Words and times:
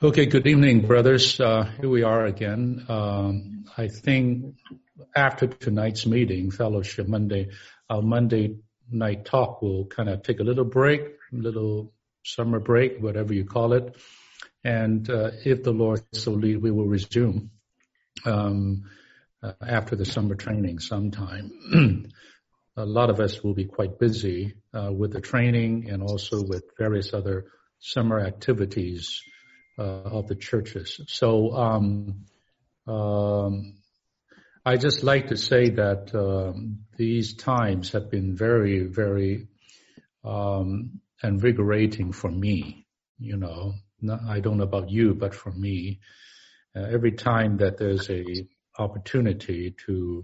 Okay, 0.00 0.26
good 0.26 0.46
evening, 0.46 0.86
brothers. 0.86 1.40
Uh, 1.40 1.64
here 1.80 1.88
we 1.88 2.04
are 2.04 2.24
again. 2.24 2.86
Um, 2.88 3.64
I 3.76 3.88
think 3.88 4.54
after 5.12 5.48
tonight's 5.48 6.06
meeting, 6.06 6.52
Fellowship 6.52 7.08
Monday, 7.08 7.48
our 7.90 8.00
Monday 8.00 8.58
night 8.88 9.24
talk 9.24 9.60
will 9.60 9.86
kind 9.86 10.08
of 10.08 10.22
take 10.22 10.38
a 10.38 10.44
little 10.44 10.64
break, 10.64 11.00
a 11.00 11.36
little 11.36 11.92
summer 12.22 12.60
break, 12.60 13.00
whatever 13.00 13.34
you 13.34 13.44
call 13.44 13.72
it. 13.72 13.96
And 14.62 15.10
uh, 15.10 15.32
if 15.44 15.64
the 15.64 15.72
Lord 15.72 16.04
so 16.12 16.30
lead, 16.30 16.62
we 16.62 16.70
will 16.70 16.86
resume 16.86 17.50
um, 18.24 18.84
uh, 19.42 19.54
after 19.60 19.96
the 19.96 20.04
summer 20.04 20.36
training 20.36 20.78
sometime. 20.78 21.50
a 22.76 22.86
lot 22.86 23.10
of 23.10 23.18
us 23.18 23.42
will 23.42 23.54
be 23.54 23.64
quite 23.64 23.98
busy 23.98 24.54
uh, 24.72 24.92
with 24.92 25.12
the 25.12 25.20
training 25.20 25.90
and 25.90 26.04
also 26.04 26.40
with 26.40 26.62
various 26.78 27.12
other 27.12 27.46
summer 27.80 28.20
activities 28.20 29.24
of 29.78 30.26
the 30.26 30.34
churches. 30.34 31.00
So 31.08 31.52
um, 31.52 32.24
um, 32.86 33.74
I 34.64 34.76
just 34.76 35.02
like 35.02 35.28
to 35.28 35.36
say 35.36 35.70
that 35.70 36.14
um, 36.14 36.80
these 36.96 37.34
times 37.36 37.92
have 37.92 38.10
been 38.10 38.36
very, 38.36 38.84
very 38.84 39.48
um, 40.24 41.00
invigorating 41.22 42.12
for 42.12 42.30
me. 42.30 42.86
You 43.18 43.36
know, 43.36 43.74
Not, 44.00 44.20
I 44.28 44.40
don't 44.40 44.58
know 44.58 44.64
about 44.64 44.90
you, 44.90 45.14
but 45.14 45.34
for 45.34 45.50
me, 45.50 46.00
uh, 46.76 46.82
every 46.82 47.12
time 47.12 47.58
that 47.58 47.78
there's 47.78 48.10
a 48.10 48.24
opportunity 48.78 49.74
to 49.86 50.22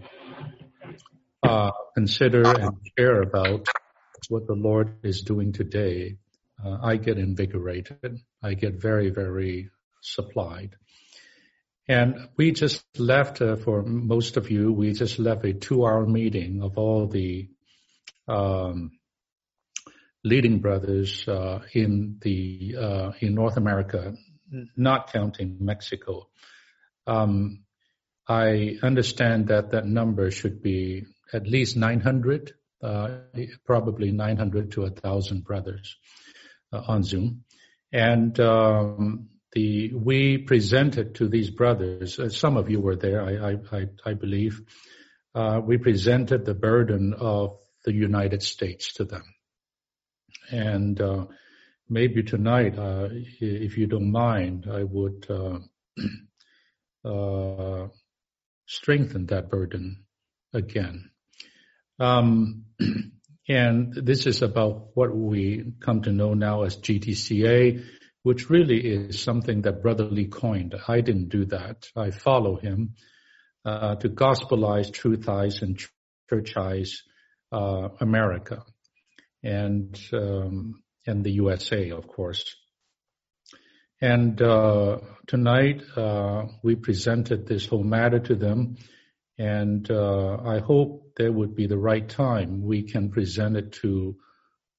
uh, 1.43 1.71
consider 1.93 2.43
and 2.43 2.77
care 2.97 3.21
about 3.21 3.67
what 4.29 4.47
the 4.47 4.53
Lord 4.53 4.97
is 5.03 5.21
doing 5.21 5.51
today, 5.51 6.17
uh, 6.65 6.77
I 6.81 6.97
get 6.97 7.17
invigorated. 7.17 8.19
I 8.41 8.55
get 8.55 8.81
very, 8.81 9.09
very 9.09 9.69
supplied. 10.01 10.75
And 11.87 12.29
we 12.35 12.51
just 12.51 12.83
left, 12.97 13.41
uh, 13.41 13.57
for 13.57 13.83
most 13.83 14.37
of 14.37 14.49
you, 14.49 14.73
we 14.73 14.93
just 14.93 15.19
left 15.19 15.45
a 15.45 15.53
two 15.53 15.85
hour 15.85 16.05
meeting 16.05 16.63
of 16.63 16.77
all 16.77 17.07
the 17.07 17.49
um, 18.27 18.91
leading 20.23 20.59
brothers 20.59 21.27
uh, 21.27 21.59
in 21.73 22.17
the 22.21 22.75
uh, 22.79 23.11
in 23.19 23.35
North 23.35 23.57
America, 23.57 24.15
not 24.75 25.13
counting 25.13 25.57
Mexico. 25.59 26.27
Um, 27.05 27.65
I 28.27 28.77
understand 28.81 29.49
that 29.49 29.71
that 29.71 29.85
number 29.85 30.31
should 30.31 30.63
be 30.63 31.03
at 31.31 31.45
least 31.45 31.77
900, 31.77 32.53
uh, 32.81 33.09
probably 33.63 34.11
900 34.11 34.71
to 34.71 34.81
1,000 34.81 35.43
brothers. 35.43 35.97
Uh, 36.75 36.83
on 36.87 37.03
Zoom, 37.03 37.45
and 37.93 38.37
um, 38.41 39.29
the 39.53 39.93
we 39.93 40.37
presented 40.39 41.15
to 41.15 41.29
these 41.29 41.49
brothers. 41.49 42.19
Uh, 42.19 42.27
some 42.27 42.57
of 42.57 42.69
you 42.69 42.81
were 42.81 42.97
there, 42.97 43.21
I 43.23 43.53
I, 43.71 43.85
I 44.05 44.13
believe. 44.13 44.61
Uh, 45.33 45.61
we 45.63 45.77
presented 45.77 46.43
the 46.43 46.53
burden 46.53 47.13
of 47.13 47.57
the 47.85 47.93
United 47.93 48.43
States 48.43 48.93
to 48.95 49.05
them, 49.05 49.23
and 50.51 50.99
uh, 50.99 51.27
maybe 51.87 52.23
tonight, 52.23 52.77
uh, 52.77 53.07
if 53.39 53.77
you 53.77 53.87
don't 53.87 54.11
mind, 54.11 54.67
I 54.69 54.83
would 54.83 55.25
uh, 55.29 55.59
strengthen 58.65 59.27
that 59.27 59.49
burden 59.49 60.03
again. 60.51 61.09
Um, 61.99 62.65
And 63.47 63.93
this 63.93 64.25
is 64.25 64.41
about 64.41 64.89
what 64.95 65.15
we 65.15 65.73
come 65.79 66.01
to 66.03 66.11
know 66.11 66.33
now 66.33 66.63
as 66.63 66.77
GTCA, 66.77 67.85
which 68.23 68.49
really 68.49 68.79
is 68.79 69.21
something 69.21 69.61
that 69.63 69.83
Brother 69.83 70.05
Lee 70.05 70.27
coined. 70.27 70.75
I 70.87 71.01
didn't 71.01 71.29
do 71.29 71.45
that. 71.45 71.87
I 71.95 72.09
follow 72.09 72.55
him 72.55 72.95
uh, 73.63 73.95
to 73.95 74.09
gospelize, 74.09 74.89
truthize, 74.91 75.61
and 75.61 75.79
churchize 76.31 77.01
uh, 77.51 77.89
America 77.99 78.63
and 79.43 79.99
um, 80.11 80.81
and 81.05 81.23
the 81.23 81.33
USA, 81.33 81.91
of 81.91 82.07
course. 82.07 82.55
And 84.01 84.41
uh, 84.41 84.99
tonight 85.27 85.83
uh, 85.95 86.47
we 86.63 86.75
presented 86.75 87.47
this 87.47 87.67
whole 87.67 87.83
matter 87.83 88.19
to 88.19 88.35
them 88.35 88.77
and 89.37 89.89
uh, 89.89 90.37
I 90.43 90.59
hope 90.59 91.13
there 91.17 91.31
would 91.31 91.55
be 91.55 91.67
the 91.67 91.77
right 91.77 92.07
time 92.07 92.63
we 92.63 92.83
can 92.83 93.09
present 93.09 93.57
it 93.57 93.73
to 93.73 94.17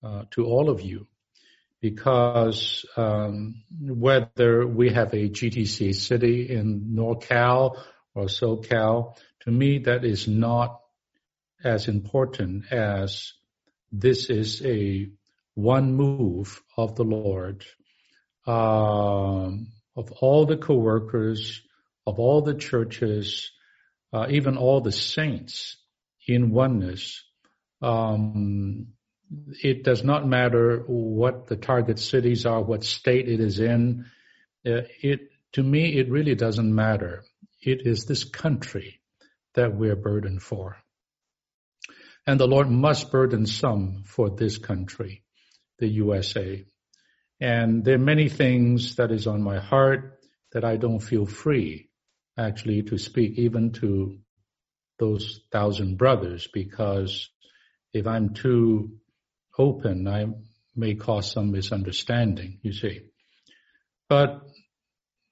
uh, 0.02 0.22
to 0.32 0.44
all 0.44 0.70
of 0.70 0.80
you, 0.80 1.06
because 1.80 2.84
um, 2.96 3.62
whether 3.80 4.66
we 4.66 4.90
have 4.90 5.12
a 5.12 5.28
GTC 5.28 5.94
city 5.94 6.48
in 6.50 6.94
NorCal 6.94 7.78
or 8.14 8.26
SoCal, 8.26 9.16
to 9.40 9.50
me 9.50 9.78
that 9.80 10.04
is 10.04 10.28
not 10.28 10.80
as 11.64 11.88
important 11.88 12.72
as 12.72 13.32
this 13.92 14.30
is 14.30 14.64
a 14.64 15.10
one 15.54 15.94
move 15.94 16.62
of 16.76 16.96
the 16.96 17.04
Lord, 17.04 17.64
um, 18.46 19.72
of 19.96 20.12
all 20.20 20.44
the 20.46 20.58
co-workers, 20.58 21.62
of 22.06 22.18
all 22.18 22.42
the 22.42 22.54
churches, 22.54 23.50
uh, 24.12 24.26
even 24.30 24.56
all 24.56 24.80
the 24.80 24.92
saints 24.92 25.76
in 26.26 26.50
oneness. 26.50 27.22
Um, 27.82 28.88
it 29.62 29.82
does 29.82 30.04
not 30.04 30.26
matter 30.26 30.84
what 30.86 31.46
the 31.46 31.56
target 31.56 31.98
cities 31.98 32.46
are, 32.46 32.62
what 32.62 32.84
state 32.84 33.28
it 33.28 33.40
is 33.40 33.58
in. 33.58 34.06
Uh, 34.64 34.82
it 35.02 35.30
to 35.52 35.62
me, 35.62 35.98
it 35.98 36.10
really 36.10 36.34
doesn't 36.34 36.74
matter. 36.74 37.24
It 37.62 37.86
is 37.86 38.04
this 38.04 38.24
country 38.24 39.00
that 39.54 39.74
we're 39.74 39.96
burdened 39.96 40.42
for. 40.42 40.76
And 42.26 42.38
the 42.38 42.46
Lord 42.46 42.70
must 42.70 43.10
burden 43.10 43.46
some 43.46 44.02
for 44.04 44.30
this 44.30 44.58
country, 44.58 45.22
the 45.78 45.88
USA. 45.88 46.64
And 47.40 47.84
there 47.84 47.94
are 47.94 47.98
many 47.98 48.28
things 48.28 48.96
that 48.96 49.10
is 49.10 49.26
on 49.26 49.42
my 49.42 49.58
heart 49.58 50.20
that 50.52 50.64
I 50.64 50.76
don't 50.76 51.00
feel 51.00 51.26
free 51.26 51.88
actually 52.38 52.82
to 52.84 52.98
speak 52.98 53.38
even 53.38 53.72
to 53.72 54.18
those 54.98 55.40
thousand 55.52 55.96
brothers 55.96 56.48
because 56.52 57.28
if 57.92 58.06
I'm 58.06 58.34
too 58.34 58.92
open, 59.58 60.06
I 60.06 60.26
may 60.74 60.94
cause 60.94 61.30
some 61.30 61.50
misunderstanding, 61.50 62.58
you 62.62 62.72
see. 62.72 63.02
But 64.08 64.42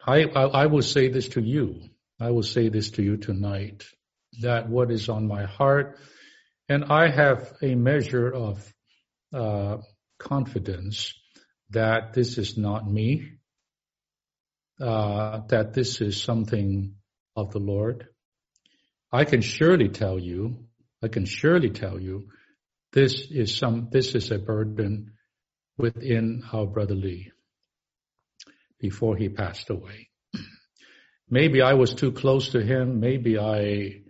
I, 0.06 0.24
I, 0.24 0.42
I, 0.42 0.66
will 0.66 0.82
say 0.82 1.08
this 1.08 1.28
to 1.30 1.40
you. 1.40 1.82
I 2.20 2.30
will 2.30 2.42
say 2.42 2.68
this 2.68 2.90
to 2.92 3.02
you 3.02 3.16
tonight 3.16 3.84
that 4.40 4.68
what 4.68 4.90
is 4.90 5.08
on 5.08 5.28
my 5.28 5.44
heart, 5.44 5.98
and 6.68 6.84
I 6.84 7.08
have 7.08 7.52
a 7.62 7.74
measure 7.74 8.32
of 8.32 8.72
uh, 9.32 9.78
confidence 10.18 11.14
that 11.70 12.14
this 12.14 12.38
is 12.38 12.56
not 12.56 12.90
me, 12.90 13.32
uh, 14.80 15.40
that 15.48 15.72
this 15.72 16.00
is 16.00 16.22
something 16.22 16.94
of 17.36 17.52
the 17.52 17.58
Lord. 17.58 18.08
I 19.12 19.24
can 19.24 19.40
surely 19.40 19.88
tell 19.88 20.18
you, 20.18 20.66
I 21.02 21.08
can 21.08 21.24
surely 21.24 21.70
tell 21.70 22.00
you, 22.00 22.28
this 22.92 23.26
is 23.30 23.56
some, 23.56 23.88
this 23.90 24.14
is 24.14 24.30
a 24.30 24.38
burden 24.38 25.12
within 25.76 26.42
our 26.52 26.66
brother 26.66 26.94
Lee 26.94 27.32
before 28.80 29.16
he 29.16 29.28
passed 29.28 29.70
away. 29.70 30.08
Maybe 31.28 31.62
I 31.62 31.74
was 31.74 31.94
too 31.94 32.12
close 32.12 32.50
to 32.50 32.60
him. 32.60 33.00
Maybe 33.00 33.38
I 33.38 34.02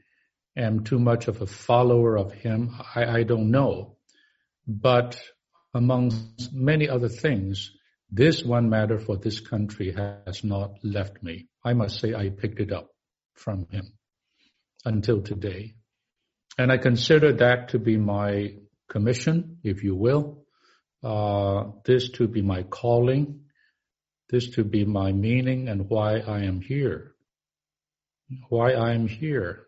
am 0.57 0.85
too 0.85 0.99
much 0.99 1.29
of 1.29 1.41
a 1.41 1.47
follower 1.47 2.17
of 2.19 2.33
him. 2.33 2.75
I, 2.95 3.05
I 3.05 3.23
don't 3.23 3.51
know. 3.51 3.97
But 4.67 5.21
among 5.73 6.13
many 6.53 6.89
other 6.89 7.09
things, 7.09 7.71
this 8.15 8.45
one 8.45 8.71
matter 8.71 8.99
for 8.99 9.17
this 9.17 9.41
country 9.41 9.93
has 9.93 10.45
not 10.45 10.77
left 10.85 11.21
me. 11.21 11.49
I 11.65 11.72
must 11.72 11.99
say 11.99 12.15
I 12.15 12.28
picked 12.28 12.61
it 12.61 12.71
up 12.71 12.91
from 13.34 13.66
him 13.71 13.93
until 14.84 15.22
today. 15.22 15.75
And 16.57 16.71
I 16.71 16.78
consider 16.78 17.33
that 17.33 17.71
to 17.71 17.81
be 17.81 17.97
my 17.97 18.55
commission, 18.89 19.59
if 19.65 19.83
you 19.83 19.97
will, 19.97 20.45
uh, 21.03 21.65
this 21.84 22.11
to 22.11 22.28
be 22.28 22.41
my 22.41 22.63
calling, 22.63 23.47
this 24.31 24.51
to 24.51 24.65
be 24.65 24.84
my 24.84 25.10
meaning 25.10 25.69
and 25.69 25.91
why 25.91 26.19
I 26.19 26.45
am 26.45 26.60
here. 26.60 27.15
Why 28.49 28.75
I 28.75 28.93
am 28.93 29.09
here. 29.09 29.67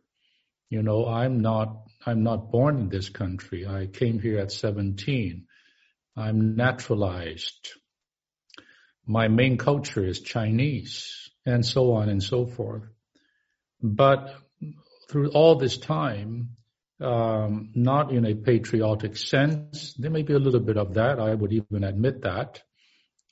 You 0.71 0.85
know, 0.85 1.07
I'm 1.09 1.41
not, 1.41 1.89
I'm 2.07 2.23
not 2.23 2.53
born 2.53 2.79
in 2.79 2.89
this 2.91 3.09
country. 3.09 3.67
I 3.67 3.87
came 3.87 4.21
here 4.21 4.39
at 4.39 4.53
17. 4.53 5.47
I'm 6.17 6.55
naturalized 6.55 7.71
my 9.07 9.29
main 9.29 9.57
culture 9.57 10.05
is 10.05 10.21
Chinese, 10.21 11.31
and 11.45 11.65
so 11.65 11.93
on 11.93 12.09
and 12.09 12.23
so 12.23 12.47
forth. 12.47 12.83
But 13.81 14.35
through 15.09 15.31
all 15.31 15.57
this 15.57 15.79
time, 15.79 16.57
um, 17.01 17.71
not 17.75 18.11
in 18.11 18.25
a 18.25 18.35
patriotic 18.35 19.17
sense, 19.17 19.95
there 19.99 20.11
may 20.11 20.23
be 20.23 20.33
a 20.33 20.39
little 20.39 20.61
bit 20.61 20.77
of 20.77 20.95
that. 20.95 21.21
I 21.21 21.35
would 21.35 21.53
even 21.53 21.85
admit 21.85 22.23
that. 22.23 22.63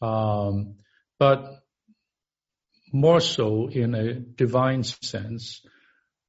Um, 0.00 0.76
but 1.18 1.64
more 2.92 3.20
so 3.20 3.68
in 3.68 3.94
a 3.94 4.14
divine 4.14 4.84
sense, 4.84 5.62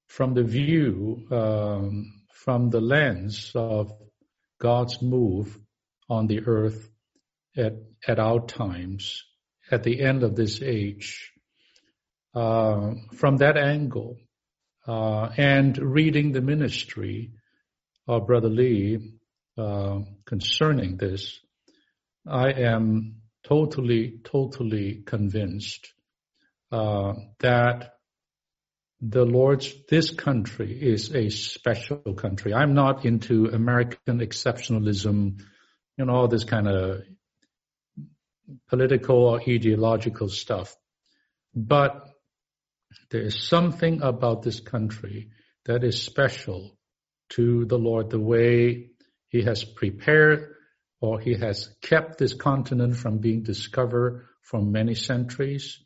from 0.08 0.34
the 0.34 0.44
view, 0.44 1.28
um, 1.30 2.24
from 2.34 2.70
the 2.70 2.82
lens 2.82 3.52
of 3.54 3.92
God's 4.60 5.02
move 5.02 5.60
on 6.10 6.28
the 6.28 6.42
earth 6.46 6.90
at, 7.58 7.74
at 8.08 8.20
our 8.20 8.46
times, 8.46 9.24
at 9.72 9.84
the 9.84 10.02
end 10.02 10.24
of 10.24 10.36
this 10.36 10.62
age. 10.62 11.32
Uh, 12.34 12.96
from 13.14 13.38
that 13.38 13.58
angle, 13.58 14.18
uh, 14.88 15.30
and 15.38 15.78
reading 15.78 16.32
the 16.32 16.42
ministry 16.42 17.32
of 18.08 18.28
Brother 18.28 18.50
Lee 18.50 19.16
uh, 19.58 20.00
concerning 20.26 20.98
this, 20.98 21.40
I 22.28 22.52
am 22.52 23.22
totally, 23.44 24.20
totally 24.24 25.04
convinced 25.06 25.94
uh, 26.72 27.14
that 27.40 27.94
the 29.02 29.26
Lord's, 29.26 29.74
this 29.90 30.12
country 30.12 30.72
is 30.82 31.14
a 31.14 31.30
special 31.30 32.14
country. 32.16 32.54
I'm 32.54 32.74
not 32.74 33.06
into 33.06 33.48
American 33.48 34.20
exceptionalism, 34.20 35.42
you 35.98 36.06
know, 36.06 36.14
all 36.14 36.28
this 36.28 36.44
kind 36.44 36.68
of 36.68 37.02
political 38.70 39.26
or 39.26 39.42
ideological 39.42 40.30
stuff. 40.30 40.76
But 41.54 42.08
there 43.10 43.22
is 43.22 43.48
something 43.48 44.02
about 44.02 44.44
this 44.44 44.60
country 44.60 45.32
that 45.66 45.84
is 45.84 46.02
special 46.02 46.78
to 47.30 47.66
the 47.66 47.78
Lord, 47.78 48.10
the 48.10 48.20
way 48.20 48.92
He 49.30 49.44
has 49.44 49.64
prepared 49.64 50.56
or 51.02 51.20
He 51.20 51.36
has 51.36 51.70
kept 51.82 52.18
this 52.18 52.34
continent 52.34 52.96
from 52.96 53.20
being 53.20 53.44
discovered 53.44 54.26
for 54.42 54.62
many 54.62 54.96
centuries, 54.96 55.80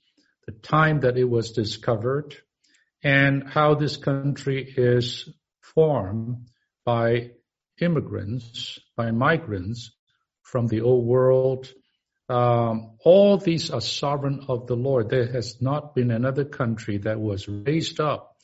the 0.45 0.51
time 0.51 1.01
that 1.01 1.17
it 1.17 1.29
was 1.29 1.51
discovered, 1.51 2.35
and 3.03 3.47
how 3.47 3.75
this 3.75 3.97
country 3.97 4.73
is 4.77 5.29
formed 5.61 6.49
by 6.85 7.31
immigrants, 7.79 8.79
by 8.95 9.11
migrants 9.11 9.91
from 10.41 10.67
the 10.67 10.81
old 10.81 11.05
world. 11.05 11.71
Um, 12.29 12.91
all 13.03 13.37
these 13.37 13.71
are 13.71 13.81
sovereign 13.81 14.45
of 14.47 14.67
the 14.67 14.75
Lord. 14.75 15.09
There 15.09 15.31
has 15.31 15.61
not 15.61 15.95
been 15.95 16.11
another 16.11 16.45
country 16.45 16.99
that 16.99 17.19
was 17.19 17.47
raised 17.47 17.99
up 17.99 18.35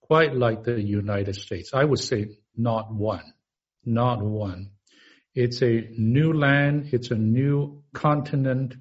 quite 0.00 0.34
like 0.34 0.64
the 0.64 0.80
United 0.80 1.36
States. 1.36 1.70
I 1.72 1.84
would 1.84 2.00
say 2.00 2.36
not 2.56 2.92
one, 2.92 3.32
not 3.84 4.20
one. 4.22 4.72
It's 5.34 5.62
a 5.62 5.88
new 5.96 6.32
land. 6.32 6.90
It's 6.92 7.10
a 7.10 7.16
new 7.16 7.82
continent. 7.94 8.74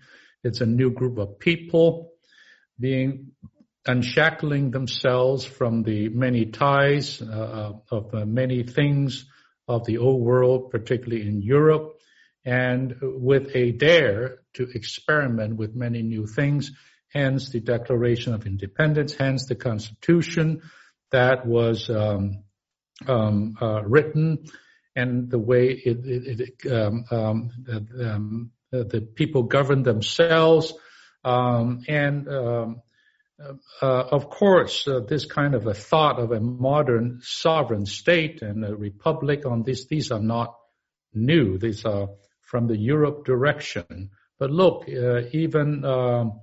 It's 0.43 0.61
a 0.61 0.65
new 0.65 0.91
group 0.91 1.19
of 1.19 1.39
people 1.39 2.11
being 2.79 3.31
unshackling 3.85 4.71
themselves 4.71 5.45
from 5.45 5.83
the 5.83 6.09
many 6.09 6.47
ties 6.47 7.21
uh, 7.21 7.73
of 7.89 8.11
the 8.11 8.25
many 8.25 8.63
things 8.63 9.25
of 9.67 9.85
the 9.85 9.99
old 9.99 10.21
world, 10.21 10.71
particularly 10.71 11.27
in 11.27 11.41
Europe, 11.41 12.00
and 12.45 12.95
with 13.01 13.55
a 13.55 13.71
dare 13.71 14.39
to 14.53 14.67
experiment 14.73 15.55
with 15.55 15.75
many 15.75 16.01
new 16.01 16.25
things, 16.25 16.71
hence 17.09 17.49
the 17.49 17.59
Declaration 17.59 18.33
of 18.33 18.45
Independence, 18.45 19.13
hence 19.13 19.45
the 19.45 19.55
Constitution 19.55 20.61
that 21.11 21.45
was 21.45 21.89
um, 21.89 22.43
um, 23.07 23.55
uh, 23.61 23.83
written, 23.83 24.45
and 24.95 25.29
the 25.29 25.39
way 25.39 25.69
it, 25.69 26.05
it, 26.05 26.39
it 26.39 26.71
um, 26.71 27.05
um, 27.11 27.51
um 27.99 28.51
the 28.71 29.01
people 29.01 29.43
govern 29.43 29.83
themselves, 29.83 30.73
um, 31.25 31.81
and 31.89 32.27
uh, 33.81 34.03
of 34.11 34.29
course, 34.29 34.87
uh, 34.87 34.99
this 34.99 35.25
kind 35.25 35.55
of 35.55 35.65
a 35.67 35.73
thought 35.73 36.19
of 36.19 36.31
a 36.31 36.39
modern 36.39 37.19
sovereign 37.21 37.85
state 37.85 38.41
and 38.41 38.63
a 38.63 38.75
republic 38.75 39.45
on 39.45 39.63
this, 39.63 39.85
these 39.85 40.11
are 40.11 40.19
not 40.19 40.55
new. 41.13 41.57
These 41.57 41.85
are 41.85 42.09
from 42.51 42.67
the 42.67 42.77
Europe 42.77 43.23
direction. 43.23 44.09
But 44.37 44.51
look, 44.51 44.83
uh, 44.89 45.21
even 45.31 45.85
um, 45.85 46.41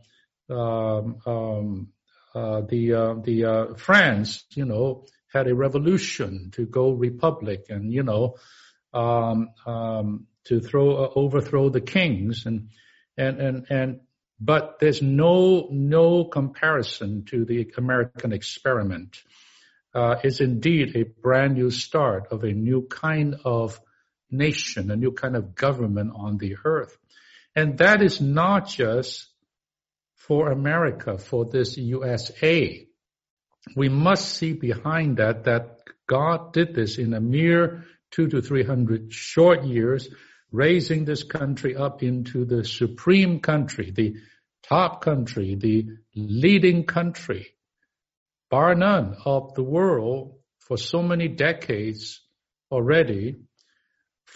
um, 0.48 1.16
um 1.26 1.88
uh, 2.34 2.62
the 2.62 2.94
uh, 2.94 3.14
the 3.22 3.44
uh, 3.44 3.74
France, 3.74 4.44
you 4.54 4.64
know, 4.64 5.04
had 5.32 5.48
a 5.48 5.54
revolution 5.54 6.50
to 6.52 6.64
go 6.64 6.92
republic, 6.92 7.66
and 7.68 7.92
you 7.92 8.02
know, 8.02 8.36
um, 8.94 9.50
um, 9.66 10.26
to 10.44 10.60
throw 10.60 11.12
overthrow 11.14 11.68
the 11.68 11.82
kings, 11.82 12.46
and 12.46 12.68
and 13.18 13.38
and 13.40 13.66
and 13.68 14.00
but 14.40 14.78
there's 14.78 15.02
no 15.02 15.68
no 15.70 16.24
comparison 16.24 17.24
to 17.26 17.44
the 17.44 17.70
American 17.76 18.32
experiment. 18.32 19.18
Uh, 19.94 20.16
it's 20.22 20.40
indeed 20.40 20.96
a 20.96 21.04
brand 21.20 21.54
new 21.54 21.70
start 21.70 22.28
of 22.30 22.44
a 22.44 22.52
new 22.52 22.86
kind 22.88 23.34
of 23.44 23.80
nation, 24.30 24.90
a 24.90 24.96
new 24.96 25.12
kind 25.12 25.36
of 25.36 25.54
government 25.54 26.12
on 26.14 26.38
the 26.38 26.56
earth, 26.64 26.96
and 27.54 27.78
that 27.78 28.02
is 28.02 28.20
not 28.20 28.68
just 28.68 29.28
for 30.14 30.50
America, 30.50 31.18
for 31.18 31.44
this 31.44 31.76
USA. 31.76 32.86
We 33.74 33.88
must 33.88 34.34
see 34.34 34.52
behind 34.52 35.16
that 35.18 35.44
that 35.44 35.78
God 36.06 36.52
did 36.52 36.74
this 36.74 36.98
in 36.98 37.14
a 37.14 37.20
mere 37.20 37.84
two 38.10 38.28
to 38.28 38.40
three 38.40 38.64
hundred 38.64 39.12
short 39.12 39.64
years 39.64 40.08
raising 40.50 41.04
this 41.04 41.22
country 41.22 41.76
up 41.76 42.02
into 42.02 42.44
the 42.44 42.64
supreme 42.64 43.40
country, 43.40 43.90
the 43.90 44.16
top 44.62 45.02
country, 45.02 45.54
the 45.54 45.86
leading 46.14 46.84
country, 46.84 47.48
bar 48.50 48.74
none 48.74 49.16
of 49.24 49.54
the 49.54 49.62
world 49.62 50.38
for 50.58 50.76
so 50.76 51.02
many 51.02 51.28
decades 51.28 52.20
already 52.70 53.36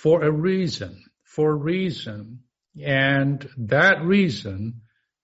for 0.03 0.25
a 0.25 0.31
reason, 0.33 1.01
for 1.23 1.53
a 1.53 1.55
reason. 1.55 2.41
And 2.83 3.49
that 3.57 4.03
reason, 4.03 4.81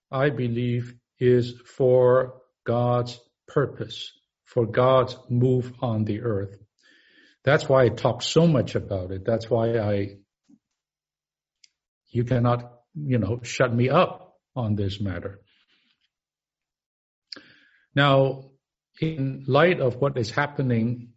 I 0.09 0.29
believe, 0.29 0.95
is 1.19 1.53
for 1.65 2.35
God's 2.65 3.19
purpose, 3.45 4.13
for 4.45 4.65
God's 4.65 5.17
move 5.29 5.73
on 5.81 6.05
the 6.05 6.21
earth. 6.21 6.55
That's 7.43 7.67
why 7.67 7.83
I 7.83 7.89
talk 7.89 8.21
so 8.21 8.47
much 8.47 8.75
about 8.75 9.11
it. 9.11 9.25
That's 9.25 9.49
why 9.49 9.77
I 9.79 10.15
you 12.11 12.23
cannot, 12.23 12.71
you 12.95 13.17
know, 13.17 13.41
shut 13.43 13.73
me 13.73 13.89
up 13.89 14.37
on 14.55 14.75
this 14.75 15.01
matter. 15.01 15.41
Now, 17.93 18.51
in 19.01 19.43
light 19.45 19.81
of 19.81 19.97
what 19.97 20.17
is 20.17 20.31
happening 20.31 21.09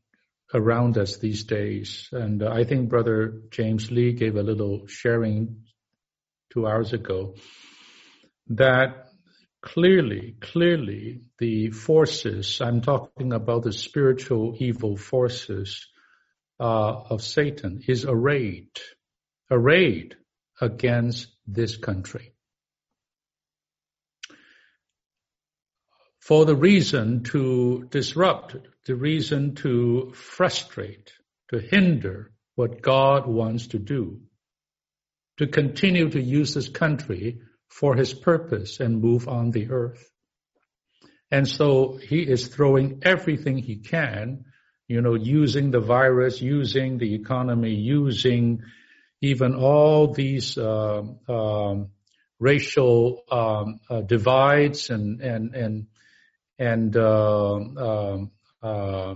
around 0.55 0.99
us 0.99 1.17
these 1.17 1.45
days, 1.45 2.09
and 2.13 2.43
I 2.43 2.65
think 2.65 2.89
Brother 2.89 3.43
James 3.51 3.91
Lee 3.91 4.13
gave 4.13 4.37
a 4.37 4.43
little 4.43 4.87
sharing 4.87 5.65
two 6.53 6.67
hours 6.67 6.93
ago, 6.93 7.35
that 8.49 9.07
clearly, 9.63 10.37
clearly 10.41 11.23
the 11.39 11.71
forces, 11.71 12.61
I'm 12.61 12.81
talking 12.83 13.33
about 13.33 13.63
the 13.63 13.73
spiritual 13.73 14.57
evil 14.59 14.97
forces 14.97 15.87
uh, 16.61 16.93
of 17.11 17.23
Satan, 17.23 17.83
is 17.89 18.05
arrayed, 18.05 18.79
arrayed 19.51 20.17
against 20.61 21.29
this 21.47 21.77
country. 21.77 22.32
For 26.33 26.47
the 26.47 26.57
reason 26.57 27.25
to 27.25 27.87
disrupt, 27.91 28.57
the 28.87 28.95
reason 28.95 29.55
to 29.57 30.13
frustrate, 30.15 31.13
to 31.49 31.59
hinder 31.59 32.33
what 32.55 32.81
God 32.81 33.27
wants 33.27 33.67
to 33.67 33.79
do, 33.79 34.23
to 35.37 35.47
continue 35.47 36.09
to 36.09 36.19
use 36.19 36.55
this 36.55 36.71
country 36.71 37.43
for 37.69 37.97
his 37.97 38.15
purpose 38.15 38.81
and 38.81 39.03
move 39.03 39.29
on 39.29 39.51
the 39.51 39.69
earth. 39.69 40.11
And 41.31 41.47
so 41.47 41.99
he 41.99 42.23
is 42.23 42.49
throwing 42.49 43.03
everything 43.03 43.59
he 43.59 43.77
can, 43.77 44.47
you 44.89 45.03
know, 45.03 45.17
using 45.17 45.71
the 45.71 45.81
virus, 45.81 46.41
using 46.41 46.97
the 46.97 47.15
economy, 47.15 47.75
using 47.75 48.63
even 49.21 49.55
all 49.55 50.15
these 50.15 50.57
uh, 50.57 51.03
um, 51.29 51.91
racial 52.41 53.23
um, 53.31 53.81
uh, 53.91 54.01
divides 54.01 54.89
and 54.89 55.21
and 55.21 55.55
and 55.55 55.87
and 56.63 56.97
uh, 56.97 57.55
um, 57.55 58.31
uh, 58.63 59.15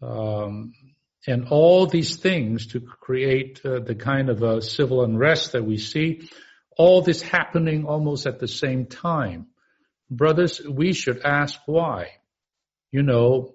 um, 0.00 0.72
and 1.26 1.48
all 1.50 1.86
these 1.86 2.16
things 2.16 2.68
to 2.68 2.80
create 2.80 3.60
uh, 3.64 3.80
the 3.80 3.94
kind 3.94 4.30
of 4.30 4.42
a 4.42 4.62
civil 4.62 5.04
unrest 5.04 5.52
that 5.52 5.64
we 5.64 5.76
see. 5.76 6.30
All 6.78 7.02
this 7.02 7.20
happening 7.20 7.84
almost 7.84 8.26
at 8.26 8.38
the 8.38 8.48
same 8.48 8.86
time, 8.86 9.48
brothers. 10.10 10.60
We 10.66 10.94
should 10.94 11.20
ask 11.22 11.60
why. 11.66 12.12
You 12.92 13.02
know, 13.02 13.54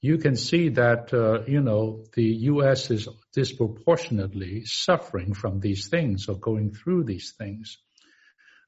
you 0.00 0.18
can 0.18 0.36
see 0.36 0.68
that, 0.68 1.12
uh, 1.12 1.42
you 1.46 1.60
know, 1.60 2.04
the 2.14 2.28
U.S. 2.52 2.92
is 2.92 3.08
disproportionately 3.32 4.64
suffering 4.64 5.34
from 5.34 5.58
these 5.58 5.88
things 5.88 6.28
or 6.28 6.36
going 6.36 6.72
through 6.72 7.04
these 7.04 7.32
things. 7.36 7.78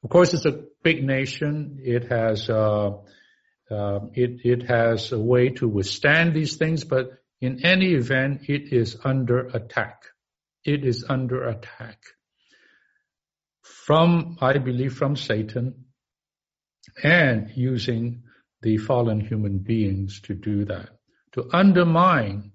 Of 0.02 0.10
course, 0.10 0.34
it's 0.34 0.46
a 0.46 0.64
big 0.82 1.04
nation. 1.04 1.78
It 1.84 2.10
has 2.10 2.50
uh, 3.70 4.00
it 4.14 4.40
it 4.44 4.68
has 4.68 5.12
a 5.12 5.18
way 5.18 5.50
to 5.50 5.68
withstand 5.68 6.34
these 6.34 6.56
things, 6.56 6.84
but 6.84 7.10
in 7.40 7.64
any 7.64 7.94
event, 7.94 8.48
it 8.48 8.72
is 8.72 8.96
under 9.04 9.46
attack. 9.48 10.02
It 10.64 10.84
is 10.84 11.04
under 11.08 11.48
attack 11.48 11.98
from, 13.62 14.36
I 14.40 14.58
believe, 14.58 14.94
from 14.94 15.16
Satan, 15.16 15.86
and 17.02 17.50
using 17.56 18.24
the 18.62 18.76
fallen 18.76 19.20
human 19.20 19.58
beings 19.58 20.20
to 20.22 20.34
do 20.34 20.66
that, 20.66 20.90
to 21.32 21.48
undermine 21.52 22.52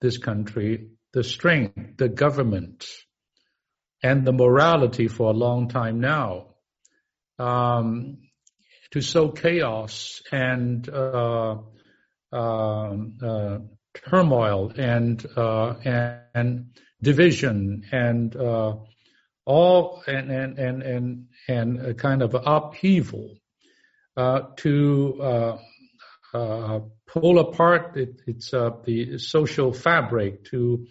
this 0.00 0.18
country, 0.18 0.88
the 1.12 1.22
strength, 1.22 1.96
the 1.96 2.08
government, 2.08 2.84
and 4.02 4.26
the 4.26 4.32
morality 4.32 5.08
for 5.08 5.30
a 5.30 5.36
long 5.36 5.68
time 5.68 6.00
now. 6.00 6.54
Um, 7.38 8.18
to 8.96 9.02
sow 9.02 9.28
chaos 9.28 10.22
and 10.32 10.88
uh, 10.88 11.58
uh, 12.32 12.96
uh, 13.22 13.58
turmoil 14.08 14.72
and 14.74 15.26
uh, 15.36 15.74
and, 15.84 16.20
and, 16.34 16.66
division 17.02 17.84
and 17.92 18.34
uh, 18.36 18.74
all 19.44 20.02
and 20.06 20.30
and 20.30 20.58
and 20.58 20.82
and, 20.82 21.26
and 21.46 21.86
a 21.86 21.92
kind 21.92 22.22
of 22.22 22.34
upheaval 22.34 23.36
to 24.56 25.58
pull 27.06 27.38
apart 27.38 27.96
it, 27.98 28.22
it's 28.26 28.50
the 28.50 29.18
social 29.18 29.74
fabric 29.74 30.44
to 30.44 30.86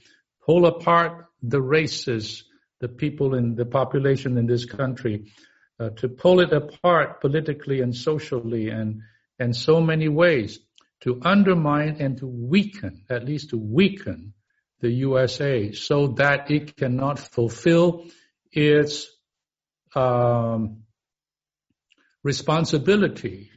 pull 0.45 0.67
apart 0.67 1.25
the 1.41 1.59
races, 1.59 2.43
the 2.81 2.88
people 2.88 3.33
in 3.33 3.55
the 3.55 3.65
population 3.65 4.38
in 4.38 4.45
this 4.45 4.65
country, 4.65 5.33
uh, 5.79 5.89
to 5.98 6.08
pull 6.08 6.39
it 6.39 6.53
apart 6.53 7.22
politically 7.22 7.82
and 7.82 7.96
socially 7.96 8.70
and 8.70 9.01
and 9.39 9.55
so 9.55 9.82
many 9.82 10.08
ways 10.08 10.60
to 11.01 11.20
undermine 11.24 11.98
and 12.00 12.17
to 12.17 12.27
weaken, 12.27 13.03
at 13.10 13.25
least 13.25 13.50
to 13.50 13.58
weaken 13.58 14.34
the 14.79 14.89
USA 14.89 15.72
so 15.72 16.08
that 16.08 16.50
it 16.51 16.75
cannot 16.75 17.20
fulfill 17.20 18.05
its 18.51 19.08
um, 19.94 20.84
responsibility, 22.24 23.51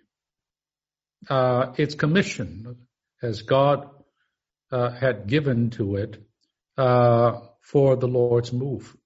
uh, 1.28 1.72
its 1.76 1.94
commission 1.94 2.76
as 3.22 3.42
God 3.42 3.88
uh, 4.70 4.90
had 4.90 5.26
given 5.26 5.70
to 5.70 5.96
it 5.96 6.22
uh, 6.76 7.40
for 7.62 7.96
the 7.96 8.08
Lord's 8.08 8.52
move. 8.52 8.96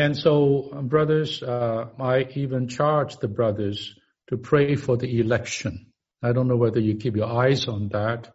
And 0.00 0.16
so, 0.16 0.70
um, 0.72 0.88
brothers, 0.88 1.42
uh, 1.42 1.88
I 2.00 2.26
even 2.34 2.68
charge 2.68 3.18
the 3.18 3.28
brothers 3.28 3.94
to 4.28 4.38
pray 4.38 4.74
for 4.74 4.96
the 4.96 5.20
election. 5.20 5.92
I 6.22 6.32
don't 6.32 6.48
know 6.48 6.56
whether 6.56 6.80
you 6.80 6.94
keep 6.96 7.16
your 7.16 7.30
eyes 7.30 7.68
on 7.68 7.90
that. 7.90 8.32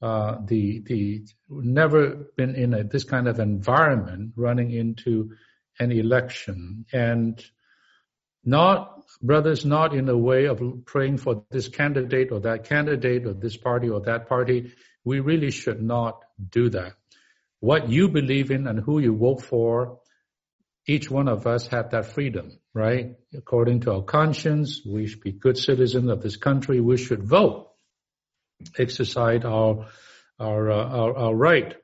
Uh, 0.00 0.36
the 0.46 0.80
the 0.86 1.26
never 1.50 2.30
been 2.38 2.54
in 2.54 2.72
a, 2.72 2.82
this 2.84 3.04
kind 3.04 3.28
of 3.28 3.40
environment 3.40 4.32
running 4.36 4.70
into 4.70 5.32
an 5.78 5.92
election 5.92 6.86
and 6.94 7.44
not 8.42 9.02
brothers 9.20 9.66
not 9.66 9.94
in 9.94 10.08
a 10.08 10.16
way 10.16 10.46
of 10.46 10.62
praying 10.86 11.18
for 11.18 11.44
this 11.50 11.68
candidate 11.68 12.32
or 12.32 12.40
that 12.40 12.64
candidate 12.64 13.26
or 13.26 13.34
this 13.34 13.56
party 13.56 13.90
or 13.90 14.00
that 14.00 14.28
party 14.28 14.72
we 15.04 15.20
really 15.20 15.50
should 15.50 15.82
not 15.82 16.22
do 16.50 16.68
that 16.68 16.92
what 17.60 17.88
you 17.88 18.08
believe 18.08 18.50
in 18.50 18.66
and 18.66 18.80
who 18.80 18.98
you 18.98 19.16
vote 19.16 19.42
for 19.42 19.98
each 20.86 21.10
one 21.10 21.28
of 21.28 21.46
us 21.46 21.66
have 21.68 21.90
that 21.90 22.06
freedom, 22.06 22.58
right? 22.72 23.16
According 23.34 23.80
to 23.80 23.92
our 23.92 24.02
conscience, 24.02 24.82
we 24.86 25.06
should 25.06 25.20
be 25.20 25.32
good 25.32 25.58
citizens 25.58 26.08
of 26.08 26.22
this 26.22 26.36
country. 26.36 26.80
We 26.80 26.96
should 26.96 27.24
vote, 27.24 27.70
exercise 28.78 29.44
our 29.44 29.88
our 30.38 30.70
uh, 30.70 30.84
our, 30.84 31.16
our 31.16 31.34
right 31.34 31.76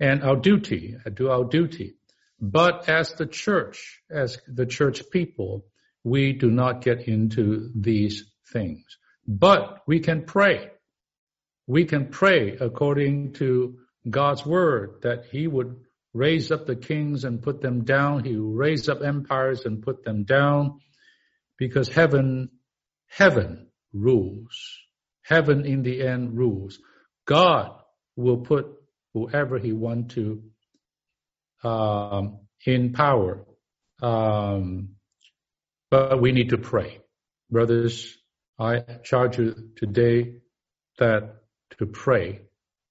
and 0.00 0.22
our 0.22 0.36
duty, 0.36 0.96
do 1.14 1.30
our 1.30 1.44
duty. 1.44 1.96
But 2.40 2.88
as 2.88 3.12
the 3.14 3.26
church, 3.26 4.00
as 4.10 4.38
the 4.46 4.66
church 4.66 5.10
people, 5.10 5.66
we 6.04 6.32
do 6.32 6.50
not 6.50 6.82
get 6.82 7.08
into 7.08 7.70
these 7.74 8.24
things. 8.52 8.84
But 9.26 9.82
we 9.86 10.00
can 10.00 10.22
pray. 10.24 10.70
We 11.66 11.84
can 11.84 12.06
pray 12.08 12.56
according 12.58 13.34
to 13.34 13.78
God's 14.08 14.46
word 14.46 15.02
that 15.02 15.26
He 15.26 15.46
would 15.46 15.80
raise 16.18 16.50
up 16.50 16.66
the 16.66 16.76
kings 16.76 17.24
and 17.24 17.42
put 17.42 17.60
them 17.60 17.84
down. 17.84 18.24
He 18.24 18.36
will 18.36 18.52
raise 18.52 18.88
up 18.88 19.02
empires 19.02 19.64
and 19.64 19.82
put 19.82 20.04
them 20.04 20.24
down 20.24 20.80
because 21.56 21.88
heaven, 21.88 22.50
heaven 23.06 23.68
rules. 23.92 24.78
Heaven 25.22 25.66
in 25.66 25.82
the 25.82 26.02
end 26.02 26.36
rules. 26.38 26.78
God 27.26 27.70
will 28.16 28.38
put 28.38 28.66
whoever 29.12 29.58
he 29.58 29.72
want 29.72 30.12
to 30.12 30.42
um, 31.62 32.40
in 32.64 32.92
power. 32.92 33.44
Um, 34.00 34.96
but 35.90 36.20
we 36.20 36.32
need 36.32 36.50
to 36.50 36.58
pray. 36.58 37.00
Brothers, 37.50 38.16
I 38.58 38.80
charge 39.04 39.38
you 39.38 39.54
today 39.76 40.40
that 40.98 41.42
to 41.78 41.86
pray 41.86 42.42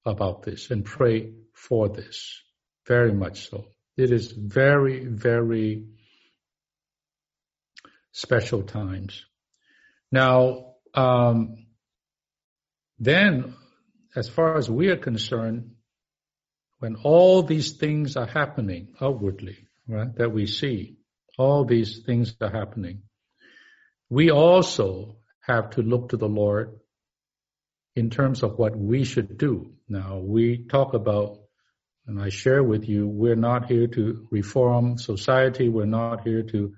about 0.06 0.44
this 0.44 0.72
and 0.72 0.86
pray 0.86 1.34
for 1.54 1.90
this. 1.90 2.42
Very 2.88 3.13
much 3.13 3.50
so. 3.50 3.65
It 3.98 4.12
is 4.12 4.32
very, 4.32 5.06
very 5.06 5.88
special 8.12 8.63
times. 8.63 9.25
Now, 10.12 10.75
um, 10.94 11.67
then, 13.00 13.56
as 14.15 14.29
far 14.29 14.58
as 14.58 14.70
we 14.70 14.88
are 14.89 14.98
concerned, 14.98 15.72
when 16.79 16.96
all 17.03 17.44
these 17.44 17.74
things 17.74 18.15
are 18.15 18.25
happening 18.27 18.94
outwardly, 19.01 19.58
right, 19.88 20.15
that 20.15 20.32
we 20.32 20.48
see, 20.48 20.98
all 21.38 21.65
these 21.65 22.00
things 22.06 22.36
are 22.39 22.50
happening, 22.50 23.01
we 24.10 24.32
also 24.32 25.17
have 25.41 25.72
to 25.72 25.82
look 25.82 26.10
to 26.10 26.17
the 26.17 26.29
Lord 26.29 26.79
in 27.96 28.10
terms 28.10 28.44
of 28.44 28.58
what 28.58 28.75
we 28.75 29.03
should 29.03 29.38
do. 29.38 29.74
Now, 29.89 30.17
we 30.17 30.65
talk 30.65 30.94
about 30.94 31.39
and 32.08 32.22
I 32.22 32.30
share 32.30 32.64
with 32.64 32.88
you, 32.88 33.06
we're 33.06 33.36
not 33.36 33.70
here 33.70 33.88
to 33.88 34.28
reform 34.32 34.98
society. 34.98 35.68
We're 35.68 35.86
not 35.86 36.26
here 36.26 36.42
to 36.42 36.74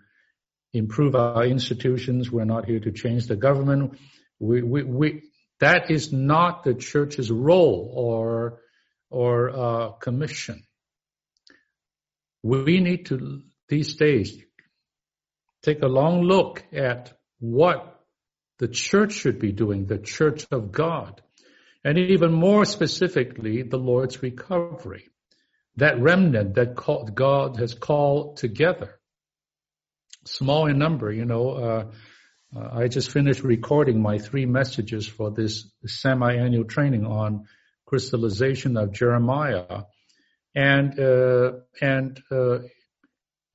improve 0.73 1.15
our 1.15 1.45
institutions. 1.45 2.31
We're 2.31 2.45
not 2.45 2.65
here 2.65 2.79
to 2.79 2.91
change 2.91 3.27
the 3.27 3.35
government. 3.35 3.99
We, 4.39 4.63
we, 4.63 4.83
we, 4.83 5.23
that 5.59 5.91
is 5.91 6.11
not 6.11 6.63
the 6.63 6.73
church's 6.73 7.29
role 7.29 7.93
or, 7.95 8.61
or 9.11 9.49
uh, 9.51 9.91
commission. 9.99 10.63
We 12.41 12.79
need 12.79 13.05
to, 13.07 13.43
these 13.67 13.97
days, 13.97 14.35
take 15.61 15.83
a 15.83 15.87
long 15.87 16.23
look 16.23 16.63
at 16.73 17.13
what 17.39 17.99
the 18.57 18.67
church 18.67 19.13
should 19.13 19.37
be 19.37 19.51
doing, 19.51 19.85
the 19.85 19.99
church 19.99 20.47
of 20.51 20.71
God, 20.71 21.21
and 21.83 21.99
even 21.99 22.33
more 22.33 22.65
specifically, 22.65 23.61
the 23.61 23.77
Lord's 23.77 24.23
recovery 24.23 25.09
that 25.79 25.99
remnant 25.99 26.55
that 26.55 26.75
God 27.15 27.57
has 27.57 27.73
called 27.73 28.37
together. 28.37 28.99
Small 30.25 30.67
in 30.67 30.77
number, 30.77 31.11
you 31.11 31.25
know, 31.25 31.49
uh, 31.49 31.91
uh, 32.55 32.69
I 32.73 32.87
just 32.87 33.11
finished 33.11 33.43
recording 33.43 34.01
my 34.01 34.17
three 34.17 34.45
messages 34.45 35.07
for 35.07 35.31
this 35.31 35.71
semi-annual 35.85 36.65
training 36.65 37.05
on 37.05 37.45
crystallization 37.85 38.75
of 38.77 38.91
Jeremiah. 38.91 39.83
And, 40.55 40.99
uh, 40.99 41.51
and, 41.79 42.19
uh, 42.31 42.59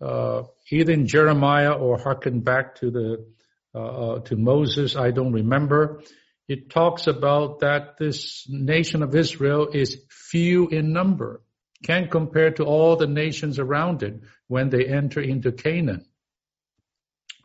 uh, 0.00 0.45
either 0.71 0.93
in 0.93 1.07
Jeremiah 1.07 1.73
or 1.73 1.99
harken 1.99 2.40
back 2.40 2.76
to 2.76 2.90
the, 2.90 3.26
uh, 3.75 4.21
to 4.21 4.37
Moses, 4.37 4.97
I 4.97 5.11
don't 5.11 5.33
remember. 5.33 6.02
It 6.47 6.71
talks 6.71 7.07
about 7.07 7.61
that 7.61 7.97
this 7.99 8.47
nation 8.49 9.02
of 9.02 9.14
Israel 9.14 9.69
is 9.73 10.04
few 10.09 10.69
in 10.69 10.93
number 10.93 11.44
can't 11.85 12.11
compare 12.11 12.50
to 12.53 12.64
all 12.64 12.97
the 12.97 13.07
nations 13.07 13.59
around 13.59 14.03
it 14.03 14.21
when 14.49 14.71
they 14.71 14.87
enter 14.87 15.21
into 15.21 15.53
Canaan. 15.53 16.05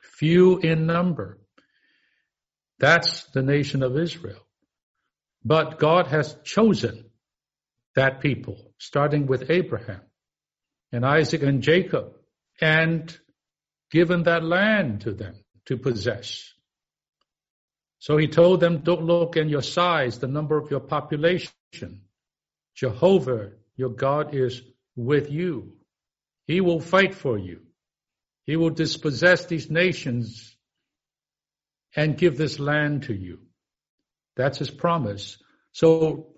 Few 0.01 0.58
in 0.58 0.86
number. 0.86 1.38
That's 2.79 3.25
the 3.25 3.43
nation 3.43 3.84
of 3.84 3.98
Israel. 3.98 4.39
But 5.43 5.77
God 5.77 6.08
has 6.08 6.36
chosen 6.43 7.05
that 7.96 8.22
people, 8.22 8.58
starting 8.77 9.27
with 9.27 9.50
Abraham 9.50 10.01
and 10.91 11.05
Isaac 11.05 11.43
and 11.43 11.62
Jacob, 11.62 12.13
and 12.62 13.15
given 13.91 14.24
that 14.24 14.43
land 14.43 15.01
to 15.01 15.13
them 15.13 15.36
to 15.65 15.77
possess. 15.77 16.53
So 18.00 18.17
he 18.17 18.27
told 18.27 18.62
them, 18.62 18.79
don't 18.79 19.03
look 19.03 19.36
in 19.36 19.50
your 19.50 19.62
size, 19.62 20.19
the 20.19 20.27
number 20.27 20.58
of 20.58 20.72
your 20.72 20.79
population. 20.79 21.51
Jehovah 22.75 23.51
your 23.79 23.89
God 23.89 24.36
is 24.36 24.62
with 24.98 25.31
you. 25.31 25.71
He 26.48 26.59
will 26.59 26.81
fight 26.81 27.15
for 27.15 27.38
you. 27.38 27.62
He 28.45 28.57
will 28.57 28.71
dispossess 28.71 29.45
these 29.45 29.71
nations 29.71 30.53
and 31.95 32.17
give 32.17 32.38
this 32.38 32.59
land 32.59 33.03
to 33.03 33.13
you. 33.13 33.39
That's 34.36 34.59
his 34.59 34.69
promise. 34.69 35.38
So 35.71 36.36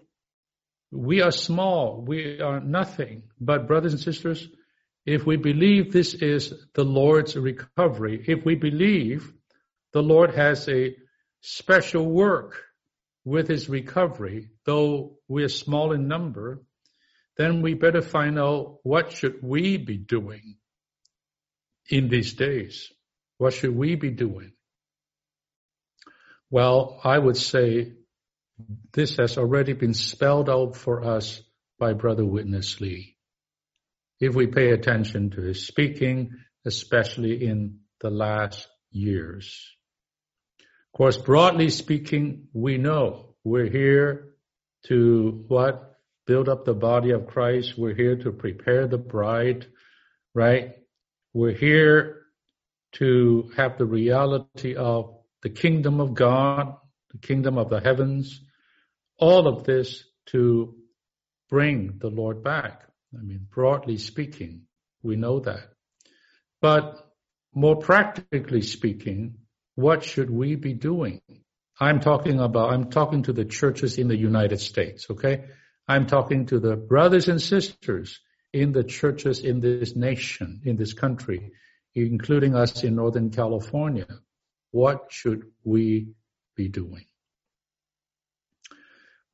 we 0.91 1.24
are 1.24 1.31
small. 1.31 2.03
We 2.05 2.41
are 2.41 2.60
nothing. 2.60 3.24
But 3.39 3.65
brothers 3.65 3.93
and 3.93 4.01
sisters, 4.01 4.48
if 5.07 5.25
we 5.25 5.38
believe 5.38 5.91
this 5.91 6.13
is 6.13 6.53
the 6.75 6.83
Lord's 6.83 7.36
recovery, 7.36 8.24
if 8.27 8.45
we 8.45 8.53
believe 8.53 9.33
the 9.93 10.03
Lord 10.03 10.36
has 10.36 10.69
a 10.69 10.95
special 11.41 12.05
work 12.05 12.62
with 13.25 13.48
his 13.48 13.67
recovery, 13.67 14.50
though 14.63 15.17
we're 15.27 15.50
small 15.50 15.91
in 15.91 16.07
number, 16.07 16.62
then 17.41 17.62
we 17.62 17.74
better 17.74 18.01
find 18.01 18.38
out 18.38 18.79
what 18.83 19.12
should 19.12 19.41
we 19.41 19.77
be 19.77 19.98
doing 19.98 20.57
in 21.89 22.07
these 22.07 22.33
days. 22.33 22.91
What 23.38 23.53
should 23.53 23.75
we 23.75 23.95
be 23.95 24.12
doing? 24.12 24.53
Well, 26.50 27.00
I 27.03 27.17
would 27.17 27.38
say 27.38 27.93
this 28.93 29.17
has 29.17 29.38
already 29.38 29.74
been 29.74 29.93
spelled 29.93 30.50
out 30.50 30.75
for 30.75 31.03
us 31.03 31.41
by 31.79 31.93
Brother 31.93 32.25
Witness 32.25 32.79
Lee. 32.79 33.17
If 34.19 34.36
we 34.36 34.48
pay 34.48 34.69
attention 34.69 35.31
to 35.31 35.41
his 35.41 35.65
speaking, 35.65 36.36
especially 36.65 37.43
in 37.43 37.79
the 38.01 38.12
last 38.12 38.67
years. 38.91 39.67
Of 40.60 40.98
course, 40.98 41.17
broadly 41.17 41.69
speaking, 41.69 42.50
we 42.53 42.77
know 42.77 43.33
we're 43.43 43.69
here 43.69 44.36
to 44.88 45.45
what? 45.48 45.90
Build 46.31 46.47
up 46.47 46.63
the 46.63 46.73
body 46.73 47.11
of 47.11 47.27
Christ. 47.27 47.77
We're 47.77 47.93
here 47.93 48.15
to 48.15 48.31
prepare 48.31 48.88
the 48.88 48.97
bride, 48.97 49.65
right? 50.33 50.77
We're 51.33 51.51
here 51.51 52.21
to 52.93 53.51
have 53.57 53.77
the 53.77 53.85
reality 53.85 54.77
of 54.77 55.13
the 55.41 55.50
kingdom 55.50 56.00
of 56.00 56.13
God, 56.13 56.77
the 57.11 57.17
kingdom 57.17 57.57
of 57.57 57.69
the 57.69 57.81
heavens, 57.81 58.39
all 59.17 59.45
of 59.45 59.65
this 59.65 60.05
to 60.27 60.73
bring 61.50 61.97
the 61.97 62.07
Lord 62.07 62.45
back. 62.45 62.83
I 63.13 63.21
mean, 63.21 63.45
broadly 63.53 63.97
speaking, 63.97 64.61
we 65.03 65.17
know 65.17 65.41
that. 65.41 65.67
But 66.61 67.11
more 67.53 67.75
practically 67.75 68.61
speaking, 68.61 69.35
what 69.75 70.05
should 70.05 70.29
we 70.29 70.55
be 70.55 70.71
doing? 70.71 71.19
I'm 71.77 72.00
talking 72.00 72.39
about, 72.39 72.71
I'm 72.71 72.89
talking 72.89 73.23
to 73.23 73.33
the 73.33 73.43
churches 73.43 73.97
in 73.97 74.07
the 74.07 74.15
United 74.15 74.61
States, 74.61 75.07
okay? 75.09 75.43
I'm 75.91 76.05
talking 76.05 76.45
to 76.45 76.60
the 76.60 76.77
brothers 76.77 77.27
and 77.27 77.41
sisters 77.41 78.21
in 78.53 78.71
the 78.71 78.86
churches 78.86 79.41
in 79.41 79.60
this 79.60 79.93
nation, 79.93 80.62
in 80.63 80.77
this 80.77 80.93
country, 80.93 81.51
including 81.93 82.55
us 82.55 82.86
in 82.86 82.95
Northern 82.95 83.29
California. 83.29 84.07
What 84.71 85.07
should 85.10 85.51
we 85.65 86.13
be 86.55 86.69
doing? 86.69 87.07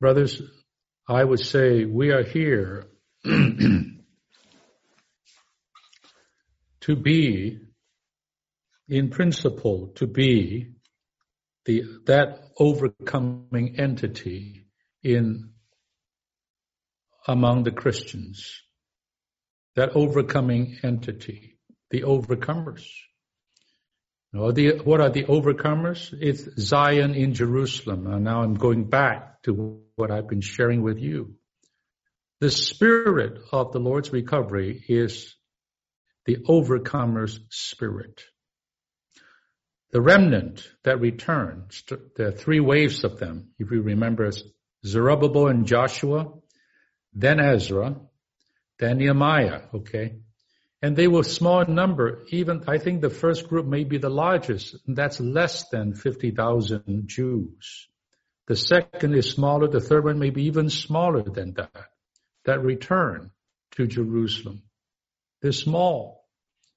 Brothers, 0.00 0.42
I 1.06 1.22
would 1.22 1.38
say 1.38 1.84
we 1.84 2.10
are 2.10 2.24
here 2.24 2.88
to 3.24 3.92
be, 6.96 7.60
in 8.88 9.10
principle, 9.10 9.92
to 9.94 10.08
be 10.08 10.72
the, 11.66 11.84
that 12.06 12.50
overcoming 12.58 13.78
entity 13.78 14.64
in 15.04 15.50
among 17.26 17.64
the 17.64 17.72
Christians, 17.72 18.62
that 19.76 19.96
overcoming 19.96 20.78
entity, 20.82 21.58
the 21.90 22.02
overcomers. 22.02 22.86
the, 24.32 24.80
what 24.84 25.00
are 25.00 25.10
the 25.10 25.24
overcomers? 25.24 26.12
It's 26.20 26.48
Zion 26.60 27.14
in 27.14 27.34
Jerusalem. 27.34 28.06
And 28.06 28.24
now 28.24 28.42
I'm 28.42 28.54
going 28.54 28.84
back 28.84 29.42
to 29.44 29.82
what 29.96 30.10
I've 30.10 30.28
been 30.28 30.40
sharing 30.40 30.82
with 30.82 30.98
you. 30.98 31.34
The 32.40 32.50
spirit 32.50 33.40
of 33.50 33.72
the 33.72 33.80
Lord's 33.80 34.12
recovery 34.12 34.84
is 34.88 35.34
the 36.24 36.36
overcomer's 36.46 37.40
spirit. 37.50 38.22
The 39.90 40.00
remnant 40.00 40.68
that 40.84 41.00
returns, 41.00 41.82
there 42.16 42.28
are 42.28 42.32
three 42.32 42.60
waves 42.60 43.04
of 43.04 43.18
them. 43.18 43.52
If 43.58 43.70
you 43.70 43.80
remember, 43.80 44.30
Zerubbabel 44.86 45.48
and 45.48 45.66
Joshua, 45.66 46.32
then 47.12 47.40
Ezra, 47.40 47.96
then 48.78 48.98
Nehemiah, 48.98 49.62
okay? 49.74 50.16
And 50.80 50.96
they 50.96 51.08
were 51.08 51.24
small 51.24 51.62
in 51.62 51.74
number. 51.74 52.24
Even, 52.28 52.62
I 52.68 52.78
think 52.78 53.00
the 53.00 53.10
first 53.10 53.48
group 53.48 53.66
may 53.66 53.84
be 53.84 53.98
the 53.98 54.10
largest. 54.10 54.76
that's 54.86 55.18
less 55.20 55.68
than 55.70 55.94
50,000 55.94 57.08
Jews. 57.08 57.88
The 58.46 58.56
second 58.56 59.14
is 59.14 59.30
smaller. 59.30 59.68
The 59.68 59.80
third 59.80 60.04
one 60.04 60.18
may 60.18 60.30
be 60.30 60.44
even 60.44 60.70
smaller 60.70 61.22
than 61.22 61.54
that 61.54 61.88
that 62.48 62.64
return 62.64 63.30
to 63.72 63.86
Jerusalem. 63.86 64.62
They're 65.42 65.52
small. 65.52 66.24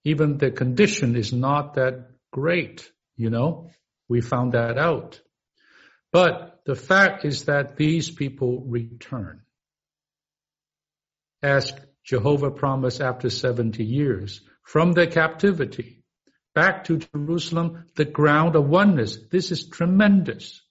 Even 0.04 0.38
the 0.38 0.52
condition 0.52 1.15
is 1.15 1.32
not 1.32 1.76
that 1.76 2.10
great, 2.30 2.91
you 3.15 3.30
know. 3.30 3.70
We 4.10 4.20
found 4.20 4.52
that 4.52 4.78
out. 4.78 5.22
But 6.12 6.62
the 6.65 6.76
fact 6.76 7.24
is 7.24 7.46
that 7.46 7.78
these 7.78 8.12
people 8.12 8.65
return. 8.67 9.44
As 11.41 11.73
Jehovah 12.04 12.51
promised 12.51 13.01
after 13.01 13.30
70 13.30 13.84
years, 13.84 14.41
from 14.63 14.93
their 14.93 15.08
captivity 15.08 16.04
back 16.54 16.84
to 16.86 16.97
Jerusalem, 16.97 17.86
the 17.95 18.06
ground 18.06 18.56
of 18.56 18.67
oneness. 18.67 19.17
This 19.32 19.51
is 19.51 19.67
tremendous 19.67 20.62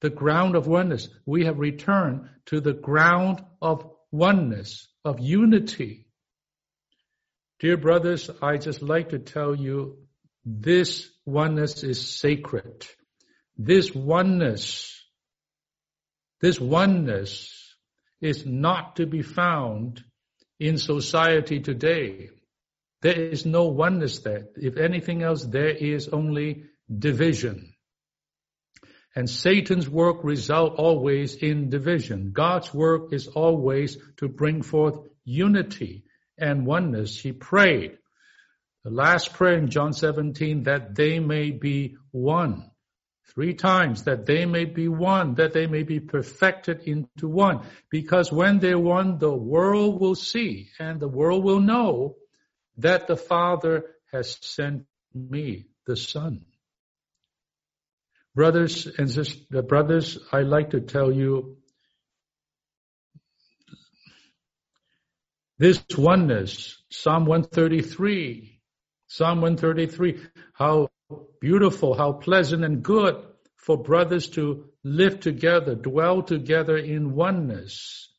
the 0.00 0.10
ground 0.10 0.54
of 0.54 0.66
oneness. 0.66 1.08
We 1.26 1.44
have 1.44 1.58
returned 1.58 2.28
to 2.46 2.60
the 2.60 2.72
ground 2.72 3.42
of 3.60 3.90
oneness, 4.10 4.88
of 5.04 5.20
unity. 5.20 6.06
Dear 7.60 7.76
brothers, 7.76 8.30
I 8.40 8.56
just 8.58 8.82
like 8.82 9.10
to 9.10 9.18
tell 9.18 9.54
you 9.54 9.98
this 10.44 11.10
oneness 11.26 11.82
is 11.82 12.08
sacred. 12.08 12.86
This 13.56 13.92
oneness, 13.92 14.94
this 16.40 16.60
oneness 16.60 17.52
is 18.20 18.44
not 18.46 18.96
to 18.96 19.06
be 19.06 19.22
found 19.22 20.04
in 20.58 20.78
society 20.78 21.60
today. 21.60 22.30
There 23.02 23.18
is 23.18 23.46
no 23.46 23.68
oneness 23.68 24.18
there. 24.20 24.46
If 24.56 24.76
anything 24.76 25.22
else, 25.22 25.44
there 25.44 25.70
is 25.70 26.08
only 26.08 26.64
division. 26.96 27.74
And 29.14 29.28
Satan's 29.28 29.88
work 29.88 30.24
result 30.24 30.74
always 30.76 31.34
in 31.34 31.70
division. 31.70 32.32
God's 32.32 32.72
work 32.74 33.12
is 33.12 33.26
always 33.28 33.96
to 34.18 34.28
bring 34.28 34.62
forth 34.62 34.98
unity 35.24 36.04
and 36.36 36.66
oneness. 36.66 37.18
He 37.18 37.32
prayed 37.32 37.98
the 38.84 38.90
last 38.90 39.34
prayer 39.34 39.58
in 39.58 39.70
John 39.70 39.92
17 39.92 40.64
that 40.64 40.94
they 40.94 41.18
may 41.18 41.50
be 41.50 41.96
one. 42.10 42.70
Three 43.34 43.54
times 43.54 44.04
that 44.04 44.24
they 44.26 44.46
may 44.46 44.64
be 44.64 44.88
one, 44.88 45.34
that 45.34 45.52
they 45.52 45.66
may 45.66 45.82
be 45.82 46.00
perfected 46.00 46.80
into 46.80 47.28
one. 47.28 47.66
Because 47.90 48.32
when 48.32 48.58
they're 48.58 48.78
one, 48.78 49.18
the 49.18 49.34
world 49.34 50.00
will 50.00 50.14
see 50.14 50.70
and 50.78 50.98
the 50.98 51.08
world 51.08 51.44
will 51.44 51.60
know 51.60 52.16
that 52.78 53.06
the 53.06 53.16
Father 53.16 53.84
has 54.12 54.38
sent 54.40 54.86
me, 55.14 55.66
the 55.86 55.96
Son. 55.96 56.46
Brothers 58.34 58.86
and 58.86 59.10
sisters, 59.10 59.46
uh, 59.54 59.62
brothers, 59.62 60.18
I 60.32 60.42
like 60.42 60.70
to 60.70 60.80
tell 60.80 61.12
you 61.12 61.58
this 65.58 65.82
oneness, 65.96 66.80
Psalm 66.90 67.26
133, 67.26 68.60
Psalm 69.08 69.40
133, 69.40 70.20
how 70.52 70.88
beautiful, 71.40 71.94
how 71.94 72.12
pleasant 72.12 72.64
and 72.64 72.82
good 72.82 73.24
for 73.56 73.82
brothers 73.82 74.28
to 74.30 74.66
live 74.84 75.20
together, 75.20 75.74
dwell 75.74 76.22
together 76.22 76.76
in 76.76 77.14
oneness. 77.14 78.10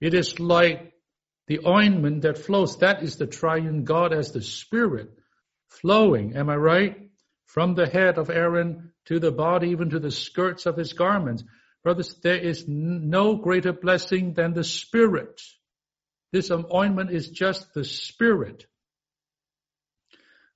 It 0.00 0.14
is 0.14 0.38
like 0.38 0.92
the 1.46 1.60
ointment 1.66 2.22
that 2.22 2.38
flows. 2.38 2.78
That 2.78 3.02
is 3.02 3.16
the 3.16 3.26
triune 3.26 3.84
God 3.84 4.12
as 4.12 4.32
the 4.32 4.42
Spirit 4.42 5.10
flowing. 5.68 6.36
Am 6.36 6.50
I 6.50 6.56
right? 6.56 7.10
From 7.46 7.74
the 7.74 7.86
head 7.86 8.18
of 8.18 8.30
Aaron 8.30 8.92
to 9.06 9.18
the 9.18 9.32
body, 9.32 9.70
even 9.70 9.90
to 9.90 9.98
the 9.98 10.10
skirts 10.10 10.66
of 10.66 10.76
his 10.76 10.92
garments. 10.92 11.44
Brothers, 11.82 12.14
there 12.22 12.38
is 12.38 12.66
no 12.68 13.36
greater 13.36 13.72
blessing 13.72 14.34
than 14.34 14.52
the 14.54 14.64
Spirit. 14.64 15.40
This 16.32 16.50
ointment 16.50 17.10
is 17.10 17.28
just 17.28 17.74
the 17.74 17.84
Spirit. 17.84 18.66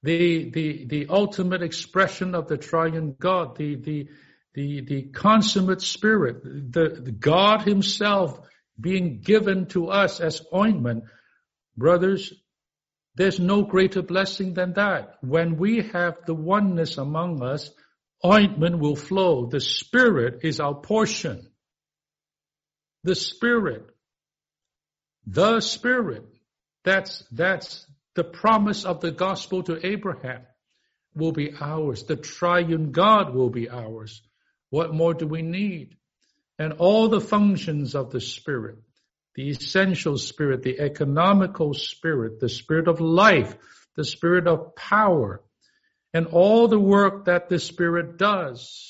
The, 0.03 0.51
the, 0.51 0.87
the 0.87 1.07
ultimate 1.09 1.63
expression 1.63 2.35
of 2.35 2.49
the 2.49 2.57
triune 2.57 3.17
God, 3.19 3.57
the, 3.57 3.77
the, 3.77 4.09
the, 4.55 4.81
the 4.83 5.03
consummate 5.05 5.83
Spirit, 5.83 6.43
the, 6.45 7.01
the 7.03 7.13
God 7.13 7.63
Himself 7.63 8.39
being 8.81 9.21
given 9.21 9.67
to 9.69 9.89
us 9.89 10.21
as 10.21 10.43
ointment. 10.55 11.05
Brothers, 11.77 12.33
There's 13.17 13.41
no 13.41 13.63
greater 13.63 14.03
blessing 14.03 14.53
than 14.55 14.75
that. 14.75 15.15
When 15.23 15.57
we 15.57 15.83
have 15.93 16.17
the 16.27 16.35
oneness 16.35 16.99
among 16.99 17.43
us, 17.43 17.71
ointment 18.25 18.79
will 18.79 18.97
flow. 18.97 19.47
The 19.47 19.61
Spirit 19.61 20.41
is 20.43 20.61
our 20.61 20.75
portion. 20.75 21.49
The 23.05 23.15
Spirit. 23.15 23.87
The 25.27 25.61
Spirit. 25.61 26.25
That's, 26.85 27.25
that's 27.33 27.86
the 28.17 28.25
promise 28.25 28.85
of 28.85 29.01
the 29.01 29.13
gospel 29.13 29.63
to 29.63 29.87
Abraham 29.87 30.43
will 31.15 31.33
be 31.33 31.53
ours. 31.61 32.05
The 32.05 32.17
triune 32.17 32.91
God 32.91 33.35
will 33.35 33.51
be 33.51 33.71
ours. 33.71 34.23
What 34.71 34.93
more 34.93 35.15
do 35.15 35.27
we 35.27 35.43
need? 35.43 35.97
And 36.59 36.75
all 36.75 37.09
the 37.09 37.21
functions 37.21 37.95
of 37.95 38.11
the 38.11 38.21
Spirit, 38.21 38.79
the 39.35 39.51
essential 39.51 40.19
Spirit, 40.19 40.63
the 40.63 40.81
economical 40.81 41.75
Spirit, 41.75 42.41
the 42.41 42.49
Spirit 42.49 42.89
of 42.89 43.01
life, 43.01 43.55
the 43.95 44.05
Spirit 44.05 44.47
of 44.47 44.75
power, 44.75 45.43
and 46.13 46.27
all 46.29 46.69
the 46.69 46.81
work 46.81 47.27
that 47.27 47.49
the 47.49 47.59
Spirit 47.59 48.17
does 48.17 48.83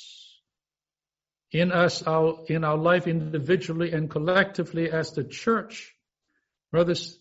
in 1.50 1.72
us, 1.72 2.02
our, 2.02 2.44
in 2.48 2.64
our 2.64 2.76
life 2.76 3.06
individually 3.06 3.92
and 3.92 4.10
collectively 4.10 4.90
as 4.90 5.12
the 5.12 5.24
church, 5.24 5.94
brothers, 6.70 7.18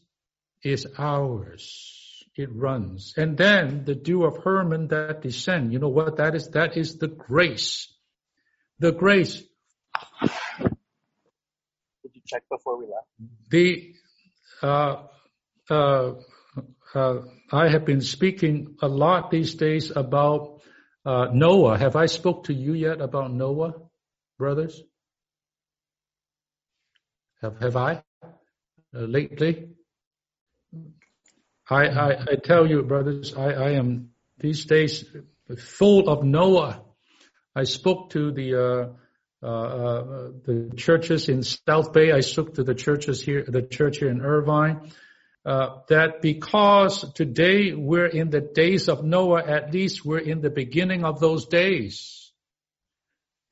is 0.63 0.87
ours. 0.97 1.94
It 2.35 2.49
runs. 2.53 3.13
And 3.15 3.37
then 3.37 3.85
the 3.85 3.95
dew 3.95 4.25
of 4.25 4.43
Hermon 4.43 4.89
that 4.89 5.21
descend. 5.21 5.71
You 5.71 5.79
know 5.79 5.89
what 5.89 6.17
that 6.17 6.35
is? 6.35 6.49
That 6.49 6.75
is 6.75 6.97
the 6.97 7.07
grace. 7.07 7.87
The 8.79 8.91
grace. 8.91 9.41
Did 10.61 10.71
you 12.13 12.21
check 12.25 12.43
before 12.49 12.77
we 12.77 12.87
left? 12.87 13.07
The, 13.49 13.93
uh, 14.61 15.03
uh, 15.69 16.11
uh, 16.93 17.15
I 17.51 17.69
have 17.69 17.85
been 17.85 18.01
speaking 18.01 18.75
a 18.81 18.87
lot 18.87 19.31
these 19.31 19.55
days 19.55 19.91
about 19.95 20.61
uh, 21.05 21.27
Noah. 21.31 21.77
Have 21.77 21.95
I 21.95 22.07
spoke 22.07 22.45
to 22.45 22.53
you 22.53 22.73
yet 22.73 22.99
about 22.99 23.33
Noah, 23.33 23.75
brothers? 24.37 24.81
Have 27.41 27.61
have 27.61 27.77
I 27.77 28.03
uh, 28.23 28.99
lately? 28.99 29.69
I, 31.69 31.87
I 31.87 32.09
I 32.31 32.35
tell 32.43 32.67
you, 32.67 32.83
brothers, 32.83 33.33
I 33.35 33.51
I 33.51 33.69
am 33.71 34.09
these 34.37 34.65
days 34.65 35.05
full 35.57 36.09
of 36.09 36.23
Noah. 36.23 36.81
I 37.55 37.63
spoke 37.63 38.11
to 38.11 38.31
the 38.31 38.55
uh, 38.55 38.87
uh, 39.43 39.47
uh, 39.47 40.31
the 40.43 40.71
churches 40.75 41.29
in 41.29 41.43
South 41.43 41.93
Bay. 41.93 42.11
I 42.11 42.21
spoke 42.21 42.55
to 42.55 42.63
the 42.63 42.75
churches 42.75 43.21
here, 43.21 43.43
the 43.47 43.61
church 43.61 43.99
here 43.99 44.09
in 44.09 44.21
Irvine 44.21 44.91
uh, 45.45 45.81
that 45.89 46.21
because 46.21 47.13
today 47.13 47.73
we're 47.73 48.07
in 48.07 48.29
the 48.31 48.41
days 48.41 48.89
of 48.89 49.03
Noah, 49.03 49.45
at 49.45 49.71
least 49.71 50.03
we're 50.03 50.17
in 50.17 50.41
the 50.41 50.49
beginning 50.49 51.05
of 51.05 51.19
those 51.19 51.45
days. 51.45 52.31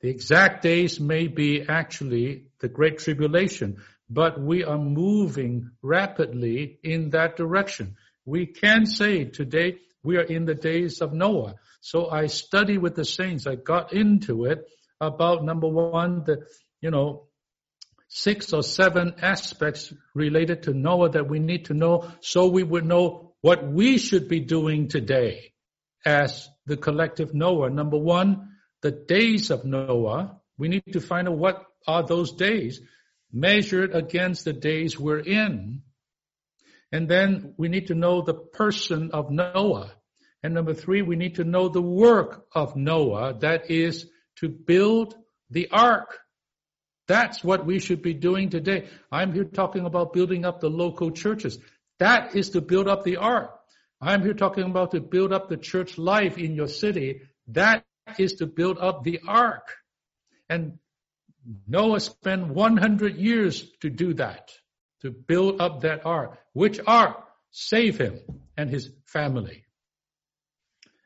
The 0.02 0.10
exact 0.10 0.64
days 0.64 1.00
may 1.00 1.28
be 1.28 1.62
actually 1.62 2.48
the 2.60 2.68
Great 2.68 2.98
Tribulation, 2.98 3.78
but 4.10 4.42
we 4.42 4.64
are 4.64 4.78
moving 4.78 5.72
rapidly 5.82 6.80
in 6.84 7.12
that 7.12 7.38
direction. 7.38 7.96
We 8.26 8.46
can 8.46 8.86
say 8.86 9.26
today 9.26 9.78
we 10.04 10.18
are 10.18 10.22
in 10.22 10.46
the 10.46 10.56
days 10.56 11.02
of 11.02 11.14
Noah. 11.14 11.56
So 11.82 12.10
I 12.10 12.28
study 12.28 12.78
with 12.78 12.96
the 12.96 13.06
saints. 13.06 13.48
I 13.48 13.56
got 13.56 13.94
into 13.94 14.46
it 14.46 14.66
about 15.02 15.44
number 15.44 15.68
one, 15.68 16.24
the, 16.24 16.46
you 16.82 16.92
know, 16.92 17.28
six 18.08 18.54
or 18.54 18.64
seven 18.64 19.16
aspects 19.22 19.92
related 20.14 20.64
to 20.64 20.74
Noah 20.74 21.10
that 21.12 21.28
we 21.28 21.40
need 21.40 21.66
to 21.66 21.74
know 21.74 22.12
so 22.22 22.48
we 22.48 22.64
would 22.64 22.86
know 22.86 23.34
what 23.42 23.66
we 23.66 23.98
should 23.98 24.30
be 24.30 24.40
doing 24.40 24.88
today 24.88 25.54
as 26.06 26.48
the 26.66 26.78
collective 26.78 27.34
Noah. 27.34 27.70
Number 27.70 27.98
one, 27.98 28.50
the 28.82 28.92
days 28.92 29.50
of 29.50 29.66
Noah. 29.66 30.38
We 30.58 30.68
need 30.68 30.94
to 30.94 31.02
find 31.02 31.28
out 31.28 31.38
what 31.38 31.66
are 31.88 32.04
those 32.04 32.34
days 32.34 32.80
measured 33.32 33.96
against 33.96 34.46
the 34.46 34.54
days 34.54 35.00
we're 35.00 35.20
in. 35.20 35.82
And 36.94 37.10
then 37.10 37.56
we 37.58 37.70
need 37.70 37.88
to 37.88 37.96
know 37.96 38.22
the 38.22 38.36
person 38.36 39.10
of 39.14 39.32
Noah. 39.32 39.92
And 40.44 40.54
number 40.54 40.76
three, 40.76 41.02
we 41.02 41.16
need 41.16 41.36
to 41.36 41.44
know 41.44 41.68
the 41.68 41.82
work 41.82 42.46
of 42.54 42.76
Noah, 42.76 43.40
that 43.40 43.72
is 43.72 44.06
to 44.38 44.48
build 44.48 45.16
the 45.50 45.70
ark. 45.72 46.20
That's 47.08 47.44
what 47.44 47.66
we 47.66 47.80
should 47.80 48.04
be 48.04 48.14
doing 48.14 48.52
today. 48.52 48.90
I'm 49.12 49.34
here 49.34 49.44
talking 49.44 49.88
about 49.88 50.14
building 50.14 50.46
up 50.46 50.62
the 50.62 50.70
local 50.70 51.10
churches. 51.10 51.58
That 51.98 52.36
is 52.36 52.52
to 52.52 52.62
build 52.62 52.88
up 52.88 53.04
the 53.04 53.18
ark. 53.18 53.60
I'm 54.00 54.22
here 54.22 54.36
talking 54.36 54.66
about 54.66 54.92
to 54.92 55.02
build 55.02 55.34
up 55.34 55.50
the 55.50 55.58
church 55.58 55.98
life 55.98 56.38
in 56.38 56.54
your 56.54 56.68
city. 56.68 57.22
That 57.48 57.86
is 58.20 58.34
to 58.34 58.46
build 58.46 58.78
up 58.78 59.04
the 59.04 59.22
ark. 59.28 59.68
And 60.48 60.78
Noah 61.68 62.02
spent 62.02 62.50
100 62.50 63.18
years 63.18 63.68
to 63.82 63.90
do 63.90 64.14
that, 64.16 64.52
to 65.04 65.12
build 65.12 65.62
up 65.62 65.82
that 65.82 66.06
ark. 66.06 66.38
Which 66.54 66.80
ark? 66.86 67.18
Save 67.52 67.98
him 67.98 68.20
and 68.58 68.70
his 68.70 68.90
family. 69.06 69.66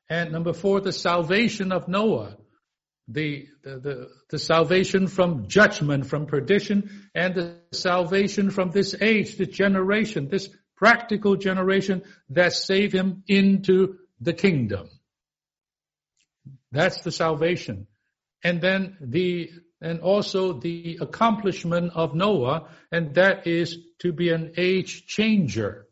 And 0.09 0.31
number 0.31 0.53
four, 0.53 0.79
the 0.79 0.93
salvation 0.93 1.71
of 1.71 1.87
Noah 1.87 2.37
the, 3.07 3.47
the, 3.63 3.79
the, 3.79 4.09
the, 4.29 4.39
salvation 4.39 5.07
from 5.07 5.47
judgment, 5.47 6.07
from 6.07 6.25
perdition, 6.25 7.09
and 7.15 7.35
the 7.35 7.59
salvation 7.71 8.49
from 8.49 8.71
this 8.71 8.95
age, 8.99 9.37
this 9.37 9.47
generation, 9.47 10.27
this 10.27 10.49
practical 10.75 11.35
generation 11.35 12.03
that 12.29 12.53
save 12.53 12.91
him 12.91 13.23
into 13.27 13.95
the 14.19 14.33
kingdom. 14.33 14.89
That's 16.71 17.01
the 17.01 17.11
salvation. 17.11 17.87
And 18.43 18.61
then 18.61 18.97
the, 18.99 19.51
and 19.81 20.01
also 20.01 20.53
the 20.53 20.97
accomplishment 21.01 21.91
of 21.95 22.15
Noah, 22.15 22.69
and 22.91 23.15
that 23.15 23.47
is 23.47 23.77
to 23.99 24.11
be 24.11 24.29
an 24.29 24.53
age 24.57 25.05
changer, 25.05 25.87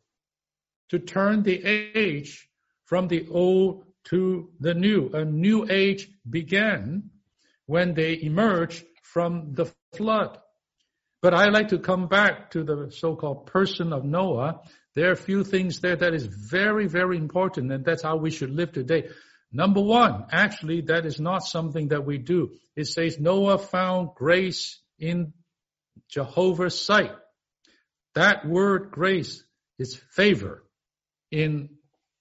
to 0.90 1.00
turn 1.00 1.44
the 1.44 1.64
age 1.64 2.48
from 2.86 3.08
the 3.08 3.28
old 3.30 3.86
to 4.06 4.50
the 4.60 4.74
new. 4.74 5.10
A 5.14 5.26
new 5.26 5.68
age 5.70 6.08
began 6.30 7.10
when 7.66 7.94
they 7.94 8.20
emerged 8.22 8.84
from 9.02 9.54
the 9.54 9.72
flood. 9.96 10.38
But 11.22 11.34
I 11.34 11.50
like 11.50 11.70
to 11.70 11.80
come 11.80 12.08
back 12.08 12.52
to 12.52 12.64
the 12.64 12.92
so-called 12.92 13.48
person 13.48 13.94
of 13.94 14.06
Noah. 14.06 14.62
There 14.94 15.10
are 15.10 15.14
a 15.14 15.18
few 15.18 15.44
things 15.44 15.80
there 15.80 15.96
that 15.96 16.14
is 16.14 16.28
very, 16.28 16.88
very 16.88 17.18
important, 17.18 17.72
and 17.72 17.84
that's 17.84 18.04
how 18.04 18.18
we 18.18 18.30
should 18.30 18.52
live 18.52 18.74
today. 18.74 19.10
Number 19.56 19.80
one, 19.80 20.26
actually, 20.34 20.82
that 20.82 21.06
is 21.06 21.18
not 21.18 21.46
something 21.46 21.88
that 21.88 22.06
we 22.06 22.18
do. 22.18 22.52
It 22.76 22.88
says 22.88 23.18
Noah 23.18 23.58
found 23.58 24.10
grace 24.14 24.82
in 25.00 25.32
Jehovah's 26.10 26.78
sight. 26.78 27.14
That 28.16 28.46
word 28.46 28.92
grace 28.92 29.42
is 29.80 29.96
favor 30.12 30.66
in 31.32 31.70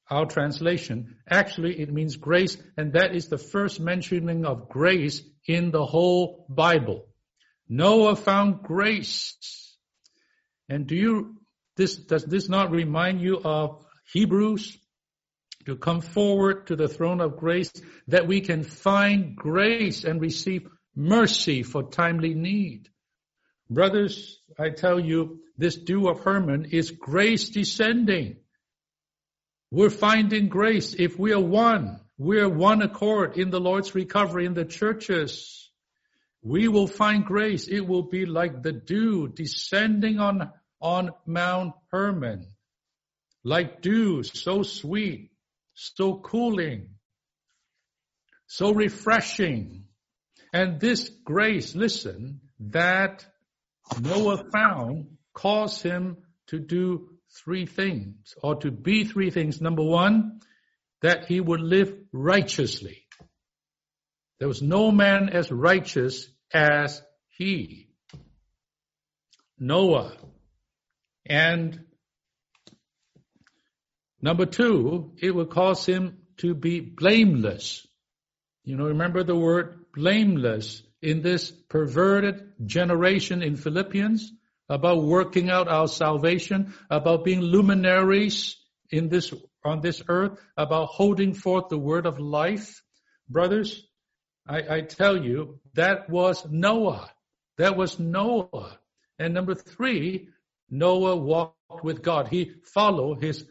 our 0.09 0.27
translation. 0.27 1.17
Actually, 1.29 1.81
it 1.81 1.93
means 1.93 2.15
grace, 2.15 2.57
and 2.77 2.93
that 2.93 3.17
is 3.17 3.27
the 3.27 3.39
first 3.39 3.81
mentioning 3.81 4.47
of 4.47 4.69
grace 4.69 5.21
in 5.49 5.73
the 5.73 5.85
whole 5.85 6.47
Bible. 6.49 7.09
Noah 7.69 8.15
found 8.15 8.63
grace. 8.63 9.35
And 10.69 10.87
do 10.87 10.95
you, 10.95 11.35
this, 11.77 11.97
does 11.97 12.25
this 12.25 12.49
not 12.49 12.71
remind 12.71 13.21
you 13.21 13.41
of 13.43 13.85
Hebrews? 14.13 14.79
To 15.67 15.77
come 15.77 16.03
forward 16.03 16.67
to 16.67 16.77
the 16.77 16.89
throne 16.89 17.21
of 17.21 17.39
grace 17.39 17.73
that 18.09 18.27
we 18.27 18.41
can 18.43 18.65
find 18.65 19.35
grace 19.35 20.05
and 20.05 20.21
receive 20.21 20.69
mercy 20.95 21.63
for 21.63 21.85
timely 21.85 22.35
need. 22.35 22.89
Brothers, 23.71 24.41
I 24.59 24.71
tell 24.71 25.01
you, 25.01 25.41
this 25.57 25.77
dew 25.77 26.09
of 26.09 26.21
Hermon 26.21 26.67
is 26.67 26.91
grace 26.91 27.49
descending. 27.49 28.37
We're 29.71 29.91
finding 29.91 30.49
grace 30.49 30.95
if 30.95 31.19
we 31.19 31.33
are 31.33 31.41
one. 31.41 32.01
We 32.19 32.39
are 32.41 32.49
one 32.49 32.83
accord 32.83 33.39
in 33.39 33.51
the 33.51 33.61
Lord's 33.61 33.95
recovery 33.95 34.47
in 34.47 34.55
the 34.55 34.65
churches. 34.65 35.71
We 36.43 36.69
will 36.69 36.87
find 36.87 37.25
grace. 37.25 37.67
It 37.67 37.81
will 37.81 38.03
be 38.03 38.27
like 38.27 38.63
the 38.63 38.73
dew 38.73 39.29
descending 39.29 40.21
on, 40.21 40.51
on 40.81 41.11
Mount 41.27 41.75
Hermon. 41.91 42.47
Like 43.43 43.81
dew, 43.81 44.23
so 44.23 44.63
sweet, 44.63 45.31
so 45.75 46.17
cooling, 46.19 46.91
so 48.47 48.73
refreshing. 48.73 49.85
And 50.53 50.81
this 50.81 51.11
grace, 51.25 51.75
listen, 51.75 52.41
that 52.61 53.27
Noah 54.01 54.45
found 54.53 55.17
caused 55.33 55.83
him 55.83 56.19
to 56.49 56.59
do 56.59 57.09
three 57.45 57.67
things, 57.67 58.35
or 58.43 58.57
to 58.57 58.71
be 58.71 59.05
three 59.05 59.31
things. 59.31 59.61
Number 59.61 59.83
one, 59.83 60.41
that 61.03 61.27
he 61.27 61.41
would 61.41 61.61
live 61.61 61.93
righteously. 62.13 63.07
There 64.39 64.49
was 64.49 64.63
no 64.63 64.91
man 64.91 65.29
as 65.29 65.51
righteous 65.51 66.29
as 66.53 67.03
he. 67.29 67.89
Noah. 69.59 70.17
And 71.27 71.85
Number 74.25 74.47
two, 74.47 75.13
it 75.21 75.35
will 75.35 75.45
cause 75.45 75.85
him 75.85 76.17
to 76.39 76.55
be 76.55 76.81
blameless. 76.81 77.87
You 78.65 78.75
know, 78.75 78.87
remember 78.87 79.23
the 79.23 79.37
word 79.37 79.85
blameless 79.93 80.83
in 81.03 81.21
this 81.21 81.51
perverted 81.51 82.55
generation 82.65 83.43
in 83.43 83.57
Philippians 83.57 84.33
about 84.71 85.03
working 85.03 85.51
out 85.51 85.69
our 85.69 85.87
salvation, 85.89 86.73
about 86.89 87.23
being 87.23 87.43
luminaries 87.43 88.57
in 88.91 89.11
this, 89.11 89.31
on 89.63 89.83
this 89.83 90.03
earth, 90.09 90.41
about 90.57 90.87
holding 90.87 91.35
forth 91.35 91.69
the 91.69 91.77
word 91.77 92.07
of 92.07 92.19
life. 92.19 92.81
Brothers, 93.29 93.87
I, 94.49 94.77
I 94.77 94.81
tell 94.81 95.23
you, 95.23 95.61
that 95.75 96.09
was 96.09 96.47
Noah. 96.51 97.11
That 97.59 97.77
was 97.77 97.99
Noah. 97.99 98.79
And 99.19 99.35
number 99.35 99.55
three, 99.55 100.31
Noah 100.71 101.15
walked 101.15 101.85
with 101.85 102.01
God. 102.01 102.29
He 102.29 102.53
followed 102.73 103.23
his 103.23 103.45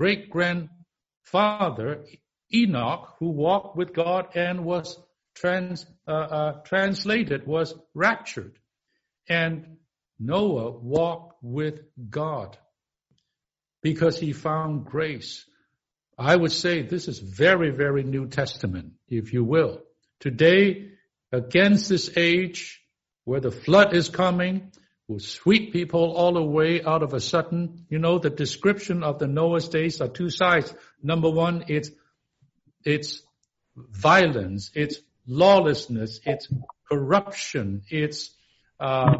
great 0.00 0.30
grandfather 0.30 2.06
Enoch, 2.54 3.16
who 3.18 3.28
walked 3.28 3.76
with 3.76 3.92
God 3.92 4.28
and 4.34 4.64
was 4.64 4.98
trans, 5.34 5.84
uh, 6.08 6.10
uh, 6.10 6.52
translated, 6.62 7.46
was 7.46 7.74
raptured. 7.92 8.58
And 9.28 9.76
Noah 10.18 10.70
walked 10.70 11.42
with 11.42 11.80
God 12.08 12.56
because 13.82 14.18
he 14.18 14.32
found 14.32 14.86
grace. 14.86 15.44
I 16.16 16.34
would 16.34 16.52
say 16.52 16.80
this 16.80 17.06
is 17.06 17.18
very, 17.18 17.70
very 17.70 18.02
New 18.02 18.26
Testament, 18.26 18.94
if 19.06 19.34
you 19.34 19.44
will. 19.44 19.82
Today, 20.18 20.92
against 21.30 21.90
this 21.90 22.08
age 22.16 22.80
where 23.24 23.40
the 23.40 23.50
flood 23.50 23.94
is 23.94 24.08
coming, 24.08 24.72
will 25.10 25.18
sweep 25.18 25.72
people 25.72 26.12
all 26.12 26.36
away 26.36 26.82
out 26.84 27.02
of 27.02 27.14
a 27.14 27.20
sudden. 27.20 27.84
You 27.88 27.98
know, 27.98 28.20
the 28.20 28.30
description 28.30 29.02
of 29.02 29.18
the 29.18 29.26
Noah's 29.26 29.68
days 29.68 30.00
are 30.00 30.06
two 30.06 30.30
sides. 30.30 30.72
Number 31.02 31.28
one, 31.28 31.64
it's 31.66 31.90
it's 32.84 33.22
violence, 33.76 34.70
it's 34.74 35.00
lawlessness, 35.26 36.20
it's 36.24 36.48
corruption, 36.88 37.82
it's 37.90 38.30
uh, 38.78 39.16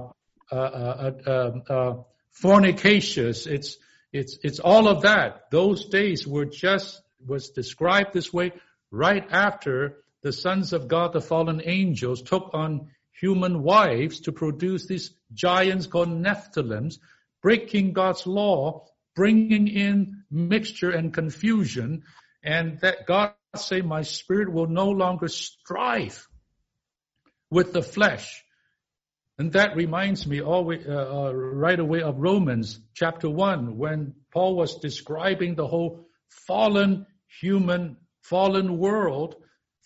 uh, 0.53 0.55
uh, 0.55 1.13
um, 1.27 1.63
uh, 1.69 1.95
fornicacious, 2.41 3.49
it's 3.49 3.77
it's 4.13 4.39
it's 4.45 4.61
all 4.61 4.87
of 4.87 5.03
that. 5.03 5.51
Those 5.51 5.87
days 5.87 6.25
were 6.25 6.47
just 6.47 7.03
was 7.27 7.51
described 7.51 8.13
this 8.13 8.33
way 8.33 8.53
right 8.93 9.27
after 9.29 9.97
the 10.23 10.33
sons 10.33 10.73
of 10.73 10.87
God, 10.87 11.13
the 11.13 11.21
fallen 11.21 11.61
angels, 11.65 12.23
took 12.23 12.51
on 12.53 12.91
human 13.19 13.63
wives 13.63 14.21
to 14.21 14.33
produce 14.33 14.87
these 14.87 15.13
giants 15.33 15.87
called 15.87 16.09
Nephilims, 16.09 16.99
breaking 17.43 17.93
God's 17.93 18.27
law, 18.27 18.87
bringing 19.15 19.69
in 19.69 20.25
mixture 20.31 20.91
and 20.91 21.13
confusion, 21.13 22.05
and 22.43 22.81
that 22.81 23.07
God 23.07 23.33
say, 23.57 23.81
my 23.81 24.03
spirit 24.03 24.53
will 24.53 24.69
no 24.69 24.91
longer 24.91 25.29
strive 25.29 26.27
with 27.51 27.73
the 27.73 27.83
flesh. 27.83 28.45
And 29.39 29.53
that 29.53 29.75
reminds 29.75 30.27
me 30.27 30.43
always, 30.43 30.87
uh, 30.87 30.91
uh, 31.29 31.33
right 31.33 31.79
away 31.79 32.03
of 32.03 32.19
Romans 32.19 32.79
chapter 32.95 33.29
1 33.29 33.79
when 33.79 34.15
Paul 34.33 34.55
was 34.55 34.77
describing 34.77 35.55
the 35.55 35.67
whole 35.67 36.07
fallen 36.29 37.07
human, 37.41 37.97
fallen 38.23 38.79
world. 38.79 39.37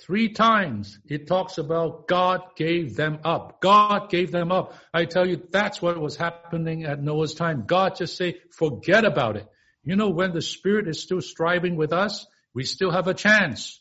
Three 0.01 0.31
times 0.31 0.99
it 1.07 1.27
talks 1.27 1.59
about 1.59 2.09
God 2.09 2.41
gave 2.57 2.97
them 2.97 3.21
up. 3.25 3.61
God 3.61 4.11
gave 4.11 4.33
them 4.33 4.51
up. 4.51 4.75
I 4.93 5.05
tell 5.05 5.27
you, 5.27 5.43
that's 5.51 5.81
what 5.81 6.01
was 6.01 6.17
happening 6.17 6.85
at 6.85 7.03
Noah's 7.03 7.35
time. 7.35 7.65
God 7.67 7.97
just 7.97 8.17
say, 8.17 8.41
forget 8.51 9.05
about 9.05 9.37
it. 9.37 9.47
You 9.83 9.97
know, 9.97 10.11
when 10.11 10.33
the 10.33 10.43
Spirit 10.43 10.89
is 10.89 11.01
still 11.01 11.21
striving 11.21 11.77
with 11.77 11.93
us, 11.93 12.27
we 12.55 12.65
still 12.65 12.91
have 12.91 13.07
a 13.07 13.15
chance. 13.15 13.81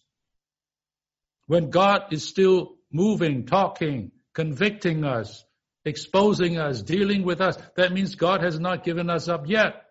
When 1.47 1.69
God 1.71 2.11
is 2.11 2.27
still 2.27 2.75
moving, 2.91 3.45
talking, 3.45 4.11
convicting 4.33 5.03
us, 5.03 5.43
exposing 5.83 6.57
us, 6.57 6.81
dealing 6.81 7.23
with 7.23 7.41
us, 7.41 7.57
that 7.75 7.91
means 7.91 8.15
God 8.15 8.43
has 8.43 8.59
not 8.59 8.83
given 8.83 9.09
us 9.09 9.27
up 9.27 9.47
yet. 9.47 9.83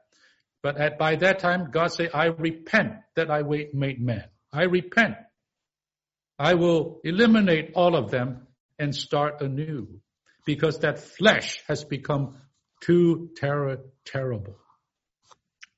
But 0.62 0.76
at, 0.78 0.98
by 0.98 1.16
that 1.16 1.40
time, 1.40 1.70
God 1.70 1.88
say, 1.88 2.08
I 2.08 2.26
repent 2.26 2.92
that 3.16 3.30
I 3.30 3.42
made 3.42 4.00
man. 4.00 4.24
I 4.52 4.64
repent. 4.64 5.16
I 6.38 6.54
will 6.54 7.00
eliminate 7.04 7.72
all 7.74 7.96
of 7.96 8.10
them 8.10 8.46
and 8.78 8.94
start 8.94 9.40
anew 9.42 10.00
because 10.44 10.80
that 10.80 10.98
flesh 10.98 11.62
has 11.68 11.84
become 11.84 12.36
too 12.80 13.30
terror, 13.36 13.78
terrible. 14.04 14.56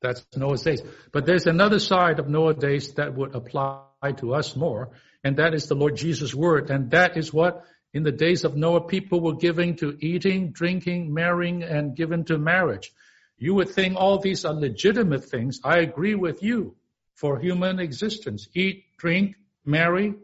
That's 0.00 0.24
Noah's 0.36 0.62
days. 0.62 0.82
But 1.12 1.26
there's 1.26 1.46
another 1.46 1.78
side 1.78 2.18
of 2.18 2.28
Noah's 2.28 2.56
days 2.56 2.94
that 2.94 3.14
would 3.14 3.34
apply 3.34 3.84
to 4.18 4.34
us 4.34 4.54
more, 4.54 4.90
and 5.22 5.38
that 5.38 5.54
is 5.54 5.66
the 5.66 5.74
Lord 5.74 5.96
Jesus' 5.96 6.34
word. 6.34 6.70
And 6.70 6.90
that 6.90 7.16
is 7.16 7.32
what 7.32 7.64
in 7.94 8.02
the 8.02 8.12
days 8.12 8.44
of 8.44 8.56
Noah 8.56 8.86
people 8.86 9.20
were 9.20 9.36
giving 9.36 9.76
to 9.76 9.96
eating, 10.00 10.52
drinking, 10.52 11.14
marrying, 11.14 11.62
and 11.62 11.96
given 11.96 12.24
to 12.24 12.36
marriage. 12.36 12.92
You 13.38 13.54
would 13.54 13.70
think 13.70 13.96
all 13.96 14.18
these 14.18 14.44
are 14.44 14.52
legitimate 14.52 15.24
things. 15.24 15.60
I 15.64 15.78
agree 15.78 16.14
with 16.14 16.42
you 16.42 16.76
for 17.14 17.38
human 17.38 17.80
existence. 17.80 18.48
Eat, 18.54 18.84
drink, 18.98 19.36
marry. 19.64 20.14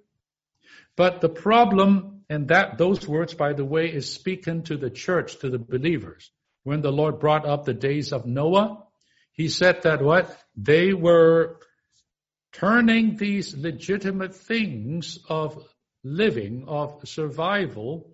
But 1.01 1.23
the 1.23 1.31
problem, 1.31 2.25
and 2.29 2.49
that 2.49 2.77
those 2.77 3.09
words, 3.09 3.33
by 3.33 3.55
the 3.55 3.65
way, 3.65 3.87
is 3.87 4.13
speaking 4.13 4.65
to 4.65 4.77
the 4.77 4.91
church, 4.91 5.39
to 5.39 5.49
the 5.49 5.59
believers. 5.59 6.31
When 6.65 6.83
the 6.83 6.93
Lord 6.93 7.21
brought 7.21 7.47
up 7.47 7.65
the 7.65 7.73
days 7.73 8.13
of 8.13 8.27
Noah, 8.27 8.85
he 9.33 9.49
said 9.49 9.85
that 9.85 10.03
what? 10.03 10.29
They 10.55 10.93
were 10.93 11.57
turning 12.53 13.17
these 13.17 13.57
legitimate 13.57 14.35
things 14.35 15.19
of 15.27 15.67
living, 16.05 16.65
of 16.69 17.01
survival, 17.09 18.13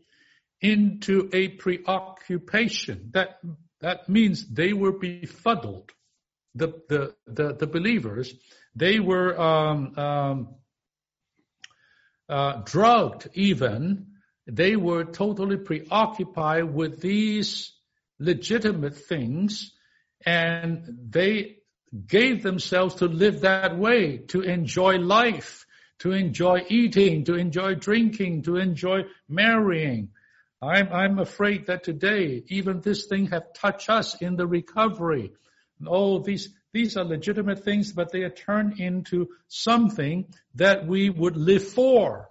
into 0.61 1.29
a 1.33 1.49
preoccupation. 1.49 3.11
That, 3.15 3.41
that 3.81 4.09
means 4.09 4.47
they 4.47 4.73
were 4.73 4.93
befuddled. 4.93 5.91
The, 6.55 6.69
the, 6.89 7.17
the, 7.27 7.53
the 7.55 7.67
believers, 7.67 8.33
they 8.77 9.01
were 9.01 9.37
um, 9.37 9.99
um, 9.99 10.49
uh, 12.29 12.63
drugged 12.65 13.29
even. 13.35 14.07
They 14.47 14.77
were 14.77 15.05
totally 15.05 15.57
preoccupied 15.57 16.73
with 16.73 17.01
these 17.01 17.73
legitimate 18.19 18.97
things 18.97 19.73
and 20.25 20.85
they 21.09 21.57
gave 22.07 22.43
themselves 22.43 22.97
to 22.97 23.07
live 23.07 23.41
that 23.43 23.79
way, 23.79 24.19
to 24.19 24.43
enjoy 24.43 24.97
life, 24.97 25.67
to 26.01 26.13
enjoy 26.13 26.65
eating, 26.69 27.25
to 27.25 27.35
enjoy 27.35 27.75
drinking, 27.75 28.43
to 28.43 28.57
enjoy 28.57 29.03
marrying. 29.29 30.11
I'm, 30.61 30.89
I'm 30.93 31.19
afraid 31.19 31.67
that 31.67 31.85
today, 31.85 32.43
even 32.49 32.81
this 32.81 33.07
thing 33.07 33.27
have 33.29 33.53
touched 33.55 33.89
us 33.89 34.21
in 34.21 34.37
the 34.37 34.47
recovery. 34.47 35.33
Oh, 35.87 36.19
these, 36.19 36.49
these 36.77 36.99
are 36.99 37.05
legitimate 37.05 37.65
things, 37.65 37.91
but 37.93 38.13
they 38.13 38.21
are 38.21 38.31
turned 38.31 38.79
into 38.79 39.29
something 39.49 40.27
that 40.57 40.87
we 40.87 41.09
would 41.09 41.35
live 41.35 41.67
for, 41.67 42.29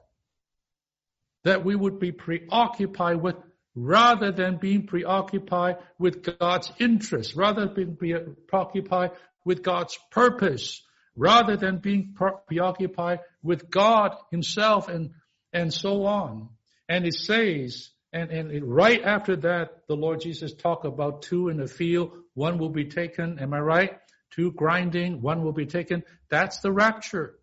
that 1.44 1.66
we 1.66 1.76
would 1.76 2.00
be 2.00 2.12
preoccupied 2.12 3.24
with 3.24 3.36
rather 3.74 4.32
than 4.32 4.58
being 4.58 4.86
preoccupied 4.86 5.78
with 5.98 6.38
God's 6.38 6.72
interest, 6.80 7.36
rather 7.36 7.66
than 7.66 7.98
being 8.00 8.36
preoccupied 8.48 9.12
with 9.44 9.64
God's 9.64 9.98
purpose, 10.12 10.84
rather 11.16 11.58
than 11.58 11.80
being 11.80 12.16
preoccupied 12.48 13.22
with 13.42 13.70
God 13.72 14.16
himself 14.30 14.88
and, 14.90 15.10
and 15.54 15.74
so 15.74 16.06
on. 16.06 16.50
And 16.88 17.08
it 17.08 17.16
says, 17.16 17.90
and, 18.14 18.30
and 18.30 18.64
right 18.64 19.02
after 19.04 19.36
that, 19.38 19.88
the 19.88 19.96
Lord 19.96 20.22
Jesus 20.22 20.54
talked 20.54 20.86
about 20.86 21.24
two 21.24 21.50
in 21.50 21.58
the 21.58 21.68
field, 21.68 22.12
one 22.36 22.60
will 22.60 22.70
be 22.70 22.86
taken, 22.86 23.40
am 23.40 23.52
I 23.52 23.60
right? 23.60 23.92
Two 24.32 24.52
grinding, 24.52 25.22
one 25.22 25.44
will 25.44 25.54
be 25.54 25.66
taken. 25.66 26.04
That's 26.30 26.60
the 26.60 26.72
rapture 26.72 27.36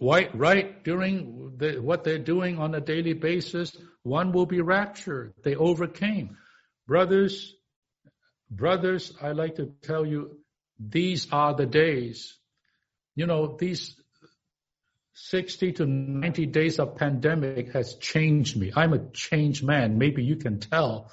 right, 0.00 0.34
right 0.34 0.82
during 0.84 1.54
the, 1.56 1.78
what 1.80 2.04
they're 2.04 2.18
doing 2.18 2.58
on 2.58 2.74
a 2.74 2.80
daily 2.80 3.14
basis, 3.14 3.76
one 4.02 4.32
will 4.32 4.46
be 4.46 4.60
raptured. 4.60 5.34
They 5.42 5.54
overcame. 5.54 6.36
Brothers, 6.86 7.54
brothers, 8.50 9.12
I 9.20 9.32
like 9.32 9.56
to 9.56 9.72
tell 9.82 10.06
you, 10.06 10.38
these 10.78 11.28
are 11.32 11.54
the 11.54 11.66
days. 11.66 12.36
You 13.14 13.26
know, 13.26 13.56
these 13.58 13.94
60 15.14 15.72
to 15.72 15.86
90 15.86 16.46
days 16.46 16.78
of 16.78 16.96
pandemic 16.96 17.72
has 17.72 17.96
changed 17.96 18.56
me. 18.56 18.72
I'm 18.74 18.92
a 18.92 19.10
changed 19.12 19.64
man. 19.64 19.98
Maybe 19.98 20.22
you 20.22 20.36
can 20.36 20.60
tell. 20.60 21.10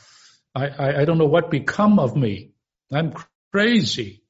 I, 0.54 0.68
I, 0.68 1.02
I 1.02 1.06
don't 1.06 1.18
know 1.18 1.26
what 1.26 1.50
become 1.50 1.98
of 1.98 2.16
me. 2.16 2.52
I'm 2.94 3.16
crazy 3.56 4.22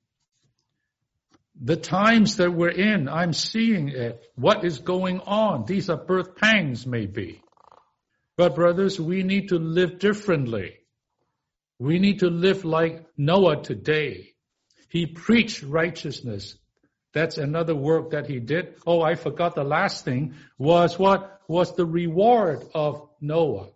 the 1.59 1.75
times 1.75 2.35
that 2.35 2.51
we're 2.51 2.69
in, 2.69 3.09
I'm 3.09 3.33
seeing 3.33 3.87
it. 3.89 4.21
What 4.35 4.63
is 4.63 4.77
going 4.77 5.19
on? 5.21 5.65
These 5.65 5.89
are 5.89 5.97
birth 5.97 6.35
pangs, 6.35 6.85
maybe. 6.85 7.41
But 8.37 8.53
brothers, 8.53 8.99
we 8.99 9.23
need 9.23 9.49
to 9.49 9.57
live 9.57 9.97
differently. 9.97 10.75
We 11.79 11.97
need 11.97 12.19
to 12.19 12.29
live 12.29 12.65
like 12.65 13.07
Noah 13.17 13.63
today. 13.63 14.33
He 14.89 15.07
preached 15.07 15.63
righteousness. 15.63 16.55
That's 17.11 17.39
another 17.39 17.73
work 17.73 18.11
that 18.11 18.27
he 18.27 18.39
did. 18.39 18.75
Oh, 18.85 19.01
I 19.01 19.15
forgot 19.15 19.55
the 19.55 19.63
last 19.63 20.05
thing 20.05 20.35
was 20.59 20.99
what 20.99 21.41
was 21.47 21.75
the 21.75 21.87
reward 21.87 22.63
of 22.75 23.09
Noah. 23.19 23.69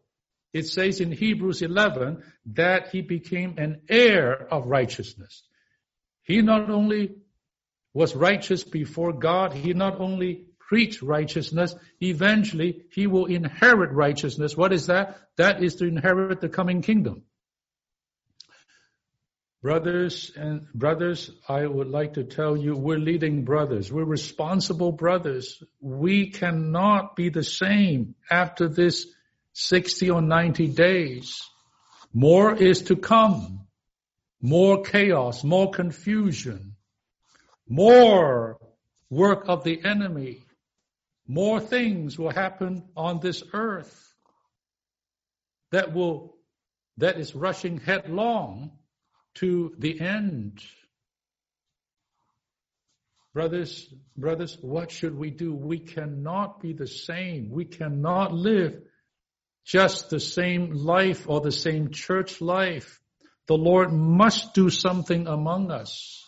It 0.54 0.68
says 0.68 1.00
in 1.00 1.12
Hebrews 1.12 1.62
11 1.62 2.24
that 2.54 2.90
he 2.90 3.02
became 3.02 3.58
an 3.58 3.82
heir 3.88 4.48
of 4.52 4.66
righteousness. 4.66 5.44
He 6.24 6.42
not 6.42 6.70
only 6.70 7.16
was 7.94 8.16
righteous 8.16 8.64
before 8.64 9.14
God, 9.14 9.54
he 9.54 9.74
not 9.74 10.00
only 10.00 10.46
preached 10.60 11.02
righteousness, 11.02 11.76
eventually 12.00 12.84
he 12.92 13.08
will 13.08 13.26
inherit 13.26 13.92
righteousness. 13.92 14.56
What 14.56 14.74
is 14.74 14.88
that? 14.88 15.20
That 15.38 15.64
is 15.64 15.76
to 15.78 15.86
inherit 15.86 16.42
the 16.42 16.50
coming 16.50 16.82
kingdom. 16.82 17.24
Brothers 19.62 20.32
and 20.38 20.68
brothers, 20.74 21.32
I 21.48 21.66
would 21.66 21.90
like 21.90 22.14
to 22.14 22.24
tell 22.24 22.56
you, 22.56 22.78
we're 22.78 22.98
leading 22.98 23.44
brothers. 23.44 23.92
We're 23.92 24.06
responsible 24.06 24.94
brothers. 24.94 25.62
We 25.82 26.30
cannot 26.30 27.18
be 27.18 27.30
the 27.30 27.44
same 27.44 28.16
after 28.32 28.70
this 28.70 29.06
60 29.54 30.10
or 30.10 30.22
90 30.22 30.68
days. 30.68 31.42
More 32.14 32.56
is 32.56 32.84
to 32.84 32.96
come. 32.96 33.68
More 34.42 34.84
chaos, 34.84 35.44
more 35.44 35.70
confusion, 35.70 36.76
more 37.68 38.58
work 39.10 39.44
of 39.48 39.64
the 39.66 39.84
enemy. 39.84 40.46
More 41.28 41.60
things 41.60 42.18
will 42.18 42.32
happen 42.32 42.86
on 42.96 43.20
this 43.20 43.44
earth 43.54 44.14
that 45.72 45.94
will, 45.94 46.36
that 46.98 47.20
is 47.20 47.36
rushing 47.36 47.80
headlong 47.80 48.72
to 49.36 49.76
the 49.78 50.00
end. 50.00 50.64
Brothers, 53.34 53.94
brothers, 54.18 54.58
what 54.62 54.90
should 54.90 55.16
we 55.16 55.30
do? 55.30 55.54
We 55.54 55.80
cannot 55.80 56.62
be 56.62 56.74
the 56.74 56.88
same. 56.88 57.52
We 57.52 57.66
cannot 57.66 58.34
live 58.34 58.82
just 59.66 60.10
the 60.10 60.20
same 60.20 60.72
life 60.72 61.26
or 61.28 61.42
the 61.42 61.52
same 61.52 61.92
church 61.92 62.42
life. 62.42 63.00
The 63.48 63.58
Lord 63.58 63.92
must 63.92 64.54
do 64.54 64.70
something 64.70 65.28
among 65.28 65.72
us. 65.72 66.24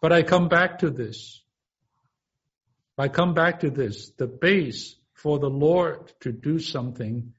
But 0.00 0.12
I 0.12 0.22
come 0.22 0.48
back 0.48 0.78
to 0.80 0.90
this. 0.90 1.42
I 2.96 3.08
come 3.08 3.34
back 3.34 3.60
to 3.60 3.70
this. 3.70 4.10
The 4.18 4.26
base 4.26 4.96
for 5.14 5.38
the 5.38 5.50
Lord 5.50 6.12
to 6.20 6.32
do 6.32 6.58
something 6.58 7.32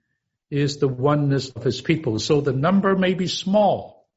is 0.49 0.77
the 0.77 0.87
oneness 0.87 1.49
of 1.49 1.63
his 1.63 1.81
people. 1.81 2.19
So 2.19 2.41
the 2.41 2.53
number 2.53 2.95
may 2.95 3.13
be 3.13 3.27
small, 3.27 4.07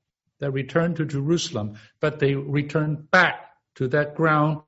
that 0.41 0.51
return 0.51 0.95
to 0.97 1.05
Jerusalem, 1.05 1.79
but 2.01 2.19
they 2.19 2.35
return 2.35 3.07
back 3.11 3.37
to 3.77 3.89
that 3.89 4.15
ground 4.15 4.63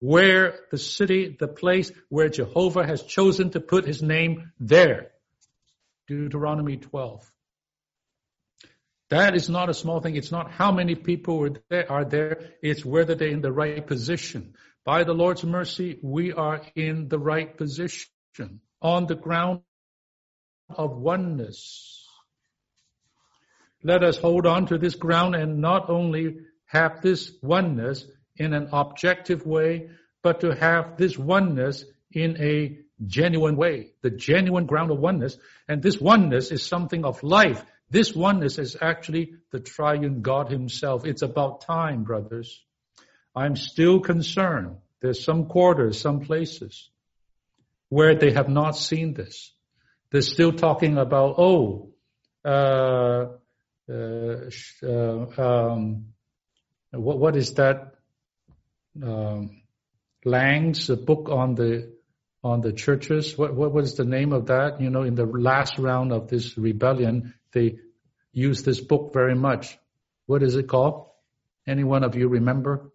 where 0.00 0.60
the 0.70 0.78
city, 0.78 1.36
the 1.38 1.48
place 1.48 1.90
where 2.08 2.28
Jehovah 2.28 2.86
has 2.86 3.02
chosen 3.02 3.50
to 3.50 3.60
put 3.60 3.86
his 3.86 4.02
name 4.02 4.52
there. 4.58 5.10
Deuteronomy 6.06 6.76
12. 6.76 7.30
That 9.10 9.34
is 9.36 9.48
not 9.48 9.68
a 9.68 9.74
small 9.74 10.00
thing. 10.00 10.16
It's 10.16 10.32
not 10.32 10.50
how 10.50 10.72
many 10.72 10.94
people 10.94 11.48
are 11.88 12.04
there. 12.04 12.52
It's 12.62 12.84
whether 12.84 13.14
they're 13.14 13.28
in 13.28 13.42
the 13.42 13.52
right 13.52 13.86
position. 13.86 14.54
By 14.84 15.04
the 15.04 15.14
Lord's 15.14 15.44
mercy, 15.44 15.98
we 16.02 16.32
are 16.32 16.62
in 16.74 17.08
the 17.08 17.18
right 17.18 17.56
position 17.56 18.08
on 18.82 19.06
the 19.06 19.14
ground 19.14 19.60
of 20.68 20.96
oneness. 20.96 22.06
Let 23.82 24.02
us 24.02 24.16
hold 24.16 24.46
on 24.46 24.66
to 24.66 24.78
this 24.78 24.94
ground 24.94 25.34
and 25.34 25.60
not 25.60 25.90
only 25.90 26.38
have 26.66 27.02
this 27.02 27.32
oneness 27.42 28.06
in 28.36 28.54
an 28.54 28.68
objective 28.72 29.46
way, 29.46 29.90
but 30.22 30.40
to 30.40 30.54
have 30.54 30.96
this 30.96 31.18
oneness 31.18 31.84
in 32.10 32.40
a 32.40 32.78
genuine 33.06 33.56
way, 33.56 33.92
the 34.02 34.10
genuine 34.10 34.66
ground 34.66 34.90
of 34.90 34.98
oneness. 34.98 35.36
And 35.68 35.82
this 35.82 36.00
oneness 36.00 36.50
is 36.50 36.64
something 36.64 37.04
of 37.04 37.22
life. 37.22 37.62
This 37.90 38.14
oneness 38.14 38.58
is 38.58 38.76
actually 38.80 39.34
the 39.50 39.60
triune 39.60 40.22
God 40.22 40.50
himself. 40.50 41.06
It's 41.06 41.22
about 41.22 41.62
time, 41.62 42.04
brothers. 42.04 42.62
I'm 43.34 43.56
still 43.56 44.00
concerned. 44.00 44.76
There's 45.00 45.22
some 45.24 45.46
quarters, 45.46 46.00
some 46.00 46.20
places 46.20 46.90
where 47.88 48.14
they 48.14 48.32
have 48.32 48.48
not 48.48 48.76
seen 48.76 49.14
this. 49.14 49.52
They're 50.10 50.22
still 50.22 50.52
talking 50.52 50.98
about, 50.98 51.34
oh, 51.38 51.90
uh, 52.44 53.26
uh, 53.88 54.50
uh, 54.82 55.26
um, 55.36 56.06
what, 56.90 57.18
what 57.18 57.36
is 57.36 57.54
that? 57.54 57.94
Um, 59.02 59.62
Lang's 60.24 60.88
book 60.88 61.28
on 61.28 61.54
the 61.54 61.93
on 62.44 62.60
the 62.60 62.72
churches. 62.72 63.36
What 63.36 63.54
what 63.54 63.72
was 63.72 63.96
the 63.96 64.04
name 64.04 64.32
of 64.32 64.46
that? 64.46 64.80
You 64.80 64.90
know, 64.90 65.02
in 65.02 65.14
the 65.14 65.24
last 65.24 65.78
round 65.78 66.12
of 66.12 66.28
this 66.28 66.56
rebellion, 66.58 67.34
they 67.52 67.78
used 68.32 68.64
this 68.64 68.80
book 68.80 69.12
very 69.14 69.34
much. 69.34 69.78
What 70.26 70.42
is 70.42 70.54
it 70.54 70.68
called? 70.68 71.06
Any 71.66 71.84
one 71.84 72.04
of 72.04 72.14
you 72.14 72.28
remember? 72.28 72.92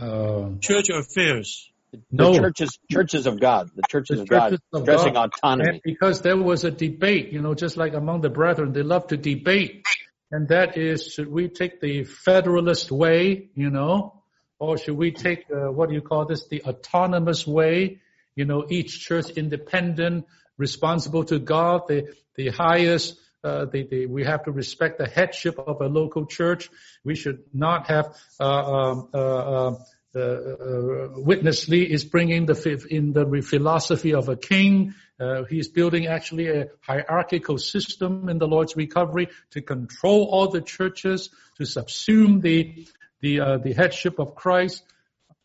Uh, 0.00 0.50
Church 0.60 0.90
of 0.90 1.04
Affairs. 1.04 1.70
No. 2.10 2.32
The 2.32 2.40
churches, 2.40 2.78
churches 2.90 3.26
of 3.26 3.40
God, 3.40 3.70
the 3.74 3.82
churches, 3.88 4.18
the 4.18 4.22
of 4.22 4.28
God, 4.28 4.52
of 4.72 4.82
addressing 4.82 5.14
God. 5.14 5.30
autonomy. 5.34 5.68
And 5.70 5.80
because 5.82 6.20
there 6.20 6.36
was 6.36 6.64
a 6.64 6.70
debate, 6.70 7.32
you 7.32 7.40
know, 7.40 7.54
just 7.54 7.76
like 7.76 7.94
among 7.94 8.20
the 8.20 8.28
brethren, 8.28 8.72
they 8.72 8.82
love 8.82 9.06
to 9.08 9.16
debate. 9.16 9.84
And 10.30 10.48
that 10.48 10.76
is, 10.76 11.12
should 11.12 11.30
we 11.30 11.48
take 11.48 11.80
the 11.80 12.04
federalist 12.04 12.92
way, 12.92 13.48
you 13.54 13.70
know, 13.70 14.22
or 14.58 14.78
should 14.78 14.96
we 14.96 15.12
take, 15.12 15.44
uh, 15.50 15.70
what 15.70 15.88
do 15.88 15.94
you 15.94 16.00
call 16.00 16.24
this, 16.26 16.46
the 16.48 16.62
autonomous 16.62 17.46
way? 17.46 18.00
You 18.34 18.44
know, 18.44 18.66
each 18.68 19.00
church 19.00 19.30
independent, 19.30 20.26
responsible 20.56 21.24
to 21.24 21.38
God, 21.38 21.82
the, 21.88 22.14
the 22.34 22.48
highest, 22.48 23.18
uh, 23.44 23.66
we 24.08 24.24
have 24.24 24.44
to 24.44 24.50
respect 24.50 24.98
the 24.98 25.06
headship 25.06 25.58
of 25.58 25.80
a 25.80 25.86
local 25.86 26.26
church. 26.26 26.68
We 27.04 27.14
should 27.14 27.44
not 27.52 27.88
have, 27.88 28.16
uh, 28.40 28.44
um, 28.44 29.08
uh, 29.14 29.18
uh 29.18 29.76
uh, 30.16 30.20
uh, 30.20 31.08
Witness 31.16 31.68
Lee 31.68 31.82
is 31.82 32.04
bringing 32.04 32.46
the 32.46 32.86
in 32.88 33.12
the 33.12 33.42
philosophy 33.42 34.14
of 34.14 34.30
a 34.30 34.36
king. 34.36 34.94
Uh, 35.20 35.44
he's 35.44 35.68
building 35.68 36.06
actually 36.06 36.48
a 36.48 36.68
hierarchical 36.80 37.58
system 37.58 38.30
in 38.30 38.38
the 38.38 38.46
Lord's 38.46 38.76
recovery 38.76 39.28
to 39.50 39.60
control 39.60 40.24
all 40.30 40.48
the 40.48 40.62
churches, 40.62 41.28
to 41.58 41.64
subsume 41.64 42.40
the 42.40 42.86
the 43.26 43.40
uh, 43.40 43.58
the 43.58 43.72
headship 43.72 44.18
of 44.18 44.34
Christ. 44.34 44.82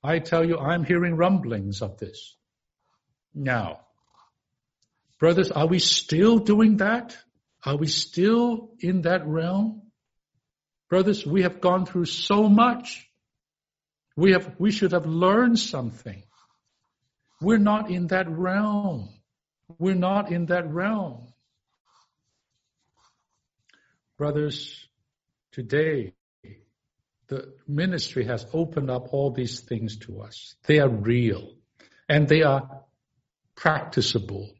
I 0.03 0.19
tell 0.19 0.45
you, 0.45 0.57
I'm 0.57 0.83
hearing 0.83 1.15
rumblings 1.15 1.81
of 1.81 1.97
this. 1.97 2.35
Now, 3.33 3.81
brothers, 5.19 5.51
are 5.51 5.67
we 5.67 5.79
still 5.79 6.39
doing 6.39 6.77
that? 6.77 7.17
Are 7.63 7.77
we 7.77 7.87
still 7.87 8.71
in 8.79 9.01
that 9.01 9.25
realm? 9.27 9.83
Brothers, 10.89 11.25
we 11.25 11.43
have 11.43 11.61
gone 11.61 11.85
through 11.85 12.05
so 12.05 12.49
much. 12.49 13.07
We 14.15 14.31
have, 14.33 14.55
we 14.59 14.71
should 14.71 14.91
have 14.91 15.05
learned 15.05 15.57
something. 15.57 16.23
We're 17.39 17.65
not 17.71 17.89
in 17.89 18.07
that 18.07 18.27
realm. 18.29 19.09
We're 19.77 20.01
not 20.09 20.31
in 20.31 20.47
that 20.47 20.69
realm. 20.69 21.27
Brothers, 24.17 24.87
today, 25.51 26.13
the 27.31 27.53
ministry 27.67 28.25
has 28.25 28.45
opened 28.53 28.91
up 28.91 29.13
all 29.13 29.31
these 29.31 29.61
things 29.61 29.97
to 29.97 30.21
us. 30.21 30.55
They 30.67 30.79
are 30.79 30.89
real 30.89 31.53
and 32.07 32.27
they 32.27 32.43
are 32.43 32.83
practicable. 33.55 34.51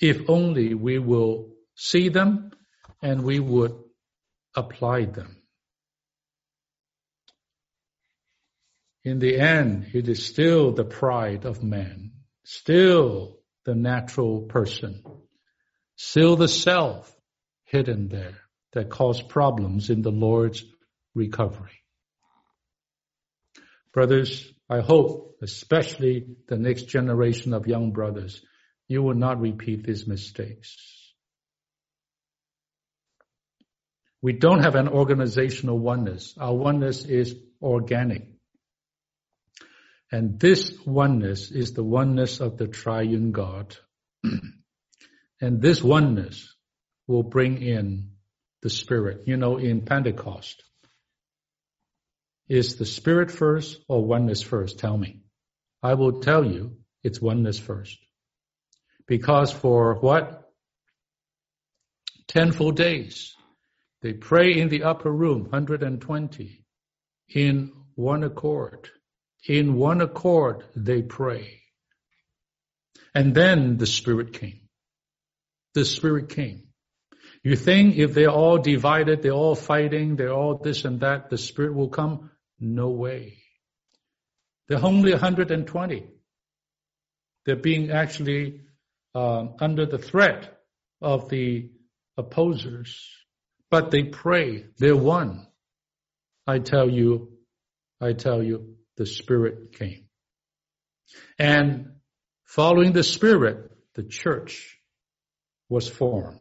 If 0.00 0.30
only 0.30 0.74
we 0.74 0.98
will 0.98 1.50
see 1.74 2.08
them 2.08 2.52
and 3.02 3.24
we 3.24 3.40
would 3.40 3.74
apply 4.54 5.06
them. 5.06 5.36
in 9.06 9.20
the 9.20 9.38
end, 9.38 9.86
it 9.94 10.08
is 10.08 10.26
still 10.26 10.72
the 10.72 10.84
pride 10.84 11.44
of 11.44 11.62
man, 11.62 12.10
still 12.42 13.38
the 13.64 13.74
natural 13.76 14.40
person, 14.40 15.00
still 15.94 16.34
the 16.34 16.48
self 16.48 17.16
hidden 17.62 18.08
there 18.08 18.38
that 18.72 18.90
cause 18.90 19.22
problems 19.22 19.90
in 19.90 20.02
the 20.02 20.10
Lord's 20.10 20.64
recovery. 21.16 21.82
Brothers, 23.92 24.52
I 24.68 24.80
hope, 24.80 25.38
especially 25.42 26.26
the 26.48 26.58
next 26.58 26.82
generation 26.82 27.54
of 27.54 27.66
young 27.66 27.92
brothers, 27.92 28.42
you 28.88 29.02
will 29.02 29.14
not 29.14 29.40
repeat 29.40 29.84
these 29.84 30.06
mistakes. 30.06 30.76
We 34.22 34.32
don't 34.32 34.62
have 34.62 34.74
an 34.74 34.88
organizational 34.88 35.78
oneness. 35.78 36.34
Our 36.38 36.54
oneness 36.54 37.04
is 37.04 37.34
organic. 37.62 38.28
And 40.12 40.38
this 40.38 40.72
oneness 40.84 41.50
is 41.50 41.72
the 41.72 41.82
oneness 41.82 42.40
of 42.40 42.58
the 42.58 42.68
triune 42.68 43.32
God. 43.32 43.76
and 45.40 45.60
this 45.60 45.82
oneness 45.82 46.54
will 47.06 47.22
bring 47.22 47.62
in 47.62 48.10
the 48.62 48.70
Spirit. 48.70 49.22
You 49.26 49.36
know, 49.36 49.58
in 49.58 49.82
Pentecost, 49.82 50.62
Is 52.48 52.76
the 52.76 52.86
spirit 52.86 53.30
first 53.30 53.80
or 53.88 54.04
oneness 54.04 54.42
first? 54.42 54.78
Tell 54.78 54.96
me. 54.96 55.22
I 55.82 55.94
will 55.94 56.20
tell 56.20 56.44
you 56.44 56.76
it's 57.02 57.20
oneness 57.20 57.58
first. 57.58 57.98
Because 59.06 59.52
for 59.52 59.94
what? 59.94 60.50
Ten 62.28 62.52
full 62.52 62.72
days. 62.72 63.34
They 64.02 64.12
pray 64.12 64.54
in 64.54 64.68
the 64.68 64.84
upper 64.84 65.10
room, 65.10 65.42
120, 65.42 66.64
in 67.30 67.72
one 67.94 68.24
accord. 68.24 68.90
In 69.48 69.74
one 69.74 70.00
accord, 70.00 70.64
they 70.74 71.02
pray. 71.02 71.62
And 73.14 73.34
then 73.34 73.78
the 73.78 73.86
Spirit 73.86 74.32
came. 74.32 74.60
The 75.74 75.84
Spirit 75.84 76.28
came. 76.28 76.64
You 77.42 77.56
think 77.56 77.96
if 77.96 78.12
they're 78.12 78.28
all 78.28 78.58
divided, 78.58 79.22
they're 79.22 79.32
all 79.32 79.54
fighting, 79.54 80.16
they're 80.16 80.32
all 80.32 80.58
this 80.58 80.84
and 80.84 81.00
that, 81.00 81.30
the 81.30 81.38
Spirit 81.38 81.74
will 81.74 81.88
come? 81.88 82.30
No 82.58 82.88
way. 82.88 83.38
They're 84.68 84.84
only 84.84 85.12
120. 85.12 86.06
They're 87.44 87.56
being 87.56 87.90
actually 87.90 88.62
um, 89.14 89.54
under 89.60 89.86
the 89.86 89.98
threat 89.98 90.60
of 91.00 91.28
the 91.28 91.70
opposers, 92.16 93.08
but 93.70 93.90
they 93.90 94.04
pray. 94.04 94.66
They're 94.78 94.96
one. 94.96 95.46
I 96.46 96.58
tell 96.58 96.90
you, 96.90 97.32
I 98.00 98.12
tell 98.12 98.42
you, 98.42 98.76
the 98.96 99.06
Spirit 99.06 99.72
came. 99.72 100.06
And 101.38 101.92
following 102.44 102.92
the 102.92 103.04
Spirit, 103.04 103.70
the 103.94 104.02
church 104.02 104.78
was 105.68 105.88
formed. 105.88 106.40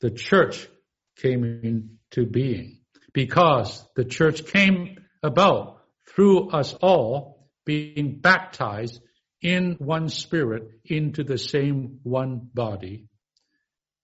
The 0.00 0.10
church 0.10 0.68
came 1.16 1.44
into 1.44 2.26
being 2.30 2.80
because 3.12 3.84
the 3.96 4.04
church 4.04 4.46
came 4.46 4.97
about 5.22 5.82
through 6.08 6.50
us 6.50 6.74
all 6.74 7.48
being 7.64 8.18
baptized 8.18 9.00
in 9.42 9.76
one 9.78 10.08
spirit 10.08 10.70
into 10.84 11.22
the 11.22 11.38
same 11.38 12.00
one 12.02 12.48
body. 12.52 13.06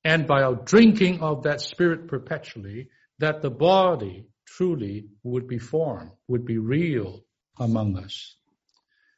And 0.05 0.27
by 0.27 0.43
our 0.43 0.55
drinking 0.55 1.21
of 1.21 1.45
that 1.45 1.61
spirit 1.61 2.09
perpetually, 2.09 2.89
that 3.19 3.43
the 3.43 3.51
body 3.51 4.27
truly 4.47 5.07
would 5.23 5.49
be 5.49 5.59
formed, 5.59 6.11
would 6.29 6.45
be 6.45 6.59
real 6.59 7.25
among 7.59 7.97
us. 7.97 8.37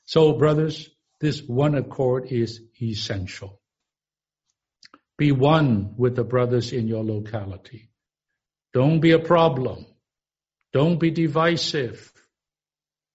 So 0.04 0.34
brothers, 0.34 0.88
this 1.20 1.42
one 1.42 1.74
accord 1.74 2.30
is 2.30 2.60
essential. 2.80 3.60
Be 5.18 5.32
one 5.32 5.94
with 5.96 6.14
the 6.14 6.24
brothers 6.24 6.72
in 6.72 6.86
your 6.86 7.02
locality. 7.02 7.88
Don't 8.72 9.00
be 9.00 9.12
a 9.12 9.18
problem. 9.18 9.86
Don't 10.76 10.98
be 10.98 11.10
divisive. 11.10 12.12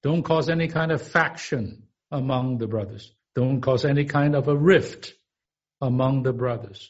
Don't 0.01 0.23
cause 0.23 0.49
any 0.49 0.67
kind 0.67 0.91
of 0.91 0.99
faction 0.99 1.83
among 2.09 2.57
the 2.57 2.65
brothers. 2.65 3.13
Don't 3.35 3.61
cause 3.61 3.85
any 3.85 4.05
kind 4.05 4.35
of 4.35 4.47
a 4.47 4.57
rift 4.57 5.13
among 5.79 6.23
the 6.23 6.33
brothers. 6.33 6.89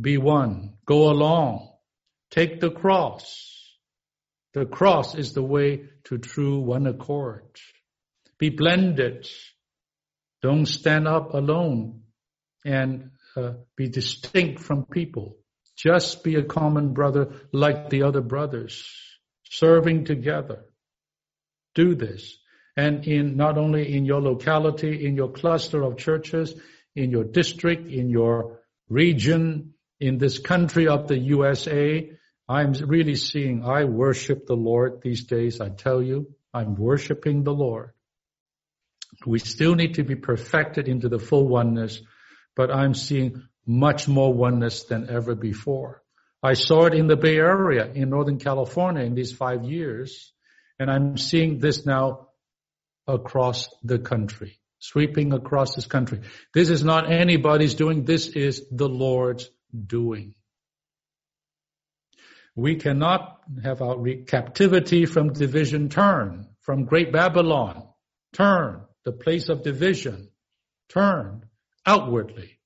Be 0.00 0.18
one. 0.18 0.78
Go 0.86 1.08
along. 1.08 1.70
Take 2.32 2.58
the 2.60 2.72
cross. 2.72 3.76
The 4.54 4.66
cross 4.66 5.14
is 5.14 5.34
the 5.34 5.44
way 5.44 5.84
to 6.06 6.18
true 6.18 6.58
one 6.58 6.88
accord. 6.88 7.46
Be 8.38 8.50
blended. 8.50 9.28
Don't 10.42 10.66
stand 10.66 11.06
up 11.06 11.32
alone 11.32 12.02
and 12.64 13.12
uh, 13.36 13.52
be 13.76 13.86
distinct 13.88 14.58
from 14.64 14.84
people. 14.86 15.36
Just 15.76 16.24
be 16.24 16.34
a 16.34 16.42
common 16.42 16.92
brother 16.92 17.34
like 17.52 17.88
the 17.88 18.02
other 18.02 18.20
brothers, 18.20 18.84
serving 19.50 20.04
together. 20.04 20.64
Do 21.74 21.94
this 21.94 22.38
and 22.76 23.06
in 23.06 23.36
not 23.36 23.56
only 23.56 23.96
in 23.96 24.04
your 24.04 24.20
locality, 24.20 25.06
in 25.06 25.16
your 25.16 25.30
cluster 25.30 25.82
of 25.82 25.96
churches, 25.96 26.54
in 26.94 27.10
your 27.10 27.24
district, 27.24 27.90
in 27.90 28.10
your 28.10 28.60
region, 28.88 29.74
in 29.98 30.18
this 30.18 30.38
country 30.38 30.88
of 30.88 31.08
the 31.08 31.18
USA, 31.18 32.10
I'm 32.48 32.72
really 32.72 33.16
seeing 33.16 33.64
I 33.64 33.84
worship 33.84 34.46
the 34.46 34.56
Lord 34.56 35.00
these 35.02 35.24
days. 35.24 35.60
I 35.60 35.70
tell 35.70 36.02
you, 36.02 36.34
I'm 36.52 36.76
worshiping 36.76 37.42
the 37.42 37.54
Lord. 37.54 37.90
We 39.24 39.38
still 39.38 39.74
need 39.74 39.94
to 39.94 40.04
be 40.04 40.16
perfected 40.16 40.86
into 40.86 41.08
the 41.08 41.18
full 41.18 41.48
oneness, 41.48 42.00
but 42.54 42.70
I'm 42.70 42.94
seeing 42.94 43.42
much 43.66 44.06
more 44.06 44.32
oneness 44.32 44.84
than 44.84 45.08
ever 45.08 45.34
before. 45.34 46.02
I 46.42 46.54
saw 46.54 46.86
it 46.86 46.94
in 46.94 47.06
the 47.06 47.16
Bay 47.16 47.36
Area 47.36 47.90
in 47.90 48.10
Northern 48.10 48.38
California 48.38 49.02
in 49.04 49.14
these 49.14 49.32
five 49.32 49.64
years, 49.64 50.32
and 50.78 50.90
I'm 50.90 51.16
seeing 51.16 51.58
this 51.58 51.86
now 51.86 52.28
across 53.06 53.68
the 53.82 53.98
country, 53.98 54.58
sweeping 54.78 55.32
across 55.32 55.74
this 55.74 55.86
country. 55.86 56.20
This 56.52 56.70
is 56.70 56.84
not 56.84 57.10
anybody's 57.10 57.74
doing. 57.74 58.04
This 58.04 58.28
is 58.28 58.64
the 58.70 58.88
Lord's 58.88 59.48
doing. 59.74 60.34
We 62.54 62.76
cannot 62.76 63.40
have 63.62 63.82
our 63.82 63.96
captivity 64.26 65.04
from 65.04 65.34
division 65.34 65.88
turn, 65.88 66.48
from 66.60 66.84
great 66.84 67.12
Babylon, 67.12 67.88
turn, 68.32 68.82
the 69.04 69.12
place 69.12 69.48
of 69.48 69.62
division, 69.62 70.30
turn 70.88 71.44
outwardly 71.84 72.58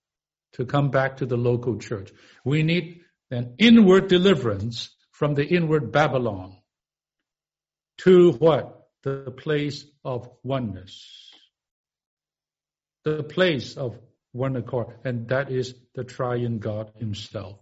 to 0.53 0.65
come 0.65 0.91
back 0.91 1.19
to 1.19 1.27
the 1.27 1.37
local 1.37 1.79
church. 1.79 2.11
We 2.45 2.63
need 2.63 3.00
an 3.31 3.55
inward 3.59 4.09
deliverance 4.09 4.91
from 5.13 5.35
the 5.35 5.45
inward 5.47 5.93
Babylon 5.93 6.57
to 7.99 8.33
what? 8.33 8.81
the 9.03 9.31
place 9.31 9.85
of 10.05 10.29
oneness. 10.43 11.33
The 13.05 13.23
place 13.23 13.77
of 13.77 13.99
one 14.33 14.57
accord, 14.57 14.99
and 15.05 15.29
that 15.29 15.51
is 15.51 15.75
the 15.95 16.05
triune 16.05 16.59
God 16.59 16.93
himself. 16.97 17.59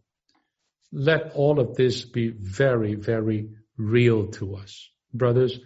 Let 0.90 1.32
all 1.34 1.60
of 1.60 1.76
this 1.76 2.04
be 2.04 2.28
very, 2.28 2.94
very 2.94 3.50
real 3.76 4.28
to 4.32 4.56
us. 4.56 4.90
Brothers, 5.14 5.58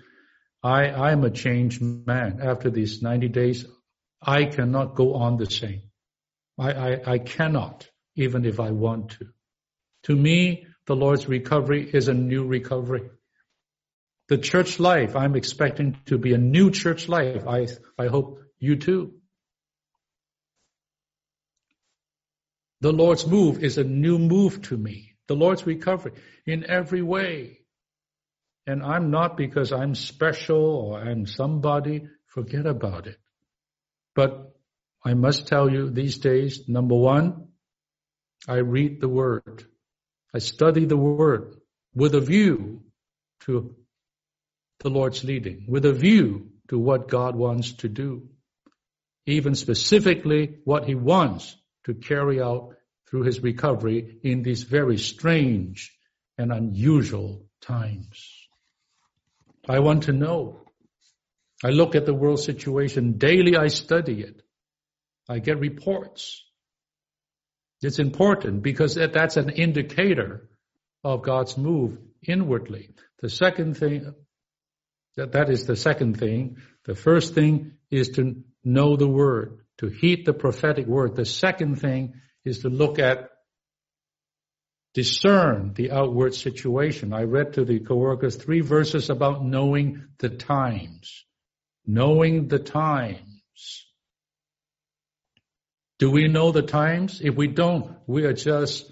I, 0.63 0.91
I'm 0.91 1.25
a 1.25 1.31
changed 1.31 1.81
man. 1.81 2.41
After 2.43 2.71
these 2.71 3.03
90 3.03 3.29
days, 3.29 3.67
I 4.21 4.45
cannot 4.45 4.95
go 4.95 5.15
on 5.15 5.39
the 5.39 5.51
same. 5.51 5.83
I, 6.59 6.73
I, 6.73 7.13
I 7.15 7.19
cannot, 7.19 7.89
even 8.15 8.45
if 8.45 8.61
I 8.61 8.71
want 8.71 9.13
to. 9.13 9.27
To 10.05 10.17
me, 10.17 10.67
the 10.87 10.97
Lord's 10.97 11.29
recovery 11.29 11.89
is 11.93 12.09
a 12.09 12.15
new 12.15 12.45
recovery. 12.45 13.11
The 14.29 14.39
church 14.39 14.81
life, 14.81 15.15
I'm 15.15 15.37
expecting 15.37 15.99
to 16.07 16.19
be 16.19 16.33
a 16.33 16.39
new 16.39 16.71
church 16.71 17.09
life. 17.09 17.47
I, 17.47 17.69
I 17.99 18.07
hope 18.07 18.41
you 18.59 18.77
too. 18.77 19.15
The 22.81 22.93
Lord's 22.93 23.27
move 23.27 23.63
is 23.63 23.79
a 23.79 23.85
new 23.85 24.19
move 24.19 24.63
to 24.63 24.77
me. 24.77 25.15
The 25.29 25.37
Lord's 25.37 25.67
recovery 25.67 26.15
in 26.47 26.69
every 26.69 27.03
way. 27.03 27.61
And 28.67 28.83
I'm 28.83 29.11
not 29.11 29.37
because 29.37 29.73
I'm 29.73 29.95
special 29.95 30.65
or 30.65 31.01
I'm 31.01 31.27
somebody. 31.27 32.09
Forget 32.27 32.67
about 32.67 33.07
it. 33.07 33.19
But 34.15 34.53
I 35.05 35.15
must 35.15 35.47
tell 35.47 35.71
you 35.71 35.91
these 35.91 36.19
days, 36.19 36.69
number 36.69 36.95
one, 36.97 37.49
I 38.49 38.57
read 38.57 39.01
the 39.01 39.09
Word. 39.09 39.65
I 40.35 40.39
study 40.39 40.87
the 40.87 40.97
Word 40.97 41.57
with 41.95 42.15
a 42.15 42.21
view 42.21 42.83
to 43.41 43.75
the 44.81 44.91
Lord's 44.91 45.23
leading 45.25 45.67
with 45.69 45.85
a 45.85 45.93
view 45.93 46.49
to 46.69 46.79
what 46.79 47.09
God 47.09 47.37
wants 47.37 47.73
to 47.75 47.89
do, 47.89 48.29
even 49.27 49.55
specifically 49.55 50.59
what 50.65 50.87
He 50.87 50.95
wants 50.95 51.57
to 51.85 51.95
carry 51.95 52.41
out 52.41 52.75
through 53.09 53.23
His 53.23 53.41
recovery 53.41 54.19
in 54.23 54.43
these 54.43 54.63
very 54.63 54.99
strange 54.99 55.93
and 56.39 56.53
unusual 56.53 57.47
times. 57.61 58.49
I 59.69 59.79
want 59.81 60.05
to 60.05 60.13
know. 60.13 60.63
I 61.63 61.69
look 61.69 61.95
at 61.95 62.07
the 62.07 62.15
world 62.15 62.41
situation 62.41 63.19
daily, 63.19 63.57
I 63.57 63.69
study 63.69 64.23
it. 64.23 64.43
I 65.29 65.39
get 65.39 65.61
reports. 65.61 66.43
It's 67.83 67.99
important 67.99 68.63
because 68.63 68.95
that's 68.95 69.37
an 69.37 69.51
indicator 69.51 70.49
of 71.03 71.23
God's 71.23 71.59
move 71.59 71.99
inwardly. 72.23 72.91
The 73.21 73.29
second 73.29 73.77
thing, 73.77 74.15
that, 75.17 75.33
that 75.33 75.51
is 75.51 75.67
the 75.67 75.77
second 75.77 76.19
thing. 76.19 76.59
The 76.85 76.95
first 76.95 77.35
thing 77.35 77.73
is 77.91 78.11
to 78.11 78.43
know 78.65 78.97
the 78.97 79.09
word, 79.09 79.59
to 79.79 79.89
heed 79.89 80.25
the 80.25 80.33
prophetic 80.33 80.87
word. 80.87 81.17
The 81.17 81.25
second 81.25 81.81
thing 81.81 82.15
is 82.45 82.61
to 82.61 82.69
look 82.69 83.01
at, 83.01 83.31
discern 84.95 85.73
the 85.75 85.91
outward 85.91 86.35
situation. 86.35 87.13
I 87.13 87.23
read 87.23 87.55
to 87.55 87.65
the 87.65 87.81
coworkers 87.81 88.37
three 88.37 88.61
verses 88.61 89.11
about 89.11 89.45
knowing 89.45 90.05
the 90.19 90.29
times. 90.29 91.25
Knowing 91.85 92.47
the 92.47 92.59
times. 92.61 93.87
Do 96.03 96.11
we 96.11 96.27
know 96.27 96.51
the 96.51 96.63
times? 96.63 97.21
If 97.23 97.37
we 97.37 97.47
don't, 97.47 97.97
we 98.09 98.25
are 98.25 98.33
just 98.33 98.91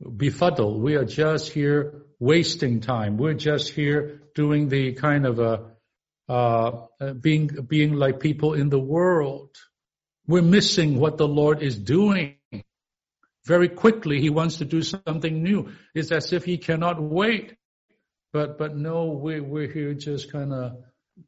befuddled. 0.00 0.80
We 0.80 0.94
are 0.94 1.04
just 1.04 1.50
here 1.50 2.04
wasting 2.20 2.78
time. 2.78 3.16
We're 3.16 3.34
just 3.34 3.70
here 3.70 4.22
doing 4.32 4.68
the 4.68 4.92
kind 4.92 5.26
of 5.26 5.40
a 5.40 5.72
uh, 6.32 7.14
being 7.14 7.48
being 7.66 7.94
like 7.94 8.20
people 8.20 8.54
in 8.54 8.68
the 8.68 8.78
world. 8.78 9.56
We're 10.28 10.40
missing 10.40 11.00
what 11.00 11.16
the 11.16 11.26
Lord 11.26 11.64
is 11.64 11.76
doing. 11.76 12.36
Very 13.44 13.68
quickly, 13.68 14.20
He 14.20 14.30
wants 14.30 14.58
to 14.58 14.64
do 14.64 14.82
something 14.82 15.42
new. 15.42 15.72
It's 15.96 16.12
as 16.12 16.32
if 16.32 16.44
He 16.44 16.58
cannot 16.58 17.02
wait. 17.02 17.56
But 18.32 18.56
but 18.56 18.76
no, 18.76 19.06
we 19.06 19.40
we're 19.40 19.72
here 19.72 19.94
just 19.94 20.30
kind 20.30 20.52
of 20.52 20.76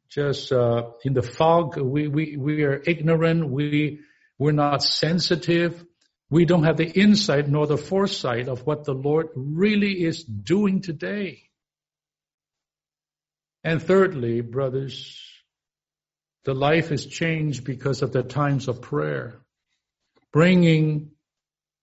just 0.07 0.53
uh, 0.53 0.91
in 1.03 1.11
the 1.11 1.23
fog. 1.23 1.77
We 1.77 2.07
we 2.07 2.37
we 2.37 2.63
are 2.63 2.81
ignorant. 2.87 3.49
We 3.49 3.99
we're 4.39 4.53
not 4.53 4.81
sensitive. 4.81 5.85
We 6.29 6.45
don't 6.45 6.63
have 6.63 6.77
the 6.77 6.89
insight 6.89 7.49
nor 7.49 7.67
the 7.67 7.77
foresight 7.77 8.47
of 8.47 8.65
what 8.65 8.85
the 8.85 8.93
Lord 8.93 9.27
really 9.35 10.03
is 10.03 10.23
doing 10.23 10.81
today. 10.81 11.43
And 13.63 13.81
thirdly, 13.81 14.39
brothers, 14.39 15.21
the 16.45 16.53
life 16.53 16.91
is 16.93 17.05
changed 17.05 17.65
because 17.65 18.01
of 18.01 18.13
the 18.13 18.23
times 18.23 18.69
of 18.69 18.81
prayer. 18.81 19.41
Bringing 20.31 21.11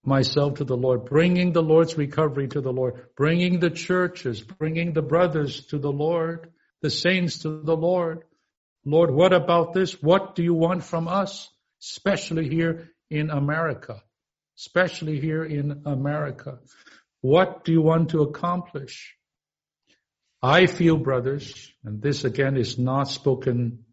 myself 0.03 0.55
to 0.55 0.65
the 0.65 0.77
Lord, 0.77 1.05
bringing 1.05 1.53
the 1.53 1.63
Lord's 1.63 1.99
recovery 1.99 2.49
to 2.49 2.61
the 2.61 2.73
Lord, 2.73 3.09
bringing 3.17 3.61
the 3.61 3.71
churches, 3.71 4.41
bringing 4.41 4.93
the 4.93 5.03
brothers 5.03 5.67
to 5.67 5.79
the 5.79 5.93
Lord, 5.93 6.53
the 6.81 6.91
saints 6.91 7.41
to 7.41 7.61
the 7.63 7.77
Lord. 7.77 8.23
Lord, 8.85 9.11
what 9.11 9.33
about 9.33 9.75
this? 9.75 10.01
What 10.01 10.37
do 10.37 10.43
you 10.43 10.55
want 10.55 10.85
from 10.85 11.09
us? 11.09 11.51
Especially 11.81 12.49
here 12.49 12.91
in 13.11 13.31
America 13.31 14.03
especially 14.59 15.21
here 15.21 15.45
in 15.45 15.83
America. 15.85 16.59
What 17.21 17.65
do 17.65 17.73
you 17.73 17.83
want 17.83 18.11
to 18.11 18.23
accomplish? 18.23 19.15
I 20.43 20.67
feel, 20.67 20.97
brothers, 20.97 21.73
and 21.85 22.01
this 22.01 22.25
again 22.25 22.57
is 22.57 22.79
not 22.79 23.09
spoken 23.09 23.85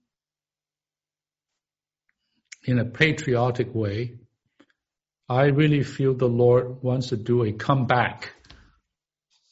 in 2.65 2.79
a 2.79 2.85
patriotic 2.85 3.73
way. 3.73 4.19
I 5.27 5.45
really 5.45 5.83
feel 5.83 6.13
the 6.13 6.27
Lord 6.27 6.83
wants 6.83 7.09
to 7.09 7.17
do 7.17 7.43
a 7.43 7.53
comeback 7.53 8.33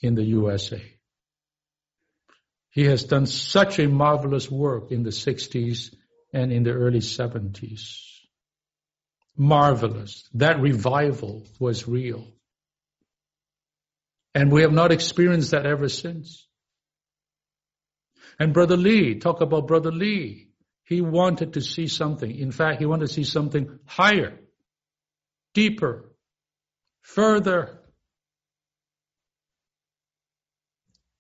in 0.02 0.16
the 0.16 0.24
USA. 0.24 0.82
He 2.70 2.86
has 2.86 3.04
done 3.04 3.26
such 3.26 3.80
a 3.80 3.88
marvelous 3.88 4.50
work 4.50 4.92
in 4.92 5.04
the 5.04 5.10
60s 5.10 5.94
and 6.34 6.52
in 6.54 6.64
the 6.64 6.72
early 6.72 7.00
70s 7.00 8.11
marvelous. 9.42 10.30
That 10.36 10.62
revival 10.62 11.48
was 11.60 11.88
real. 11.88 12.28
And 14.36 14.52
we 14.52 14.62
have 14.62 14.72
not 14.72 14.92
experienced 14.92 15.52
that 15.52 15.66
ever 15.66 15.90
since. 15.90 16.48
And 18.40 18.54
Brother 18.54 18.78
Lee, 18.78 19.16
talk 19.16 19.42
about 19.42 19.68
Brother 19.68 19.92
Lee. 19.92 20.50
He 20.84 21.02
wanted 21.02 21.54
to 21.54 21.62
see 21.62 21.88
something. 21.88 22.30
In 22.30 22.52
fact, 22.52 22.80
he 22.80 22.86
wanted 22.86 23.08
to 23.08 23.14
see 23.14 23.24
something 23.24 23.80
higher, 23.86 24.38
deeper, 25.56 26.14
further. 27.02 27.80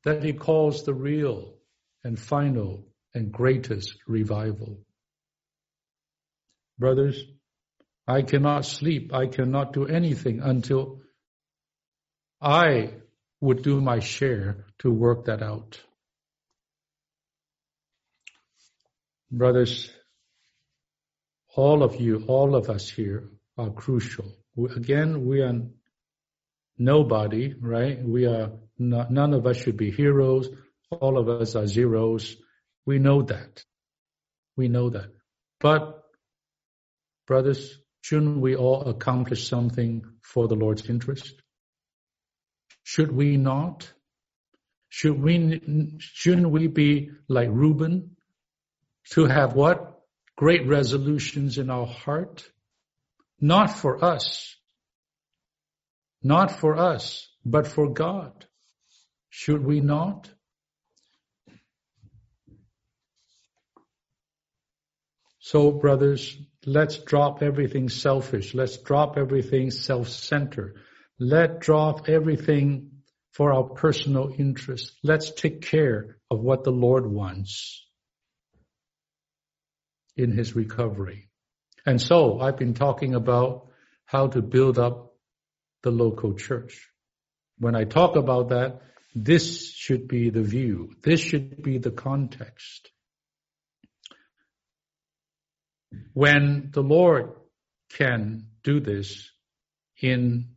That 0.03 0.23
he 0.23 0.33
calls 0.33 0.83
the 0.83 0.93
real 0.93 1.55
and 2.03 2.19
final 2.19 2.85
and 3.15 3.31
greatest 3.31 3.95
revival. 4.07 4.79
Brothers, 6.77 7.23
I 8.07 8.23
cannot 8.23 8.65
sleep. 8.65 9.13
I 9.13 9.27
cannot 9.27 9.73
do 9.73 9.85
anything 9.85 10.41
until 10.41 11.01
I 12.41 12.93
would 13.39 13.63
do 13.63 13.79
my 13.81 13.99
share 13.99 14.65
to 14.79 14.91
work 14.91 15.25
that 15.25 15.41
out. 15.41 15.79
Brothers, 19.31 19.89
all 21.55 21.83
of 21.83 21.99
you, 22.01 22.23
all 22.27 22.55
of 22.55 22.69
us 22.69 22.89
here 22.89 23.29
are 23.57 23.69
crucial. 23.69 24.31
Again, 24.75 25.25
we 25.25 25.41
are 25.41 25.61
nobody, 26.77 27.53
right? 27.59 28.03
We 28.03 28.25
are 28.25 28.51
not, 28.77 29.11
none 29.11 29.33
of 29.33 29.45
us 29.45 29.57
should 29.57 29.77
be 29.77 29.91
heroes. 29.91 30.49
All 30.89 31.17
of 31.17 31.29
us 31.29 31.55
are 31.55 31.67
zeros. 31.67 32.35
We 32.85 32.99
know 32.99 33.21
that. 33.21 33.63
We 34.57 34.67
know 34.67 34.89
that. 34.89 35.11
But, 35.59 36.03
brothers, 37.27 37.77
Shouldn't 38.01 38.39
we 38.39 38.55
all 38.55 38.81
accomplish 38.89 39.47
something 39.47 40.03
for 40.21 40.47
the 40.47 40.55
Lord's 40.55 40.89
interest? 40.89 41.41
Should 42.83 43.11
we 43.11 43.37
not? 43.37 43.91
Should 44.89 45.21
we, 45.21 45.97
shouldn't 45.99 46.49
we 46.49 46.67
be 46.67 47.11
like 47.29 47.49
Reuben 47.51 48.17
to 49.11 49.25
have 49.25 49.53
what? 49.53 49.99
Great 50.35 50.67
resolutions 50.67 51.57
in 51.57 51.69
our 51.69 51.85
heart? 51.85 52.43
Not 53.39 53.67
for 53.67 54.03
us. 54.03 54.55
Not 56.23 56.51
for 56.59 56.77
us, 56.77 57.29
but 57.45 57.67
for 57.67 57.93
God. 57.93 58.45
Should 59.29 59.63
we 59.63 59.79
not? 59.79 60.29
So, 65.39 65.71
brothers, 65.71 66.37
let's 66.65 66.97
drop 66.99 67.41
everything 67.41 67.89
selfish. 67.89 68.53
Let's 68.53 68.77
drop 68.77 69.17
everything 69.17 69.71
self-centered. 69.71 70.77
Let 71.19 71.59
drop 71.59 72.09
everything 72.09 72.91
for 73.31 73.53
our 73.53 73.63
personal 73.63 74.33
interest. 74.37 74.91
Let's 75.03 75.31
take 75.31 75.61
care 75.61 76.17
of 76.29 76.39
what 76.39 76.63
the 76.63 76.71
Lord 76.71 77.05
wants 77.05 77.85
in 80.15 80.31
his 80.31 80.55
recovery. 80.55 81.29
And 81.85 82.01
so 82.01 82.39
I've 82.39 82.57
been 82.57 82.73
talking 82.73 83.15
about 83.15 83.67
how 84.05 84.27
to 84.27 84.41
build 84.41 84.77
up 84.77 85.13
the 85.83 85.91
local 85.91 86.33
church. 86.33 86.89
When 87.57 87.75
I 87.75 87.85
talk 87.85 88.15
about 88.15 88.49
that, 88.49 88.81
this 89.15 89.71
should 89.71 90.07
be 90.07 90.29
the 90.29 90.43
view. 90.43 90.93
This 91.01 91.19
should 91.19 91.63
be 91.63 91.77
the 91.77 91.91
context. 91.91 92.91
When 96.13 96.71
the 96.71 96.81
Lord 96.81 97.31
can 97.93 98.47
do 98.63 98.79
this 98.79 99.29
in 100.01 100.49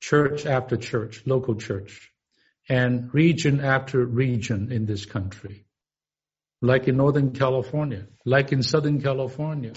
church 0.00 0.46
after 0.46 0.76
church, 0.76 1.22
local 1.26 1.56
church, 1.56 2.10
and 2.68 3.12
region 3.12 3.60
after 3.60 4.04
region 4.04 4.72
in 4.72 4.86
this 4.86 5.04
country, 5.04 5.66
like 6.60 6.88
in 6.88 6.96
Northern 6.96 7.32
California, 7.32 8.06
like 8.24 8.52
in 8.52 8.62
Southern 8.62 9.00
California, 9.00 9.72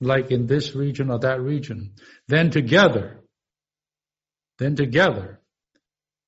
like 0.00 0.30
in 0.30 0.46
this 0.46 0.74
region 0.74 1.10
or 1.10 1.18
that 1.20 1.40
region, 1.40 1.94
then 2.28 2.50
together, 2.50 3.20
then 4.58 4.76
together, 4.76 5.40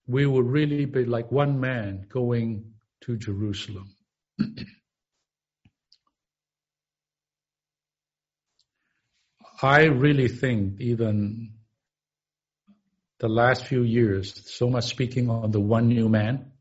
we 0.07 0.27
will 0.27 0.43
really 0.43 0.87
be 0.87 1.05
like 1.05 1.31
one 1.31 1.61
man 1.61 2.07
going 2.09 2.73
to 3.03 3.17
Jerusalem. 3.17 3.95
I 9.63 9.85
really 9.85 10.29
think 10.29 10.81
even 10.81 11.55
the 13.19 13.29
last 13.29 13.67
few 13.67 13.83
years, 13.83 14.43
so 14.51 14.71
much 14.71 14.85
speaking 14.85 15.29
on 15.29 15.51
the 15.51 15.61
one 15.61 15.89
new 15.89 16.09
man, 16.09 16.53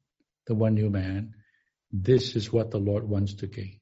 the 0.47 0.55
one 0.55 0.73
new 0.73 0.89
man, 0.89 1.35
this 1.91 2.35
is 2.35 2.51
what 2.51 2.71
the 2.71 2.77
Lord 2.77 3.07
wants 3.07 3.35
to 3.35 3.47
gain. 3.47 3.79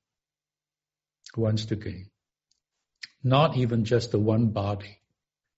Wants 1.36 1.66
to 1.66 1.76
gain. 1.76 2.10
Not 3.24 3.58
even 3.58 3.84
just 3.84 4.12
the 4.12 4.20
one 4.20 4.50
body, 4.50 5.00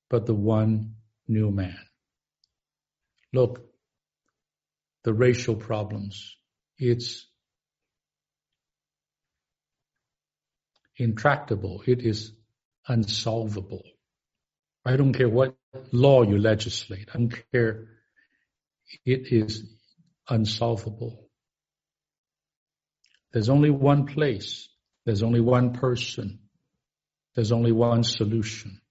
but 0.10 0.26
the 0.26 0.34
one 0.34 0.96
new 1.28 1.52
man. 1.52 1.78
Look, 3.34 3.62
the 5.04 5.14
racial 5.14 5.56
problems, 5.56 6.36
it's 6.78 7.28
intractable. 10.98 11.84
It 11.86 12.02
is 12.02 12.32
unsolvable. 12.90 13.84
I 14.86 14.98
don't 14.98 15.14
care 15.14 15.30
what 15.30 15.56
law 15.92 16.24
you 16.24 16.38
legislate. 16.38 17.10
I 17.14 17.18
don't 17.18 17.44
care. 17.54 17.88
It 19.06 19.32
is 19.32 19.64
unsolvable. 20.28 21.30
There's 23.32 23.50
only 23.50 23.70
one 23.70 24.08
place. 24.08 24.68
There's 25.06 25.24
only 25.24 25.42
one 25.42 25.74
person. 25.74 26.40
There's 27.36 27.52
only 27.52 27.72
one 27.72 28.04
solution. 28.04 28.82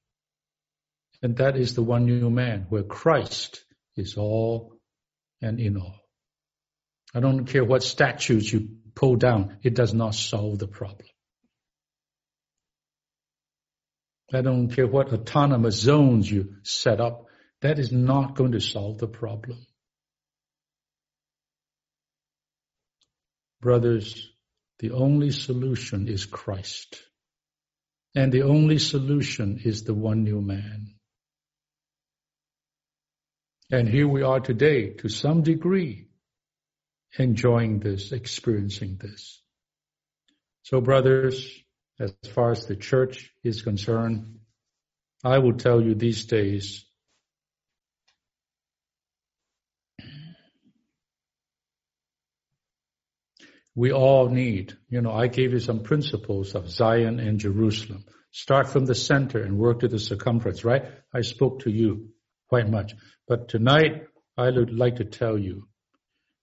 And 1.20 1.36
that 1.38 1.56
is 1.56 1.74
the 1.74 1.82
one 1.82 2.06
new 2.06 2.30
man 2.30 2.66
where 2.68 2.84
Christ 2.84 3.64
is 3.96 4.16
all 4.16 4.78
and 5.42 5.58
in 5.58 5.76
all. 5.76 5.96
I 7.12 7.20
don't 7.20 7.46
care 7.46 7.64
what 7.64 7.82
statutes 7.82 8.52
you 8.52 8.68
pull 8.94 9.16
down. 9.16 9.58
It 9.62 9.74
does 9.74 9.92
not 9.92 10.14
solve 10.14 10.58
the 10.58 10.68
problem. 10.68 11.08
I 14.32 14.42
don't 14.42 14.70
care 14.70 14.86
what 14.86 15.12
autonomous 15.12 15.76
zones 15.76 16.30
you 16.30 16.56
set 16.62 17.00
up. 17.00 17.26
That 17.62 17.78
is 17.78 17.90
not 17.90 18.34
going 18.34 18.52
to 18.52 18.60
solve 18.60 18.98
the 18.98 19.08
problem. 19.08 19.66
Brothers, 23.60 24.30
The 24.78 24.92
only 24.92 25.32
solution 25.32 26.08
is 26.08 26.24
Christ. 26.24 27.02
And 28.14 28.32
the 28.32 28.42
only 28.42 28.78
solution 28.78 29.60
is 29.64 29.84
the 29.84 29.94
one 29.94 30.24
new 30.24 30.40
man. 30.40 30.94
And 33.70 33.88
here 33.88 34.08
we 34.08 34.22
are 34.22 34.40
today, 34.40 34.90
to 34.94 35.08
some 35.08 35.42
degree, 35.42 36.08
enjoying 37.18 37.80
this, 37.80 38.12
experiencing 38.12 38.98
this. 39.00 39.42
So 40.62 40.80
brothers, 40.80 41.50
as 42.00 42.14
far 42.32 42.52
as 42.52 42.66
the 42.66 42.76
church 42.76 43.30
is 43.42 43.62
concerned, 43.62 44.38
I 45.24 45.38
will 45.38 45.54
tell 45.54 45.80
you 45.80 45.94
these 45.94 46.26
days, 46.26 46.84
we 53.74 53.92
all 53.92 54.28
need, 54.28 54.76
you 54.88 55.00
know, 55.00 55.12
I 55.12 55.26
gave 55.26 55.52
you 55.52 55.60
some 55.60 55.82
principles 55.82 56.54
of 56.54 56.70
Zion 56.70 57.18
and 57.18 57.40
Jerusalem. 57.40 58.04
Start 58.30 58.68
from 58.68 58.86
the 58.86 58.94
center 58.94 59.42
and 59.42 59.58
work 59.58 59.80
to 59.80 59.88
the 59.88 59.98
circumference, 59.98 60.64
right? 60.64 60.84
I 61.12 61.22
spoke 61.22 61.60
to 61.60 61.70
you 61.70 62.10
quite 62.48 62.68
much. 62.68 62.94
But 63.26 63.48
tonight, 63.48 64.06
I 64.36 64.50
would 64.50 64.72
like 64.72 64.96
to 64.96 65.04
tell 65.04 65.36
you, 65.36 65.68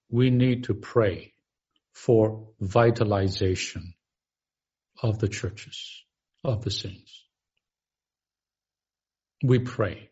we 0.09 0.29
need 0.29 0.65
to 0.65 0.73
pray 0.73 1.33
for 1.93 2.49
vitalization 2.59 3.94
of 5.01 5.19
the 5.19 5.27
churches, 5.27 6.03
of 6.43 6.63
the 6.63 6.71
saints. 6.71 7.23
We 9.43 9.59
pray 9.59 10.09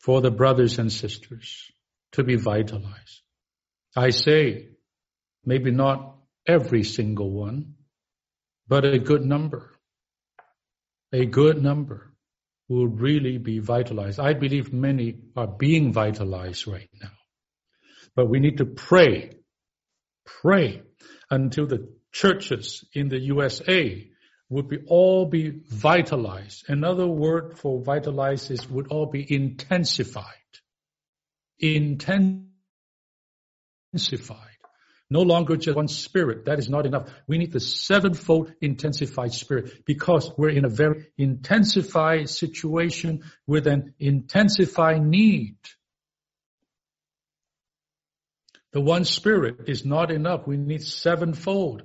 for 0.00 0.20
the 0.20 0.30
brothers 0.30 0.78
and 0.78 0.92
sisters 0.92 1.70
to 2.12 2.24
be 2.24 2.36
vitalized. 2.36 3.22
I 3.94 4.10
say, 4.10 4.68
maybe 5.44 5.70
not 5.70 6.16
every 6.46 6.84
single 6.84 7.30
one, 7.30 7.74
but 8.66 8.84
a 8.84 8.98
good 8.98 9.24
number. 9.24 9.72
A 11.12 11.26
good 11.26 11.62
number 11.62 12.12
will 12.68 12.86
really 12.86 13.38
be 13.38 13.58
vitalized. 13.58 14.20
I 14.20 14.34
believe 14.34 14.72
many 14.72 15.16
are 15.36 15.46
being 15.46 15.92
vitalized 15.92 16.66
right 16.66 16.90
now. 17.00 17.12
But 18.14 18.28
we 18.28 18.40
need 18.40 18.58
to 18.58 18.66
pray, 18.66 19.30
pray 20.24 20.82
until 21.30 21.66
the 21.66 21.88
churches 22.12 22.84
in 22.92 23.08
the 23.08 23.18
USA 23.18 24.08
would 24.50 24.68
be 24.68 24.78
all 24.86 25.26
be 25.26 25.60
vitalized. 25.68 26.64
Another 26.68 27.06
word 27.06 27.58
for 27.58 27.82
vitalized 27.82 28.50
is 28.50 28.68
would 28.68 28.88
all 28.88 29.06
be 29.06 29.26
intensified. 29.28 30.24
Intensified. 31.58 32.46
No 35.10 35.22
longer 35.22 35.56
just 35.56 35.76
one 35.76 35.88
spirit. 35.88 36.44
That 36.44 36.58
is 36.58 36.68
not 36.68 36.84
enough. 36.84 37.10
We 37.26 37.38
need 37.38 37.52
the 37.52 37.60
sevenfold 37.60 38.52
intensified 38.60 39.32
spirit 39.32 39.86
because 39.86 40.30
we're 40.36 40.50
in 40.50 40.66
a 40.66 40.70
very 40.70 41.06
intensified 41.16 42.28
situation 42.28 43.22
with 43.46 43.66
an 43.66 43.94
intensified 43.98 45.02
need. 45.02 45.56
The 48.72 48.82
one 48.82 49.04
spirit 49.04 49.68
is 49.68 49.86
not 49.86 50.10
enough. 50.10 50.46
We 50.46 50.58
need 50.58 50.82
sevenfold. 50.82 51.84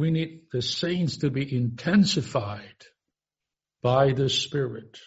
We 0.00 0.10
need 0.10 0.44
the 0.50 0.62
saints 0.62 1.18
to 1.18 1.30
be 1.30 1.54
intensified 1.54 2.86
by 3.82 4.14
the 4.14 4.30
Spirit. 4.30 4.98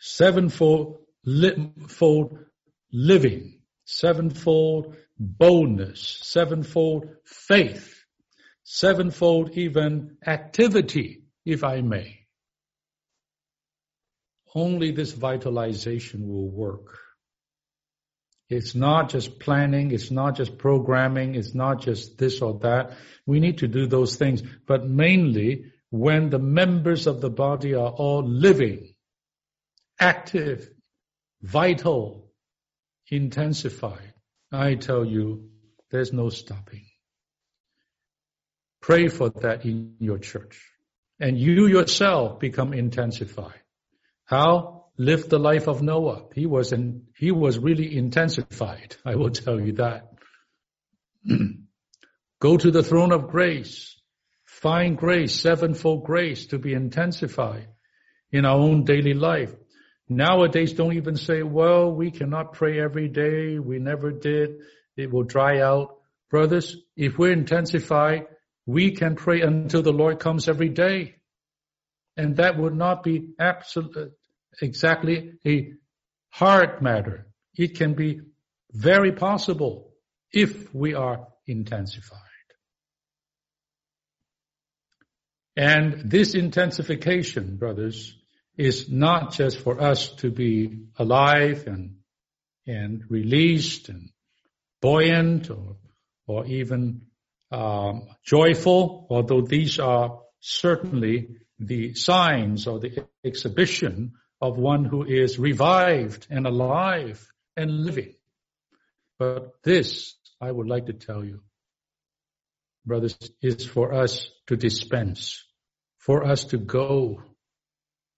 Sevenfold 0.00 1.04
li- 1.26 1.70
fold 1.88 2.38
living, 2.90 3.60
sevenfold 3.84 4.96
boldness, 5.18 6.18
sevenfold 6.22 7.10
faith, 7.26 8.02
sevenfold 8.62 9.50
even 9.58 10.16
activity, 10.26 11.24
if 11.44 11.62
I 11.62 11.82
may. 11.82 12.20
Only 14.54 14.92
this 14.92 15.12
vitalization 15.12 16.26
will 16.26 16.48
work. 16.48 17.03
It's 18.54 18.74
not 18.74 19.10
just 19.10 19.40
planning. 19.40 19.90
It's 19.90 20.10
not 20.10 20.36
just 20.36 20.58
programming. 20.58 21.34
It's 21.34 21.54
not 21.54 21.80
just 21.80 22.18
this 22.18 22.40
or 22.40 22.58
that. 22.60 22.92
We 23.26 23.40
need 23.40 23.58
to 23.58 23.68
do 23.68 23.86
those 23.86 24.16
things. 24.16 24.42
But 24.66 24.86
mainly 24.86 25.72
when 25.90 26.30
the 26.30 26.38
members 26.38 27.06
of 27.06 27.20
the 27.20 27.30
body 27.30 27.74
are 27.74 27.90
all 27.90 28.22
living, 28.22 28.94
active, 29.98 30.68
vital, 31.42 32.30
intensified, 33.10 34.14
I 34.52 34.74
tell 34.76 35.04
you, 35.04 35.50
there's 35.90 36.12
no 36.12 36.28
stopping. 36.28 36.86
Pray 38.80 39.08
for 39.08 39.30
that 39.30 39.64
in 39.64 39.96
your 39.98 40.18
church. 40.18 40.62
And 41.18 41.38
you 41.38 41.66
yourself 41.66 42.38
become 42.38 42.72
intensified. 42.72 43.60
How? 44.24 44.83
Lived 44.96 45.30
the 45.30 45.38
life 45.38 45.66
of 45.66 45.82
Noah. 45.82 46.26
He 46.34 46.46
was 46.46 46.72
in, 46.72 47.06
he 47.16 47.30
was 47.30 47.58
really 47.58 47.96
intensified. 47.96 48.96
I 49.04 49.16
will 49.16 49.30
tell 49.30 49.60
you 49.60 49.72
that. 49.74 50.12
Go 52.40 52.56
to 52.56 52.70
the 52.70 52.82
throne 52.82 53.12
of 53.12 53.28
grace. 53.28 53.96
Find 54.44 54.96
grace, 54.96 55.34
sevenfold 55.40 56.04
grace 56.04 56.46
to 56.46 56.58
be 56.58 56.72
intensified 56.72 57.68
in 58.30 58.44
our 58.44 58.58
own 58.58 58.84
daily 58.84 59.14
life. 59.14 59.54
Nowadays, 60.08 60.74
don't 60.74 60.94
even 60.94 61.16
say, 61.16 61.42
well, 61.42 61.90
we 61.90 62.10
cannot 62.10 62.52
pray 62.52 62.78
every 62.78 63.08
day. 63.08 63.58
We 63.58 63.78
never 63.78 64.12
did. 64.12 64.58
It 64.96 65.10
will 65.12 65.22
dry 65.24 65.60
out. 65.60 65.96
Brothers, 66.30 66.76
if 66.96 67.16
we're 67.16 67.32
intensified, 67.32 68.26
we 68.66 68.92
can 68.92 69.16
pray 69.16 69.40
until 69.40 69.82
the 69.82 69.92
Lord 69.92 70.18
comes 70.18 70.48
every 70.48 70.68
day. 70.68 71.16
And 72.16 72.36
that 72.36 72.58
would 72.58 72.74
not 72.74 73.02
be 73.02 73.30
absolute, 73.38 74.12
exactly 74.62 75.32
a 75.46 75.72
hard 76.30 76.82
matter. 76.82 77.26
It 77.56 77.76
can 77.76 77.94
be 77.94 78.20
very 78.72 79.12
possible 79.12 79.92
if 80.32 80.74
we 80.74 80.94
are 80.94 81.28
intensified. 81.46 82.20
And 85.56 86.10
this 86.10 86.34
intensification, 86.34 87.56
brothers, 87.56 88.16
is 88.56 88.88
not 88.90 89.32
just 89.32 89.58
for 89.58 89.80
us 89.80 90.08
to 90.16 90.30
be 90.30 90.86
alive 90.98 91.66
and, 91.66 91.96
and 92.66 93.04
released 93.08 93.88
and 93.88 94.10
buoyant 94.80 95.50
or, 95.50 95.76
or 96.26 96.46
even 96.46 97.02
um, 97.52 98.08
joyful, 98.24 99.06
although 99.10 99.42
these 99.42 99.78
are 99.78 100.20
certainly 100.40 101.28
the 101.58 101.94
signs 101.94 102.66
or 102.66 102.80
the 102.80 103.06
exhibition 103.24 104.14
of 104.40 104.58
one 104.58 104.84
who 104.84 105.04
is 105.04 105.38
revived 105.38 106.26
and 106.30 106.46
alive 106.46 107.26
and 107.56 107.84
living. 107.84 108.14
But 109.18 109.62
this, 109.62 110.14
I 110.40 110.50
would 110.50 110.66
like 110.66 110.86
to 110.86 110.92
tell 110.92 111.24
you, 111.24 111.40
brothers, 112.84 113.16
is 113.40 113.64
for 113.64 113.94
us 113.94 114.28
to 114.48 114.56
dispense, 114.56 115.44
for 115.98 116.24
us 116.24 116.44
to 116.46 116.58
go 116.58 117.22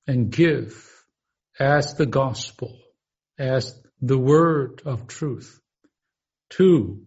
and 0.07 0.31
give 0.31 1.05
as 1.59 1.95
the 1.95 2.07
gospel, 2.07 2.77
as 3.39 3.79
the 4.01 4.19
word 4.19 4.83
of 4.85 5.07
truth 5.07 5.61
to 6.51 7.03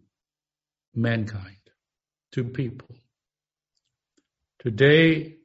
mankind, 0.94 1.58
to 2.34 2.44
people. 2.44 2.96
Today, 4.60 5.38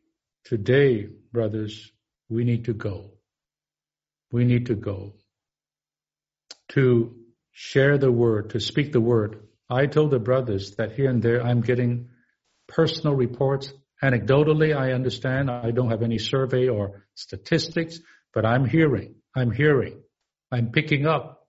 today, 0.44 1.08
brothers, 1.32 1.90
we 2.28 2.44
need 2.44 2.66
to 2.66 2.74
go 2.74 3.13
we 4.34 4.44
need 4.44 4.66
to 4.66 4.74
go 4.74 5.14
to 6.70 7.14
share 7.52 7.98
the 7.98 8.10
word, 8.10 8.50
to 8.50 8.58
speak 8.58 8.90
the 8.90 9.00
word. 9.00 9.46
I 9.70 9.86
told 9.86 10.10
the 10.10 10.18
brothers 10.18 10.74
that 10.74 10.90
here 10.90 11.08
and 11.08 11.22
there 11.22 11.40
I'm 11.40 11.60
getting 11.60 12.08
personal 12.66 13.14
reports. 13.14 13.72
Anecdotally, 14.02 14.76
I 14.76 14.90
understand 14.90 15.52
I 15.52 15.70
don't 15.70 15.90
have 15.90 16.02
any 16.02 16.18
survey 16.18 16.66
or 16.66 17.06
statistics, 17.14 18.00
but 18.32 18.44
I'm 18.44 18.64
hearing, 18.64 19.14
I'm 19.36 19.52
hearing, 19.52 20.02
I'm 20.50 20.72
picking 20.72 21.06
up. 21.06 21.46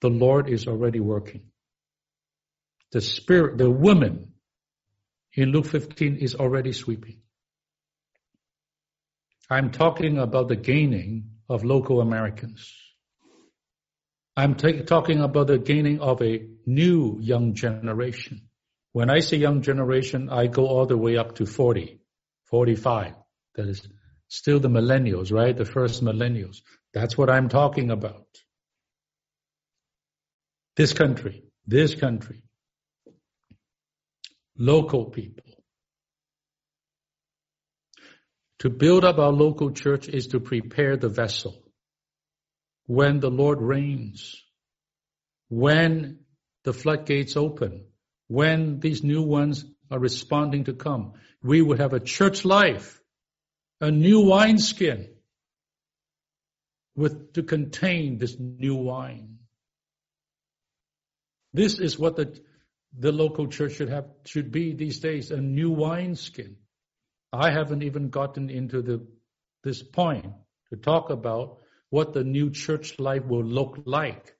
The 0.00 0.10
Lord 0.10 0.48
is 0.48 0.68
already 0.68 1.00
working. 1.00 1.50
The 2.92 3.00
spirit, 3.00 3.58
the 3.58 3.68
woman 3.68 4.34
in 5.34 5.48
Luke 5.48 5.66
15 5.66 6.18
is 6.18 6.36
already 6.36 6.72
sweeping. 6.72 7.18
I'm 9.50 9.72
talking 9.72 10.18
about 10.18 10.46
the 10.46 10.54
gaining 10.54 11.30
of 11.50 11.64
local 11.64 12.00
Americans. 12.00 12.72
I'm 14.36 14.54
t- 14.54 14.82
talking 14.82 15.20
about 15.20 15.48
the 15.48 15.58
gaining 15.58 16.00
of 16.00 16.22
a 16.22 16.46
new 16.64 17.18
young 17.20 17.54
generation. 17.54 18.42
When 18.92 19.10
I 19.10 19.18
say 19.18 19.36
young 19.36 19.60
generation, 19.62 20.30
I 20.30 20.46
go 20.46 20.66
all 20.66 20.86
the 20.86 20.96
way 20.96 21.16
up 21.16 21.34
to 21.36 21.46
40, 21.46 22.00
45. 22.44 23.14
That 23.56 23.66
is 23.66 23.86
still 24.28 24.60
the 24.60 24.68
millennials, 24.68 25.32
right? 25.32 25.56
The 25.56 25.64
first 25.64 26.04
millennials. 26.04 26.58
That's 26.94 27.18
what 27.18 27.28
I'm 27.28 27.48
talking 27.48 27.90
about. 27.90 28.26
This 30.76 30.92
country, 30.92 31.42
this 31.66 31.96
country, 31.96 32.44
local 34.56 35.06
people. 35.06 35.49
To 38.60 38.68
build 38.68 39.04
up 39.04 39.18
our 39.18 39.32
local 39.32 39.70
church 39.70 40.08
is 40.08 40.28
to 40.28 40.40
prepare 40.40 40.96
the 40.96 41.08
vessel. 41.08 41.62
When 42.86 43.20
the 43.20 43.30
Lord 43.30 43.60
reigns, 43.60 44.42
when 45.48 46.20
the 46.64 46.74
floodgates 46.74 47.36
open, 47.36 47.86
when 48.28 48.78
these 48.80 49.02
new 49.02 49.22
ones 49.22 49.64
are 49.90 49.98
responding 49.98 50.64
to 50.64 50.74
come, 50.74 51.14
we 51.42 51.62
will 51.62 51.78
have 51.78 51.94
a 51.94 52.00
church 52.00 52.44
life, 52.44 53.00
a 53.80 53.90
new 53.90 54.20
wineskin 54.20 55.08
with 56.94 57.32
to 57.32 57.42
contain 57.42 58.18
this 58.18 58.36
new 58.38 58.76
wine. 58.76 59.38
This 61.54 61.78
is 61.78 61.98
what 61.98 62.16
the 62.16 62.38
the 62.98 63.12
local 63.12 63.46
church 63.46 63.74
should 63.74 63.88
have 63.88 64.06
should 64.26 64.50
be 64.50 64.74
these 64.74 64.98
days, 65.00 65.30
a 65.30 65.40
new 65.40 65.70
wineskin. 65.70 66.56
I 67.32 67.50
haven't 67.50 67.82
even 67.82 68.10
gotten 68.10 68.50
into 68.50 68.82
the 68.82 69.06
this 69.62 69.82
point 69.82 70.26
to 70.70 70.76
talk 70.76 71.10
about 71.10 71.58
what 71.90 72.12
the 72.12 72.24
new 72.24 72.50
church 72.50 72.98
life 72.98 73.24
will 73.24 73.44
look 73.44 73.78
like 73.84 74.34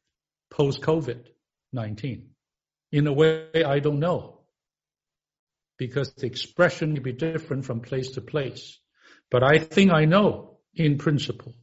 post 0.50 0.80
COVID 0.80 1.26
19. 1.72 2.30
In 2.92 3.06
a 3.06 3.12
way, 3.12 3.64
I 3.64 3.78
don't 3.78 4.00
know 4.00 4.40
because 5.80 6.12
the 6.12 6.26
expression 6.26 6.92
will 6.92 7.00
be 7.00 7.12
different 7.12 7.64
from 7.64 7.80
place 7.80 8.10
to 8.12 8.20
place. 8.20 8.78
But 9.30 9.42
I 9.42 9.58
think 9.58 9.92
I 9.92 10.04
know 10.04 10.58
in 10.74 10.98
principle. 10.98 11.54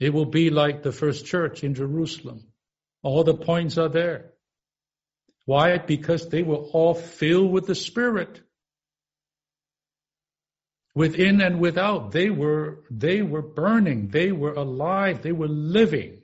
It 0.00 0.14
will 0.14 0.26
be 0.26 0.50
like 0.50 0.82
the 0.82 0.92
first 0.92 1.26
church 1.26 1.64
in 1.64 1.74
Jerusalem. 1.74 2.46
All 3.02 3.24
the 3.24 3.34
points 3.34 3.76
are 3.78 3.88
there. 3.88 4.32
Why? 5.44 5.78
Because 5.78 6.28
they 6.28 6.42
were 6.42 6.56
all 6.56 6.94
filled 6.94 7.52
with 7.52 7.66
the 7.66 7.74
Spirit. 7.74 8.40
Within 10.98 11.40
and 11.40 11.60
without, 11.60 12.10
they 12.10 12.28
were, 12.28 12.80
they 12.90 13.22
were 13.22 13.40
burning. 13.40 14.08
They 14.08 14.32
were 14.32 14.54
alive. 14.54 15.22
They 15.22 15.30
were 15.30 15.46
living. 15.46 16.22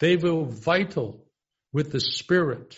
They 0.00 0.16
were 0.16 0.46
vital 0.46 1.24
with 1.72 1.92
the 1.92 2.00
Spirit. 2.00 2.74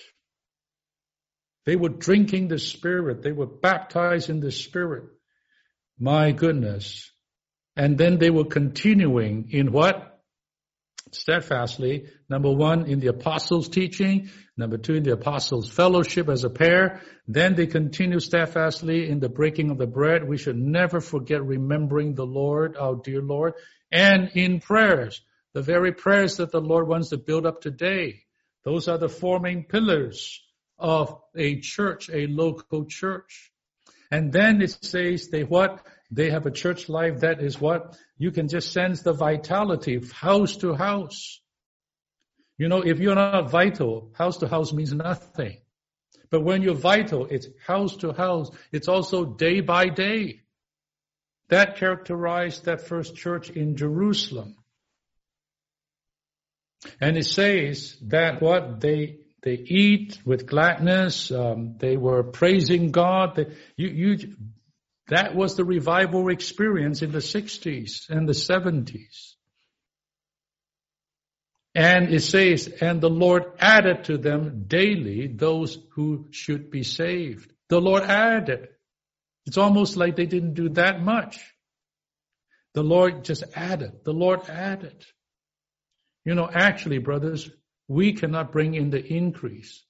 They 1.64 1.74
were 1.74 1.88
drinking 1.88 2.48
the 2.48 2.58
Spirit. 2.58 3.22
They 3.22 3.32
were 3.32 3.46
baptized 3.46 4.28
in 4.28 4.40
the 4.40 4.52
Spirit. 4.52 5.04
My 5.98 6.32
goodness. 6.32 7.10
And 7.76 7.96
then 7.96 8.18
they 8.18 8.28
were 8.28 8.44
continuing 8.44 9.48
in 9.52 9.72
what? 9.72 10.20
steadfastly. 11.12 12.08
Number 12.28 12.50
one, 12.50 12.88
in 12.88 13.00
the 13.00 13.06
apostles' 13.06 13.70
teaching. 13.70 14.28
Number 14.58 14.78
two, 14.78 15.00
the 15.00 15.12
apostles' 15.12 15.68
fellowship 15.68 16.30
as 16.30 16.44
a 16.44 16.50
pair. 16.50 17.02
Then 17.28 17.54
they 17.54 17.66
continue 17.66 18.20
steadfastly 18.20 19.08
in 19.08 19.20
the 19.20 19.28
breaking 19.28 19.70
of 19.70 19.76
the 19.76 19.86
bread. 19.86 20.26
We 20.26 20.38
should 20.38 20.56
never 20.56 21.00
forget 21.00 21.44
remembering 21.44 22.14
the 22.14 22.24
Lord, 22.24 22.76
our 22.76 22.96
dear 22.96 23.20
Lord, 23.20 23.52
and 23.92 24.30
in 24.34 24.60
prayers. 24.60 25.20
The 25.52 25.60
very 25.62 25.92
prayers 25.92 26.38
that 26.38 26.52
the 26.52 26.60
Lord 26.60 26.88
wants 26.88 27.10
to 27.10 27.18
build 27.18 27.44
up 27.44 27.60
today. 27.60 28.22
Those 28.64 28.88
are 28.88 28.98
the 28.98 29.10
four 29.10 29.40
main 29.40 29.64
pillars 29.64 30.40
of 30.78 31.20
a 31.34 31.60
church, 31.60 32.08
a 32.10 32.26
local 32.26 32.86
church. 32.86 33.52
And 34.10 34.32
then 34.32 34.62
it 34.62 34.76
says 34.82 35.28
they 35.28 35.44
what? 35.44 35.86
They 36.10 36.30
have 36.30 36.46
a 36.46 36.50
church 36.50 36.88
life 36.88 37.20
that 37.20 37.42
is 37.42 37.60
what? 37.60 37.98
You 38.16 38.30
can 38.30 38.48
just 38.48 38.72
sense 38.72 39.02
the 39.02 39.12
vitality 39.12 40.00
house 40.14 40.56
to 40.58 40.74
house. 40.74 41.40
You 42.58 42.68
know, 42.68 42.80
if 42.80 42.98
you're 42.98 43.14
not 43.14 43.50
vital, 43.50 44.12
house 44.14 44.38
to 44.38 44.48
house 44.48 44.72
means 44.72 44.92
nothing. 44.92 45.58
But 46.30 46.42
when 46.42 46.62
you're 46.62 46.74
vital, 46.74 47.26
it's 47.26 47.48
house 47.66 47.96
to 47.98 48.12
house. 48.12 48.50
It's 48.72 48.88
also 48.88 49.24
day 49.24 49.60
by 49.60 49.88
day. 49.88 50.40
That 51.48 51.76
characterized 51.76 52.64
that 52.64 52.88
first 52.88 53.14
church 53.14 53.50
in 53.50 53.76
Jerusalem. 53.76 54.56
And 57.00 57.16
it 57.16 57.26
says 57.26 57.96
that 58.02 58.42
what 58.42 58.80
they 58.80 59.20
they 59.46 59.54
eat 59.54 60.18
with 60.24 60.44
gladness. 60.44 61.30
Um, 61.30 61.76
they 61.78 61.96
were 61.96 62.24
praising 62.24 62.90
God. 62.90 63.36
They, 63.36 63.46
you, 63.76 63.88
you, 63.88 64.36
that 65.06 65.36
was 65.36 65.54
the 65.54 65.64
revival 65.64 66.30
experience 66.30 67.00
in 67.00 67.12
the 67.12 67.20
60s 67.20 68.10
and 68.10 68.28
the 68.28 68.32
70s. 68.32 69.35
And 71.76 72.08
it 72.08 72.22
says, 72.22 72.68
and 72.80 73.02
the 73.02 73.10
Lord 73.10 73.52
added 73.58 74.04
to 74.04 74.16
them 74.16 74.64
daily 74.66 75.26
those 75.26 75.78
who 75.90 76.28
should 76.30 76.70
be 76.70 76.82
saved. 76.82 77.52
The 77.68 77.82
Lord 77.82 78.02
added. 78.02 78.68
It's 79.44 79.58
almost 79.58 79.98
like 79.98 80.16
they 80.16 80.24
didn't 80.24 80.54
do 80.54 80.70
that 80.70 81.02
much. 81.02 81.38
The 82.72 82.82
Lord 82.82 83.24
just 83.24 83.44
added. 83.54 84.04
The 84.04 84.14
Lord 84.14 84.48
added. 84.48 85.04
You 86.24 86.34
know, 86.34 86.48
actually, 86.50 86.96
brothers, 86.96 87.50
we 87.88 88.14
cannot 88.14 88.52
bring 88.52 88.72
in 88.72 88.88
the 88.88 89.04
increase. 89.04 89.84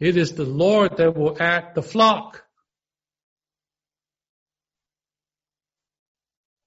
It 0.00 0.16
is 0.16 0.32
the 0.32 0.44
Lord 0.44 0.96
that 0.96 1.16
will 1.16 1.40
add 1.40 1.76
the 1.76 1.82
flock. 1.82 2.42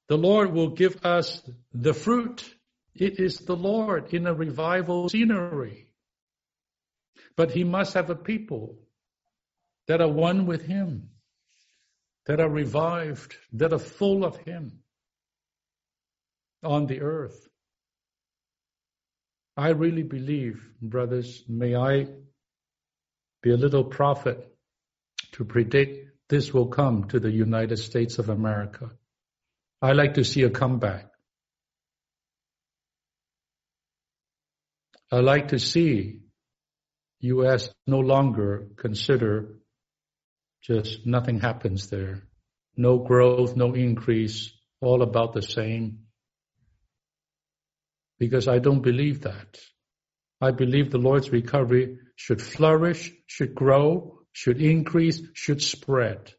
The 0.08 0.18
Lord 0.18 0.54
will 0.54 0.70
give 0.70 1.06
us 1.06 1.42
the 1.74 1.94
fruit. 1.94 2.46
It 2.96 3.20
is 3.20 3.40
the 3.40 3.56
Lord 3.56 4.14
in 4.14 4.28
a 4.28 4.34
revival 4.34 5.10
scenery. 5.10 5.88
But 7.36 7.52
he 7.52 7.64
must 7.64 7.96
have 7.96 8.10
a 8.10 8.16
people 8.16 8.78
that 9.88 10.02
are 10.02 10.12
one 10.12 10.46
with 10.46 10.66
him, 10.66 11.10
that 12.26 12.40
are 12.40 12.50
revived, 12.50 13.36
that 13.54 13.74
are 13.74 13.80
full 13.80 14.24
of 14.24 14.38
him 14.38 14.80
on 16.64 16.86
the 16.86 17.02
earth. 17.02 17.48
I 19.58 19.70
really 19.70 20.04
believe, 20.04 20.64
brothers, 20.82 21.44
may 21.48 21.76
I 21.76 22.08
be 23.42 23.52
a 23.52 23.58
little 23.58 23.84
prophet 23.84 24.48
to 25.34 25.46
predict 25.46 26.10
this 26.30 26.54
will 26.54 26.68
come 26.68 27.08
to 27.10 27.20
the 27.20 27.32
United 27.32 27.78
States 27.78 28.18
of 28.18 28.30
America. 28.30 28.92
I 29.82 29.92
like 29.92 30.16
to 30.16 30.24
see 30.24 30.44
a 30.44 30.50
comeback. 30.50 31.13
I 35.14 35.20
like 35.20 35.50
to 35.50 35.60
see 35.60 36.22
U.S. 37.20 37.70
no 37.86 38.00
longer 38.00 38.70
consider 38.78 39.60
just 40.64 41.06
nothing 41.06 41.40
happens 41.40 41.92
there. 41.92 42.24
No 42.76 42.98
growth, 42.98 43.56
no 43.56 43.76
increase, 43.76 44.52
all 44.82 45.04
about 45.04 45.34
the 45.34 45.44
same. 45.44 46.06
Because 48.18 48.48
I 48.48 48.58
don't 48.58 48.82
believe 48.82 49.22
that. 49.22 49.60
I 50.42 50.50
believe 50.50 50.90
the 50.90 50.98
Lord's 50.98 51.30
recovery 51.30 52.00
should 52.16 52.42
flourish, 52.42 53.12
should 53.28 53.54
grow, 53.54 54.18
should 54.32 54.60
increase, 54.60 55.22
should 55.34 55.62
spread. 55.62 56.34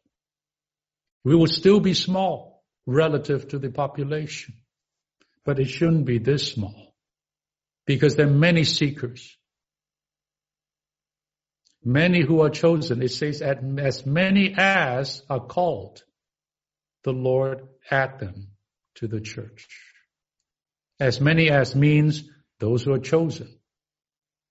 We 1.23 1.33
will 1.33 1.47
still 1.47 1.79
be 1.79 1.93
small 1.93 2.65
relative 2.85 3.47
to 3.49 3.57
the 3.57 3.69
population. 3.69 4.55
But 5.45 5.59
it 5.59 5.69
shouldn't 5.69 6.05
be 6.05 6.17
this 6.17 6.51
small 6.51 6.94
because 7.85 8.15
there 8.15 8.27
are 8.27 8.31
many 8.31 8.63
seekers. 8.63 9.37
Many 11.83 12.21
who 12.21 12.41
are 12.41 12.49
chosen. 12.49 13.01
It 13.01 13.11
says 13.11 13.41
as 13.41 14.05
many 14.05 14.55
as 14.57 15.21
are 15.29 15.45
called, 15.45 16.03
the 17.03 17.11
Lord 17.11 17.67
add 17.91 18.19
them 18.19 18.47
to 18.95 19.07
the 19.07 19.21
church. 19.21 19.67
As 20.99 21.21
many 21.21 21.51
as 21.51 21.75
means 21.75 22.23
those 22.59 22.83
who 22.83 22.93
are 22.93 22.99
chosen, 22.99 23.59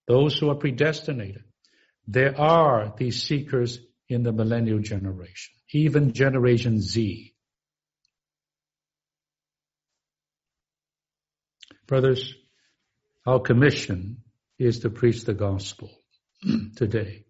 those 0.07 0.39
who 0.39 0.51
are 0.51 0.55
predestinated. 0.55 1.43
There 2.07 2.39
are 2.39 2.95
these 2.97 3.23
seekers 3.23 3.81
in 4.09 4.23
the 4.23 4.33
millennial 4.33 4.79
generation, 4.79 5.55
even 5.73 6.13
generation 6.13 6.81
Z. 6.81 7.35
Brothers, 11.87 12.35
our 13.27 13.41
commission 13.41 14.19
is 14.59 14.81
to 14.81 14.91
preach 14.91 15.25
the 15.25 15.35
gospel 15.35 15.91
today. 16.77 17.25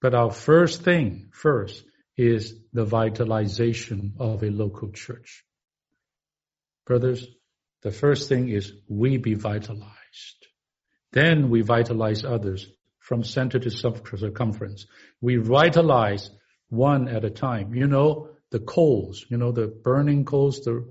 But 0.00 0.14
our 0.14 0.30
first 0.30 0.82
thing, 0.82 1.30
first, 1.32 1.84
is 2.16 2.54
the 2.72 2.84
vitalization 2.84 4.14
of 4.18 4.42
a 4.42 4.50
local 4.50 4.90
church. 4.90 5.44
Brothers, 6.86 7.26
the 7.82 7.90
first 7.90 8.28
thing 8.28 8.48
is 8.48 8.72
we 8.88 9.16
be 9.16 9.34
vitalized. 9.34 10.46
Then 11.12 11.48
we 11.48 11.62
vitalize 11.62 12.24
others 12.24 12.66
from 12.98 13.22
center 13.22 13.58
to 13.58 13.70
circumference. 13.70 14.86
We 15.20 15.36
vitalize 15.36 16.30
one 16.68 17.08
at 17.08 17.24
a 17.24 17.30
time. 17.30 17.74
You 17.74 17.86
know, 17.86 18.30
the 18.50 18.60
coals, 18.60 19.24
you 19.28 19.36
know, 19.36 19.52
the 19.52 19.66
burning 19.66 20.24
coals, 20.24 20.60
the 20.60 20.86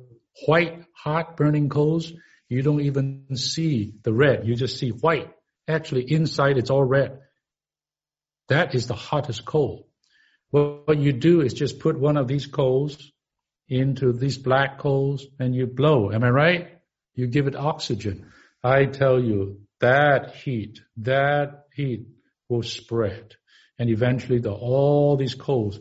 white, 0.46 0.86
hot 0.96 1.38
burning 1.38 1.70
coals, 1.70 2.14
you 2.50 2.62
don't 2.62 2.82
even 2.82 3.36
see 3.36 3.94
the 4.04 4.14
red. 4.14 4.48
You 4.48 4.56
just 4.56 4.78
see 4.78 4.90
white. 4.90 5.32
Actually, 5.68 6.12
inside 6.12 6.58
it's 6.58 6.70
all 6.70 6.84
red. 6.84 7.20
That 8.50 8.76
is 8.76 8.88
the 8.88 8.96
hottest 8.96 9.46
coal. 9.46 9.88
what 10.52 10.98
you 10.98 11.14
do 11.14 11.42
is 11.42 11.54
just 11.54 11.80
put 11.80 12.00
one 12.00 12.18
of 12.18 12.28
these 12.28 12.46
coals 12.46 13.12
into 13.68 14.14
these 14.14 14.38
black 14.38 14.78
coals 14.78 15.26
and 15.40 15.56
you 15.56 15.66
blow. 15.66 16.12
Am 16.12 16.24
I 16.24 16.30
right? 16.30 16.68
You 17.16 17.28
give 17.28 17.48
it 17.48 17.56
oxygen. 17.56 18.28
I 18.64 18.86
tell 18.86 19.20
you, 19.20 19.62
that 19.80 20.36
heat, 20.36 20.80
that 20.98 21.66
heat 21.74 22.08
will 22.50 22.64
spread. 22.64 23.36
And 23.78 23.90
eventually 23.90 24.40
the, 24.40 24.54
all 24.54 25.18
these 25.18 25.36
coals 25.36 25.80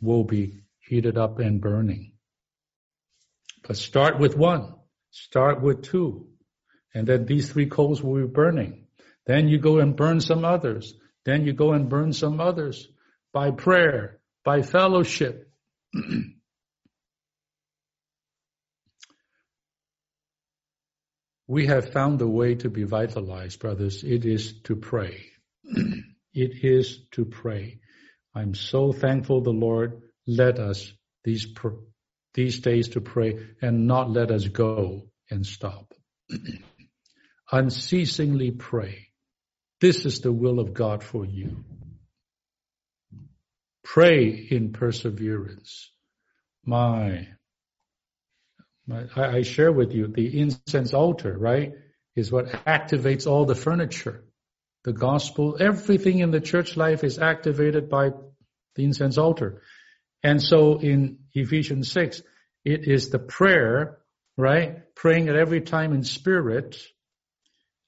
will 0.00 0.24
be 0.24 0.62
heated 0.78 1.16
up 1.16 1.38
and 1.38 1.60
burning. 1.60 2.12
But 3.66 3.76
start 3.76 4.18
with 4.18 4.36
one, 4.36 4.74
start 5.10 5.60
with 5.62 5.82
two, 5.82 6.28
and 6.94 7.06
then 7.06 7.26
these 7.26 7.50
three 7.50 7.66
coals 7.66 8.02
will 8.02 8.20
be 8.20 8.26
burning. 8.26 8.86
Then 9.26 9.48
you 9.48 9.58
go 9.58 9.78
and 9.78 9.96
burn 9.96 10.20
some 10.20 10.44
others. 10.44 10.94
Then 11.24 11.44
you 11.44 11.52
go 11.52 11.72
and 11.72 11.88
burn 11.88 12.12
some 12.12 12.40
others 12.40 12.88
by 13.32 13.50
prayer, 13.52 14.18
by 14.44 14.62
fellowship. 14.62 15.50
we 21.46 21.66
have 21.66 21.92
found 21.92 22.18
the 22.18 22.28
way 22.28 22.54
to 22.56 22.70
be 22.70 22.84
vitalized, 22.84 23.60
brothers. 23.60 24.02
It 24.02 24.24
is 24.24 24.60
to 24.62 24.76
pray. 24.76 25.26
it 26.34 26.64
is 26.64 27.00
to 27.12 27.24
pray. 27.24 27.80
I'm 28.34 28.54
so 28.54 28.92
thankful 28.92 29.42
the 29.42 29.50
Lord 29.50 30.02
led 30.26 30.58
us 30.58 30.92
these 31.24 31.46
these 32.34 32.60
days 32.60 32.88
to 32.88 33.00
pray 33.00 33.38
and 33.60 33.86
not 33.86 34.10
let 34.10 34.30
us 34.30 34.46
go 34.46 35.08
and 35.30 35.44
stop. 35.46 35.92
Unceasingly 37.52 38.52
pray. 38.52 39.08
This 39.80 40.04
is 40.06 40.20
the 40.20 40.32
will 40.32 40.60
of 40.60 40.74
God 40.74 41.02
for 41.02 41.24
you. 41.24 41.64
Pray 43.82 44.28
in 44.28 44.72
perseverance. 44.72 45.90
My, 46.64 47.28
my 48.86 49.04
I, 49.16 49.38
I 49.38 49.42
share 49.42 49.72
with 49.72 49.92
you 49.92 50.06
the 50.06 50.38
incense 50.38 50.92
altar, 50.92 51.36
right, 51.36 51.72
is 52.14 52.30
what 52.30 52.46
activates 52.66 53.26
all 53.26 53.46
the 53.46 53.54
furniture. 53.54 54.24
The 54.84 54.92
gospel, 54.92 55.56
everything 55.58 56.20
in 56.20 56.30
the 56.30 56.40
church 56.40 56.76
life 56.76 57.04
is 57.04 57.18
activated 57.18 57.88
by 57.88 58.10
the 58.76 58.84
incense 58.84 59.18
altar. 59.18 59.62
And 60.22 60.42
so 60.42 60.78
in 60.78 61.19
Ephesians 61.34 61.90
6, 61.92 62.22
it 62.64 62.86
is 62.86 63.10
the 63.10 63.18
prayer, 63.18 63.98
right? 64.36 64.94
Praying 64.94 65.28
at 65.28 65.36
every 65.36 65.60
time 65.60 65.92
in 65.92 66.04
spirit, 66.04 66.76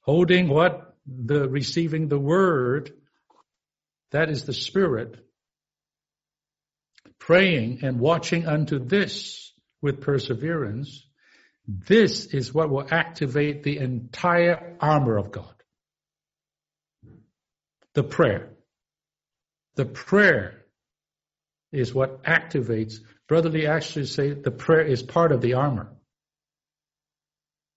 holding 0.01 0.49
what? 0.49 0.93
the 1.07 1.49
receiving 1.49 2.09
the 2.09 2.19
word, 2.19 2.93
that 4.11 4.31
is 4.31 4.45
the 4.45 4.53
spirit, 4.53 5.17
praying 7.19 7.81
and 7.83 7.99
watching 7.99 8.47
unto 8.47 8.79
this 8.79 9.53
with 9.81 10.01
perseverance, 10.01 11.07
this 11.67 12.27
is 12.27 12.53
what 12.53 12.71
will 12.71 12.87
activate 12.91 13.63
the 13.63 13.79
entire 13.79 14.77
armor 14.81 15.17
of 15.17 15.31
God. 15.31 15.55
The 17.95 18.03
prayer. 18.03 18.51
The 19.77 19.87
prayer 19.87 20.65
is 21.73 21.95
what 21.95 22.25
activates. 22.25 22.97
Brother 23.33 23.49
Lee 23.49 23.67
actually 23.67 24.05
say 24.05 24.35
the 24.35 24.51
prayer 24.51 24.83
is 24.83 25.03
part 25.03 25.33
of 25.33 25.41
the 25.41 25.55
armor. 25.55 25.91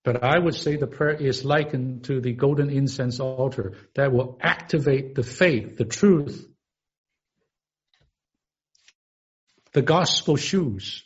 But 0.03 0.21
I 0.21 0.37
would 0.37 0.53
say 0.53 0.75
the 0.75 0.85
prayer 0.85 1.13
is 1.13 1.45
likened 1.45 2.03
to 2.07 2.19
the 2.19 2.33
golden 2.33 2.69
incense 2.69 3.21
altar 3.21 3.77
that 3.93 4.11
will 4.11 4.37
activate 4.41 5.15
the 5.15 5.23
faith, 5.23 5.77
the 5.77 5.85
truth, 5.85 6.45
the 9.71 9.81
gospel 9.81 10.35
shoes, 10.35 11.05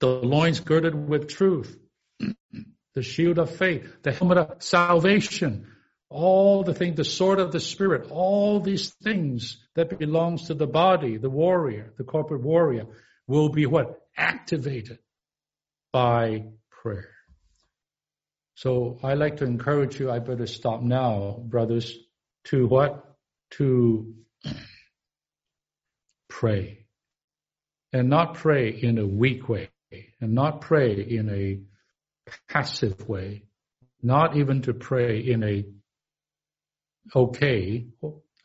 the 0.00 0.08
loins 0.08 0.58
girded 0.58 1.08
with 1.08 1.28
truth, 1.28 1.78
the 2.94 3.02
shield 3.02 3.38
of 3.38 3.54
faith, 3.54 4.02
the 4.02 4.10
helmet 4.10 4.38
of 4.38 4.60
salvation, 4.60 5.68
all 6.08 6.64
the 6.64 6.74
things, 6.74 6.96
the 6.96 7.04
sword 7.04 7.38
of 7.38 7.52
the 7.52 7.60
spirit, 7.60 8.10
all 8.10 8.58
these 8.58 8.90
things 9.04 9.61
that 9.74 9.98
belongs 9.98 10.46
to 10.46 10.54
the 10.54 10.66
body, 10.66 11.16
the 11.16 11.30
warrior, 11.30 11.92
the 11.96 12.04
corporate 12.04 12.42
warrior, 12.42 12.86
will 13.26 13.48
be 13.48 13.66
what? 13.66 14.00
Activated 14.16 14.98
by 15.92 16.44
prayer. 16.70 17.10
So 18.56 18.98
I 19.02 19.14
like 19.14 19.38
to 19.38 19.44
encourage 19.44 19.98
you, 19.98 20.10
I 20.10 20.18
better 20.18 20.46
stop 20.46 20.82
now, 20.82 21.42
brothers, 21.42 21.96
to 22.44 22.66
what? 22.66 23.16
To 23.52 24.14
pray. 26.28 26.86
And 27.92 28.08
not 28.08 28.34
pray 28.34 28.70
in 28.70 28.98
a 28.98 29.06
weak 29.06 29.48
way, 29.48 29.70
and 30.20 30.34
not 30.34 30.62
pray 30.62 30.94
in 30.94 31.28
a 31.28 31.60
passive 32.48 33.08
way, 33.08 33.44
not 34.02 34.36
even 34.36 34.62
to 34.62 34.74
pray 34.74 35.20
in 35.20 35.42
a 35.42 35.64
okay, 37.14 37.86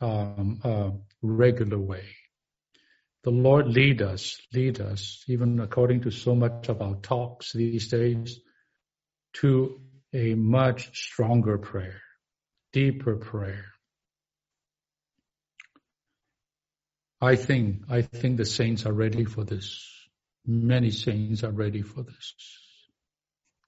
um, 0.00 0.60
uh, 0.62 0.90
regular 1.22 1.78
way. 1.78 2.04
The 3.24 3.30
Lord 3.30 3.66
lead 3.66 4.00
us, 4.00 4.40
lead 4.52 4.80
us, 4.80 5.24
even 5.28 5.60
according 5.60 6.02
to 6.02 6.10
so 6.10 6.34
much 6.34 6.68
of 6.68 6.80
our 6.80 6.94
talks 6.96 7.52
these 7.52 7.88
days, 7.88 8.40
to 9.34 9.80
a 10.12 10.34
much 10.34 10.96
stronger 10.96 11.58
prayer, 11.58 12.00
deeper 12.72 13.16
prayer. 13.16 13.66
I 17.20 17.34
think, 17.34 17.82
I 17.90 18.02
think 18.02 18.36
the 18.36 18.44
saints 18.44 18.86
are 18.86 18.92
ready 18.92 19.24
for 19.24 19.44
this. 19.44 19.84
Many 20.46 20.90
saints 20.90 21.42
are 21.42 21.50
ready 21.50 21.82
for 21.82 22.04
this. 22.04 22.34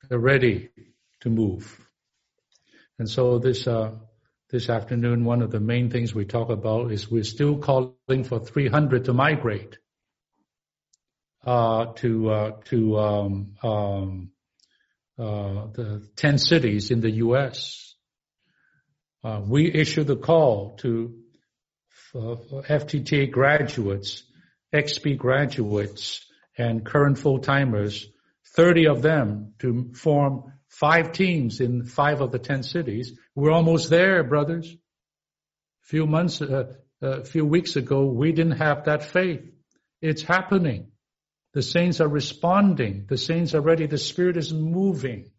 They're 0.09 0.19
ready 0.19 0.71
to 1.21 1.31
move. 1.31 1.79
And 2.99 3.09
so 3.09 3.39
this, 3.39 3.67
uh, 3.67 3.93
this 4.51 4.69
afternoon, 4.69 5.25
one 5.25 5.43
of 5.43 5.51
the 5.51 5.61
main 5.61 5.91
things 5.91 6.15
we 6.15 6.25
talk 6.25 6.51
about 6.51 6.91
is 6.91 7.11
we're 7.11 7.23
still 7.23 7.59
calling 7.59 8.25
for 8.25 8.41
300 8.41 9.05
to 9.05 9.13
migrate, 9.13 9.79
uh, 11.47 11.87
to, 11.97 12.31
uh, 12.31 12.51
to, 12.65 12.99
um, 12.99 13.55
um, 13.63 14.31
uh, 15.19 15.67
the 15.73 16.09
10 16.17 16.39
cities 16.39 16.91
in 16.91 17.01
the 17.01 17.11
U.S. 17.11 17.95
Uh, 19.23 19.41
we 19.47 19.71
issue 19.73 20.03
the 20.03 20.17
call 20.17 20.77
to 20.79 21.15
FTTA 22.15 23.31
graduates, 23.31 24.25
XP 24.75 25.17
graduates, 25.17 26.27
and 26.59 26.85
current 26.85 27.19
full-timers, 27.19 28.07
30 28.57 28.89
of 28.89 29.03
them 29.03 29.55
to 29.61 29.93
form 29.95 30.53
five 30.71 31.13
teams 31.13 31.61
in 31.61 31.85
five 31.85 32.21
of 32.21 32.33
the 32.33 32.39
10 32.39 32.63
cities. 32.63 33.19
We're 33.35 33.51
almost 33.51 33.91
there, 33.91 34.23
brothers. 34.25 34.73
A 34.73 35.87
few 35.87 36.07
months, 36.07 36.41
uh, 36.41 36.73
a 37.03 37.25
few 37.25 37.45
weeks 37.45 37.77
ago, 37.77 38.07
we 38.07 38.33
didn't 38.33 38.59
have 38.59 38.85
that 38.85 39.03
faith. 39.03 39.43
It's 40.01 40.23
happening. 40.23 40.93
The 41.53 41.63
saints 41.63 42.01
are 42.01 42.09
responding. 42.09 43.07
The 43.09 43.19
saints 43.19 43.55
are 43.55 43.61
ready. 43.61 43.87
The 43.87 43.99
Spirit 43.99 44.37
is 44.37 44.53
moving. 44.53 45.33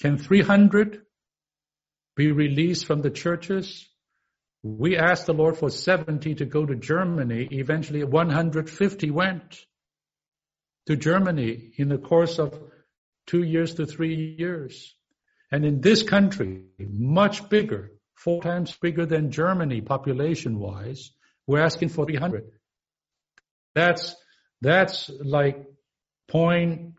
Can 0.00 0.18
300 0.18 1.00
be 2.16 2.32
released 2.32 2.84
from 2.84 3.00
the 3.00 3.10
churches? 3.10 3.88
We 4.62 4.98
asked 4.98 5.24
the 5.24 5.32
Lord 5.32 5.56
for 5.56 5.70
70 5.70 6.34
to 6.36 6.44
go 6.44 6.66
to 6.66 6.76
Germany. 6.76 7.48
Eventually 7.50 8.04
150 8.04 9.10
went 9.10 9.64
to 10.86 10.96
Germany 10.96 11.72
in 11.76 11.88
the 11.88 11.98
course 11.98 12.38
of 12.38 12.69
two 13.30 13.42
years 13.42 13.74
to 13.74 13.86
three 13.86 14.34
years. 14.38 14.94
And 15.52 15.64
in 15.64 15.80
this 15.80 16.02
country, 16.02 16.64
much 16.78 17.48
bigger, 17.48 17.92
four 18.16 18.42
times 18.42 18.76
bigger 18.80 19.06
than 19.06 19.30
Germany 19.30 19.80
population 19.80 20.58
wise, 20.58 21.10
we're 21.46 21.60
asking 21.60 21.90
for 21.90 22.06
300. 22.06 22.50
That's 23.74 24.16
that's 24.60 25.10
like 25.22 25.64
0.2% 26.30 26.92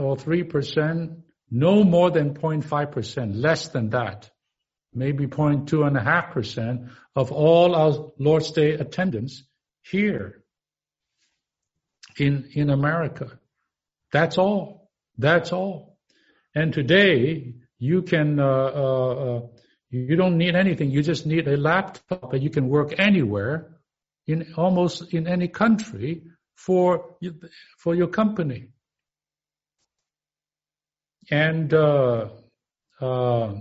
or 0.00 0.16
3%, 0.16 1.22
no 1.50 1.84
more 1.84 2.10
than 2.10 2.34
0.5%, 2.34 3.30
less 3.34 3.68
than 3.68 3.90
that. 3.90 4.30
Maybe 4.94 5.26
0.2.5% 5.26 6.90
of 7.14 7.32
all 7.32 7.74
our 7.74 8.12
Lord's 8.18 8.52
Day 8.52 8.72
attendance 8.72 9.44
here 9.82 10.42
in, 12.16 12.48
in 12.54 12.70
America. 12.70 13.38
That's 14.12 14.38
all. 14.38 14.90
That's 15.16 15.52
all. 15.52 15.98
And 16.54 16.72
today 16.72 17.54
you 17.78 18.02
can, 18.02 18.40
uh, 18.40 18.44
uh, 18.44 19.10
uh, 19.10 19.46
you 19.90 20.16
don't 20.16 20.38
need 20.38 20.54
anything. 20.54 20.90
You 20.90 21.02
just 21.02 21.26
need 21.26 21.48
a 21.48 21.56
laptop 21.56 22.32
and 22.32 22.42
you 22.42 22.50
can 22.50 22.68
work 22.68 22.94
anywhere 22.98 23.76
in 24.26 24.54
almost 24.56 25.14
in 25.14 25.26
any 25.26 25.48
country 25.48 26.22
for 26.56 27.16
for 27.78 27.94
your 27.94 28.08
company. 28.08 28.68
And 31.30 31.72
uh, 31.74 32.28
uh, 33.00 33.54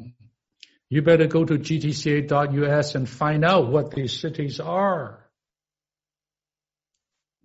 You 0.89 1.01
better 1.01 1.27
go 1.27 1.43
to 1.43 1.57
gtca.us 1.59 2.95
and 2.95 3.09
find 3.09 3.43
out 3.43 3.69
what 3.69 3.91
these 3.91 4.17
cities 4.19 4.59
are. 4.61 5.26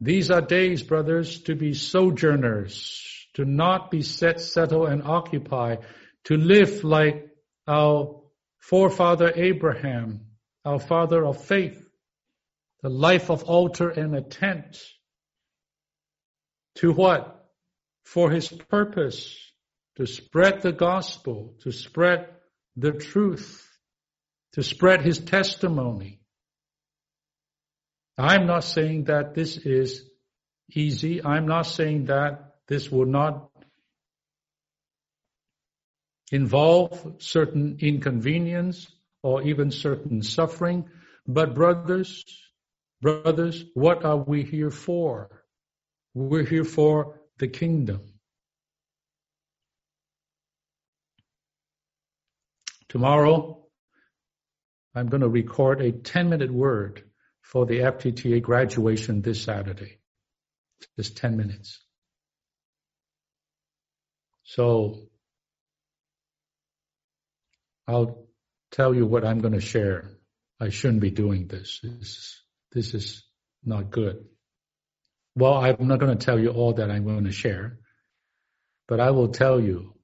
These 0.03 0.33
are 0.33 0.41
days, 0.41 0.83
brothers, 0.83 1.43
to 1.43 1.55
be 1.55 1.75
sojourners, 1.75 3.29
to 3.35 3.45
not 3.45 3.89
be 3.93 4.03
set, 4.03 4.41
settle, 4.41 4.87
and 4.87 5.01
occupy, 5.05 5.77
to 6.25 6.37
live 6.37 6.83
like 6.83 7.29
our 7.69 8.21
forefather 8.59 9.33
Abraham, 9.33 10.27
our 10.65 10.81
father 10.81 11.25
of 11.25 11.45
faith, 11.45 11.81
the 12.83 12.89
life 12.89 13.31
of 13.31 13.45
altar 13.45 13.91
and 13.91 14.17
a 14.17 14.23
tent. 14.23 14.83
To 16.77 16.93
what? 16.93 17.49
For 18.03 18.29
his 18.29 18.49
purpose, 18.49 19.39
to 19.99 20.07
spread 20.07 20.63
the 20.63 20.73
gospel, 20.73 21.55
to 21.63 21.71
spread 21.71 22.27
the 22.75 22.91
truth, 22.91 23.65
to 24.55 24.65
spread 24.65 25.03
his 25.03 25.21
testimony. 25.21 26.22
I'm 28.19 28.47
not 28.47 28.65
saying 28.65 29.05
that 29.05 29.35
this 29.35 29.57
is 29.57 30.09
easy. 30.71 31.25
I'm 31.25 31.47
not 31.47 31.63
saying 31.63 32.07
that 32.07 32.55
this 32.69 32.91
will 32.91 33.07
not 33.07 33.51
involve 36.31 37.17
certain 37.19 37.79
inconvenience 37.81 38.87
or 39.23 39.43
even 39.43 39.71
certain 39.71 40.23
suffering. 40.23 40.89
But 41.27 41.55
brothers, 41.55 42.25
brothers, 43.01 43.65
what 43.75 44.05
are 44.05 44.17
we 44.17 44.43
here 44.43 44.71
for? 44.71 45.45
We're 46.15 46.45
here 46.45 46.65
for 46.65 47.21
the 47.39 47.49
kingdom. 47.49 48.01
Tomorrow, 52.89 53.65
I'm 54.95 55.07
going 55.09 55.23
to 55.23 55.29
record 55.29 55.81
a 55.81 55.93
10 55.93 56.29
minute 56.29 56.51
word 56.53 57.05
for 57.43 57.67
the 57.67 57.81
FTTA 57.81 58.41
graduation 58.41 59.21
this 59.21 59.43
Saturday. 59.43 59.99
Just 60.97 61.17
10 61.19 61.37
minutes. 61.37 61.81
So 64.45 65.03
I'll 67.87 68.27
tell 68.71 68.95
you 68.95 69.07
what 69.07 69.25
I'm 69.25 69.41
going 69.41 69.55
to 69.55 69.61
share. 69.61 70.11
I 70.61 70.71
shouldn't 70.71 71.01
be 71.01 71.11
doing 71.11 71.47
this. 71.47 71.81
This, 71.83 72.43
this 72.73 72.95
is 72.95 73.25
not 73.65 73.91
good. 73.91 74.25
Well, 75.35 75.55
I'm 75.55 75.89
not 75.89 75.99
going 75.99 76.17
to 76.17 76.25
tell 76.25 76.39
you 76.39 76.51
all 76.51 76.75
that 76.75 76.91
I'm 76.91 77.05
going 77.05 77.25
to 77.25 77.33
share, 77.33 77.79
but 78.87 79.01
I 79.01 79.11
will 79.11 79.29
tell 79.29 79.61
you 79.61 79.95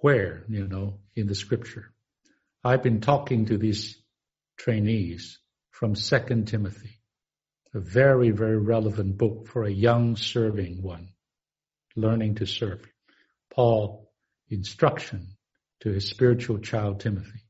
where, 0.00 0.44
you 0.48 0.66
know, 0.66 0.98
in 1.14 1.26
the 1.26 1.34
scripture. 1.34 1.92
I've 2.64 2.82
been 2.82 3.00
talking 3.00 3.46
to 3.46 3.58
these 3.58 4.01
trainees 4.62 5.40
from 5.70 5.96
Second 5.96 6.46
Timothy, 6.46 7.00
a 7.74 7.80
very, 7.80 8.30
very 8.30 8.58
relevant 8.58 9.18
book 9.18 9.48
for 9.48 9.64
a 9.64 9.70
young 9.70 10.14
serving 10.14 10.80
one, 10.82 11.08
learning 11.96 12.36
to 12.36 12.46
serve. 12.46 12.80
Paul 13.52 14.08
instruction 14.48 15.26
to 15.80 15.90
his 15.90 16.08
spiritual 16.08 16.58
child 16.58 17.00
Timothy. 17.00 17.40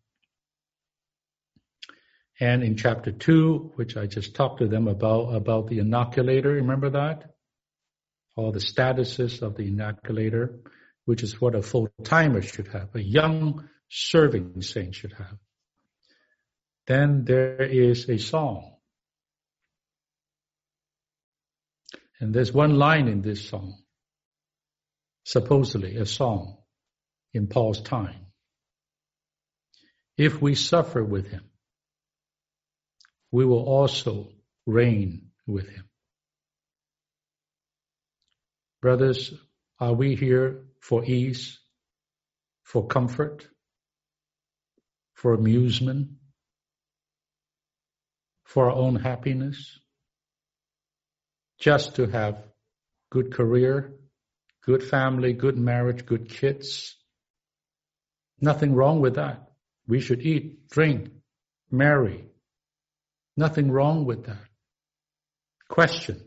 And 2.41 2.63
in 2.63 2.77
chapter 2.79 3.13
two, 3.13 3.73
which 3.75 3.95
I 3.97 4.07
just 4.07 4.35
talked 4.35 4.61
to 4.61 4.69
them 4.69 4.89
about, 4.89 5.35
about 5.35 5.67
the 5.67 5.81
inoculator, 5.81 6.55
remember 6.55 6.91
that? 6.91 7.35
All 8.37 8.53
the 8.53 8.59
statuses 8.59 9.43
of 9.43 9.55
the 9.57 9.69
inoculator, 9.69 10.61
which 11.05 11.23
is 11.23 11.39
what 11.39 11.55
a 11.55 11.63
full 11.63 11.91
timer 12.05 12.41
should 12.41 12.69
have, 12.69 12.95
a 12.95 13.03
young 13.03 13.69
serving 13.91 14.63
saint 14.63 14.95
should 14.95 15.13
have. 15.13 15.37
Then 16.87 17.25
there 17.25 17.63
is 17.63 18.09
a 18.09 18.19
song. 18.19 18.77
And 22.21 22.35
there's 22.35 22.53
one 22.53 22.77
line 22.77 23.09
in 23.09 23.23
this 23.23 23.49
song, 23.49 23.83
supposedly 25.25 25.97
a 25.97 26.07
song 26.07 26.59
in 27.35 27.49
Paul's 27.49 27.81
time. 27.81 28.27
If 30.17 30.41
we 30.41 30.55
suffer 30.55 31.03
with 31.03 31.29
him, 31.29 31.43
we 33.31 33.45
will 33.45 33.65
also 33.65 34.29
reign 34.67 35.31
with 35.47 35.69
him. 35.69 35.89
Brothers, 38.81 39.33
are 39.81 39.95
we 39.95 40.15
here 40.15 40.65
for 40.81 41.05
ease, 41.05 41.59
for 42.63 42.87
comfort, 42.87 43.49
for 45.15 45.35
amusement, 45.35 46.09
for 48.53 48.71
our 48.71 48.77
own 48.77 48.97
happiness, 48.97 49.79
just 51.59 51.97
to 51.97 52.07
have 52.07 52.43
good 53.11 53.33
career, 53.33 53.93
good 54.65 54.83
family, 54.83 55.33
good 55.33 55.57
marriage, 55.57 56.07
good 56.07 56.29
kids, 56.29 56.97
Nothing 58.43 58.75
wrong 58.75 59.01
with 59.01 59.15
that. 59.15 59.53
We 59.87 60.01
should 60.01 60.21
eat, 60.21 60.69
drink, 60.69 61.11
marry. 61.71 62.27
Nothing 63.37 63.71
wrong 63.71 64.05
with 64.05 64.25
that. 64.27 64.45
Question. 65.69 66.21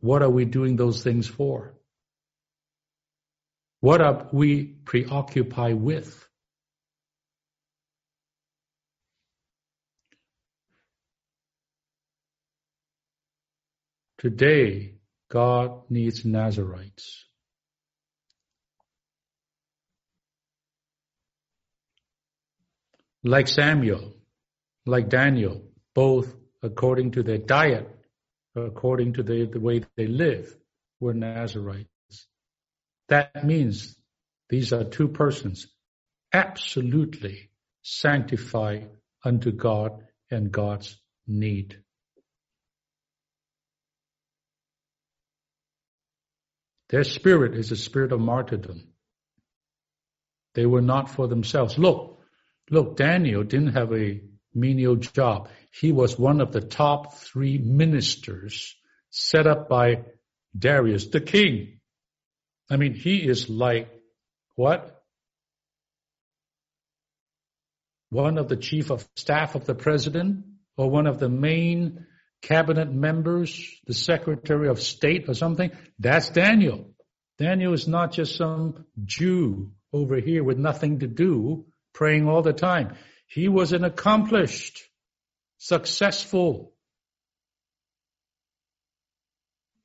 What 0.00 0.22
are 0.22 0.30
we 0.30 0.44
doing 0.44 0.76
those 0.76 1.02
things 1.02 1.26
for? 1.26 1.74
What 3.80 4.00
are 4.00 4.28
we 4.32 4.64
preoccupied 4.64 5.74
with? 5.74 6.25
Today, 14.26 14.94
God 15.30 15.88
needs 15.88 16.24
Nazarites. 16.24 17.26
like 23.22 23.46
Samuel, 23.46 24.14
like 24.84 25.08
Daniel, 25.08 25.62
both 25.94 26.34
according 26.60 27.12
to 27.12 27.22
their 27.22 27.38
diet, 27.38 27.88
according 28.56 29.12
to 29.14 29.22
the, 29.22 29.46
the 29.46 29.60
way 29.60 29.82
they 29.96 30.08
live, 30.08 30.56
were 30.98 31.14
Nazarites. 31.14 31.86
That 33.08 33.44
means 33.44 33.96
these 34.48 34.72
are 34.72 34.82
two 34.82 35.06
persons 35.06 35.68
absolutely 36.32 37.50
sanctified 37.82 38.90
unto 39.24 39.52
God 39.52 40.02
and 40.32 40.50
God's 40.50 40.96
need. 41.28 41.80
Their 46.88 47.04
spirit 47.04 47.54
is 47.54 47.72
a 47.72 47.76
spirit 47.76 48.12
of 48.12 48.20
martyrdom. 48.20 48.88
They 50.54 50.66
were 50.66 50.82
not 50.82 51.10
for 51.10 51.26
themselves. 51.26 51.78
Look, 51.78 52.16
Look, 52.70 52.96
Daniel 52.96 53.44
didn't 53.44 53.74
have 53.74 53.92
a 53.92 54.20
menial 54.54 54.96
job. 54.96 55.48
He 55.70 55.92
was 55.92 56.18
one 56.18 56.40
of 56.40 56.52
the 56.52 56.60
top 56.60 57.14
three 57.14 57.58
ministers 57.58 58.74
set 59.10 59.46
up 59.46 59.68
by 59.68 60.04
Darius, 60.56 61.06
the 61.08 61.20
king. 61.20 61.80
I 62.68 62.76
mean, 62.76 62.94
he 62.94 63.18
is 63.18 63.48
like 63.48 63.88
what? 64.56 65.02
One 68.10 68.38
of 68.38 68.48
the 68.48 68.56
chief 68.56 68.90
of 68.90 69.06
staff 69.14 69.54
of 69.54 69.66
the 69.66 69.74
president 69.74 70.44
or 70.76 70.90
one 70.90 71.06
of 71.06 71.20
the 71.20 71.28
main 71.28 72.06
cabinet 72.46 72.92
members, 72.92 73.80
the 73.86 73.94
secretary 73.94 74.68
of 74.68 74.80
state 74.80 75.28
or 75.28 75.34
something. 75.34 75.72
That's 75.98 76.30
Daniel. 76.30 76.92
Daniel 77.38 77.72
is 77.72 77.88
not 77.88 78.12
just 78.12 78.36
some 78.36 78.86
Jew 79.04 79.72
over 79.92 80.16
here 80.20 80.44
with 80.44 80.56
nothing 80.56 81.00
to 81.00 81.08
do 81.08 81.66
praying 81.92 82.28
all 82.28 82.42
the 82.42 82.52
time. 82.52 82.94
He 83.26 83.48
was 83.48 83.72
an 83.72 83.82
accomplished, 83.82 84.80
successful 85.58 86.72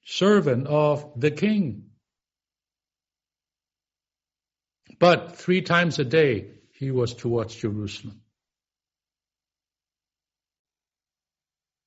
servant 0.06 0.68
of 0.68 1.20
the 1.20 1.32
king. 1.32 1.86
But 5.00 5.36
three 5.36 5.62
times 5.62 5.98
a 5.98 6.04
day 6.04 6.52
he 6.74 6.92
was 6.92 7.16
towards 7.16 7.56
Jerusalem. 7.56 8.22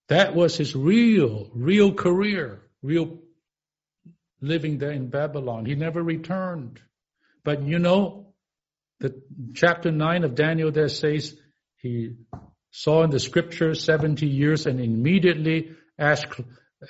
That 0.09 0.35
was 0.35 0.57
his 0.57 0.75
real, 0.75 1.51
real 1.55 1.95
career, 1.95 2.63
real 2.83 3.21
living 4.41 4.79
there 4.79 4.93
in 4.93 5.09
Babylon. 5.09 5.65
He 5.65 5.75
never 5.75 6.03
returned. 6.03 6.81
But 7.45 7.63
you 7.63 7.79
know, 7.79 8.35
the 9.01 9.23
chapter 9.55 9.91
9 9.91 10.25
of 10.25 10.35
Daniel 10.35 10.71
there 10.71 10.89
says 10.89 11.37
he 11.77 12.17
saw 12.71 13.05
in 13.05 13.11
the 13.11 13.21
scripture 13.21 13.75
70 13.75 14.27
years 14.27 14.67
and 14.67 14.81
immediately 14.81 15.73
ash, 15.99 16.25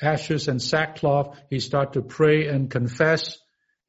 ashes 0.02 0.48
and 0.48 0.60
sackcloth 0.60 1.38
he 1.50 1.60
started 1.60 1.94
to 1.94 2.02
pray 2.02 2.48
and 2.48 2.70
confess 2.70 3.38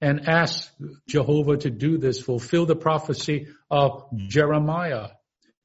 and 0.01 0.27
ask 0.27 0.71
Jehovah 1.07 1.57
to 1.57 1.69
do 1.69 1.97
this, 1.97 2.19
fulfill 2.19 2.65
the 2.65 2.75
prophecy 2.75 3.47
of 3.71 4.05
Jeremiah. 4.27 5.09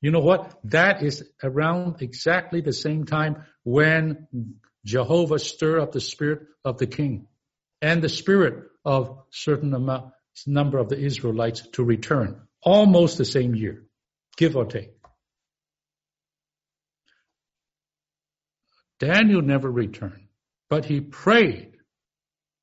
You 0.01 0.11
know 0.11 0.21
what? 0.21 0.59
That 0.65 1.03
is 1.03 1.25
around 1.43 2.01
exactly 2.01 2.61
the 2.61 2.73
same 2.73 3.05
time 3.05 3.45
when 3.65 4.27
Jehovah 4.85 5.39
stirred 5.39 5.81
up 5.81 5.93
the 5.93 6.01
spirit 6.01 6.47
of 6.65 6.79
the 6.79 6.87
king 6.87 7.27
and 7.83 8.03
the 8.03 8.09
spirit 8.09 8.65
of 8.85 9.19
certain 9.31 9.75
amount, 9.75 10.13
number 10.47 10.79
of 10.79 10.89
the 10.89 10.99
Israelites 10.99 11.67
to 11.73 11.85
return. 11.85 12.41
Almost 12.63 13.19
the 13.19 13.25
same 13.25 13.55
year, 13.55 13.85
give 14.37 14.57
or 14.57 14.65
take. 14.65 14.91
Daniel 18.99 19.41
never 19.41 19.71
returned, 19.71 20.29
but 20.69 20.85
he 20.85 21.01
prayed 21.01 21.77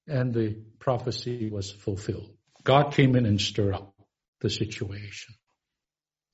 and 0.07 0.33
the 0.33 0.57
prophecy 0.79 1.49
was 1.49 1.71
fulfilled. 1.71 2.31
God 2.63 2.93
came 2.93 3.15
in 3.15 3.25
and 3.25 3.41
stirred 3.41 3.73
up 3.73 3.93
the 4.41 4.49
situation. 4.49 5.35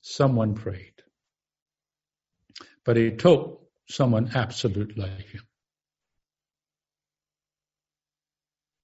Someone 0.02 0.54
prayed. 0.54 0.93
But 2.84 2.98
it 2.98 3.18
took 3.18 3.60
someone 3.88 4.30
absolute 4.34 4.96
like 4.98 5.26
him. 5.28 5.42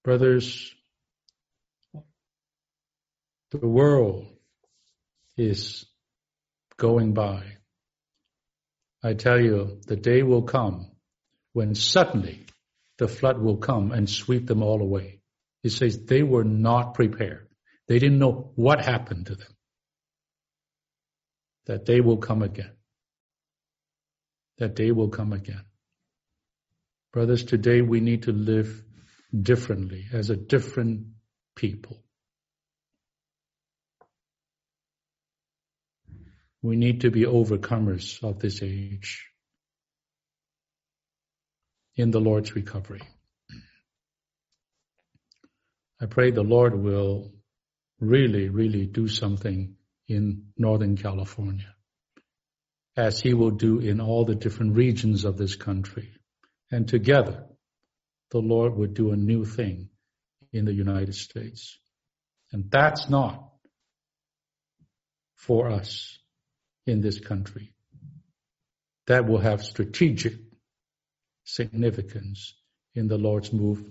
Brothers, 0.02 0.74
the 3.50 3.66
world 3.66 4.26
is 5.36 5.84
going 6.76 7.12
by. 7.12 7.42
I 9.02 9.14
tell 9.14 9.40
you, 9.40 9.80
the 9.86 9.96
day 9.96 10.22
will 10.22 10.42
come 10.42 10.90
when 11.52 11.74
suddenly 11.74 12.46
the 12.98 13.08
flood 13.08 13.38
will 13.38 13.56
come 13.56 13.92
and 13.92 14.08
sweep 14.08 14.46
them 14.46 14.62
all 14.62 14.80
away. 14.80 15.20
He 15.62 15.68
says 15.68 16.04
they 16.04 16.22
were 16.22 16.44
not 16.44 16.94
prepared. 16.94 17.48
They 17.88 17.98
didn't 17.98 18.18
know 18.18 18.52
what 18.54 18.84
happened 18.84 19.26
to 19.26 19.34
them. 19.34 19.52
That 21.66 21.84
day 21.84 22.00
will 22.00 22.18
come 22.18 22.42
again. 22.42 22.72
That 24.60 24.76
day 24.76 24.92
will 24.92 25.08
come 25.08 25.32
again. 25.32 25.64
Brothers, 27.12 27.44
today 27.44 27.80
we 27.80 28.00
need 28.00 28.24
to 28.24 28.32
live 28.32 28.84
differently 29.34 30.04
as 30.12 30.28
a 30.28 30.36
different 30.36 31.06
people. 31.56 32.04
We 36.62 36.76
need 36.76 37.00
to 37.00 37.10
be 37.10 37.22
overcomers 37.22 38.22
of 38.22 38.38
this 38.38 38.62
age 38.62 39.26
in 41.96 42.10
the 42.10 42.20
Lord's 42.20 42.54
recovery. 42.54 43.00
I 46.02 46.06
pray 46.06 46.30
the 46.30 46.42
Lord 46.42 46.74
will 46.74 47.32
really, 47.98 48.50
really 48.50 48.84
do 48.84 49.08
something 49.08 49.76
in 50.06 50.52
Northern 50.58 50.98
California, 50.98 51.74
as 53.00 53.18
He 53.18 53.32
will 53.32 53.50
do 53.50 53.78
in 53.78 53.98
all 54.00 54.26
the 54.26 54.34
different 54.34 54.76
regions 54.76 55.24
of 55.24 55.38
this 55.38 55.56
country. 55.56 56.12
And 56.70 56.86
together, 56.86 57.46
the 58.30 58.40
Lord 58.40 58.76
would 58.76 58.92
do 58.94 59.10
a 59.10 59.16
new 59.16 59.44
thing 59.44 59.88
in 60.52 60.66
the 60.66 60.74
United 60.74 61.14
States. 61.14 61.78
And 62.52 62.70
that's 62.70 63.08
not 63.08 63.48
for 65.36 65.70
us 65.70 66.18
in 66.86 67.00
this 67.00 67.18
country. 67.18 67.72
That 69.06 69.26
will 69.26 69.38
have 69.38 69.64
strategic 69.64 70.34
significance 71.44 72.54
in 72.94 73.08
the 73.08 73.18
Lord's 73.18 73.52
move 73.52 73.82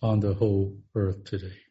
on 0.00 0.20
the 0.20 0.32
whole 0.32 0.78
earth 0.94 1.24
today. 1.24 1.65